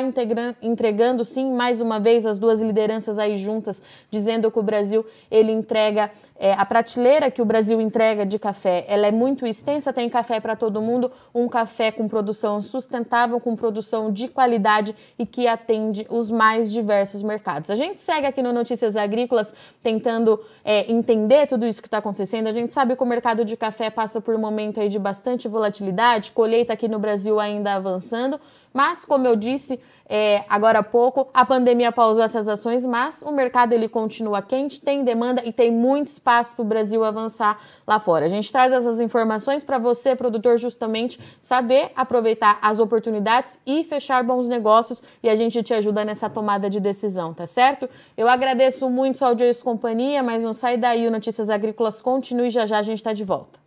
entregando, 0.61 1.25
sim, 1.25 1.55
mais 1.55 1.81
uma 1.81 1.99
vez, 1.99 2.27
as 2.27 2.39
duas 2.39 2.61
lideranças 2.61 3.19
aí 3.19 3.37
juntas, 3.37 3.83
dizendo 4.11 4.51
que 4.51 4.59
o 4.59 4.63
Brasil, 4.63 5.07
ele 5.31 5.51
entrega 5.51 6.11
é, 6.39 6.53
a 6.53 6.65
prateleira 6.67 7.31
que 7.31 7.41
o 7.41 7.45
Brasil 7.45 7.81
entrega 7.81 8.27
de 8.27 8.39
café, 8.39 8.85
ela 8.89 9.07
é 9.07 9.11
muito 9.11 9.47
extensa, 9.47 9.93
tem 9.93 10.09
café 10.09 10.41
para 10.41 10.57
todo 10.57 10.81
mundo, 10.83 11.11
um 11.35 11.49
café 11.49 11.91
com 11.91 12.09
produção 12.11 12.61
sustentável, 12.61 13.41
com 13.41 13.57
produção 13.57 14.13
de 14.13 14.29
qualidade 14.29 14.95
e 15.19 15.25
que 15.25 15.47
atende 15.47 16.07
os 16.11 16.31
mais 16.31 16.71
diversos 16.71 17.23
mercados. 17.23 17.71
A 17.71 17.75
gente 17.75 18.03
segue 18.03 18.27
aqui 18.27 18.43
no 18.43 18.53
Notícias 18.53 18.97
Agrícolas 18.97 19.55
tentando 19.83 20.39
é, 20.63 20.91
entender 20.93 21.47
tudo 21.47 21.67
isso 21.67 21.81
que 21.81 21.87
está 21.87 21.99
acontecendo. 21.99 22.49
A 22.49 22.53
gente 22.53 22.75
sabe 22.75 22.95
que 22.95 23.03
o 23.03 23.07
mercado 23.07 23.45
de 23.45 23.57
café 23.57 23.89
passa 23.89 24.21
por 24.21 24.35
um 24.35 24.39
momento 24.39 24.81
aí 24.81 24.89
de 24.89 24.99
bastante 24.99 25.49
volatilidade, 25.49 26.33
colheita 26.33 26.73
aqui 26.73 26.89
no 26.89 26.99
Brasil 26.99 27.41
ainda 27.41 27.73
avançando, 27.75 28.39
mas 28.75 29.05
como 29.05 29.27
eu 29.27 29.37
disse, 29.37 29.81
é, 30.13 30.43
agora 30.49 30.81
há 30.81 30.83
pouco, 30.83 31.29
a 31.33 31.45
pandemia 31.45 31.93
pausou 31.93 32.25
essas 32.25 32.49
ações, 32.49 32.85
mas 32.85 33.23
o 33.23 33.31
mercado 33.31 33.73
ele 33.73 33.89
continua 33.89 34.43
quente, 34.43 34.81
tem 34.81 35.05
demanda 35.05 35.41
e 35.45 35.53
tem 35.53 35.71
muito 35.71 36.09
espaço 36.09 36.57
para 36.57 36.63
o 36.63 36.65
Brasil 36.65 37.05
avançar 37.05 37.61
lá 37.87 38.01
fora. 38.01 38.27
A 38.27 38.29
gente 38.29 38.51
traz 38.51 38.73
essas 38.73 39.01
informações 39.01 39.63
para 39.63 39.79
você, 39.79 40.17
produtor, 40.17 40.59
justamente 40.59 41.21
saber 41.41 41.93
aproveitar 41.95 42.59
as 42.61 42.81
oportunidades 42.81 43.61
e 43.65 43.85
fechar 43.85 44.25
bons 44.25 44.49
negócios 44.49 45.01
e 45.23 45.29
a 45.29 45.37
gente 45.37 45.63
te 45.63 45.73
ajuda 45.73 46.05
nessa 46.05 46.29
tomada 46.29 46.69
de 46.69 46.81
decisão, 46.81 47.33
tá 47.33 47.47
certo? 47.47 47.89
Eu 48.17 48.29
agradeço 48.29 48.91
muito 48.91 49.19
sua 49.19 49.29
audiência 49.29 49.61
e 49.61 49.65
companhia, 49.65 50.25
mas 50.25 50.43
não 50.43 50.53
sai 50.53 50.77
daí, 50.77 51.07
o 51.07 51.11
Notícias 51.13 51.49
Agrícolas 51.49 52.03
continue 52.03 52.51
já 52.51 52.67
já 52.67 52.79
a 52.79 52.83
gente 52.83 52.99
está 52.99 53.13
de 53.13 53.23
volta. 53.23 53.61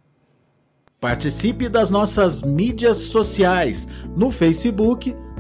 Participe 1.00 1.70
das 1.70 1.90
nossas 1.90 2.44
mídias 2.44 2.98
sociais 2.98 3.88
no 4.14 4.30
Facebook 4.30 5.16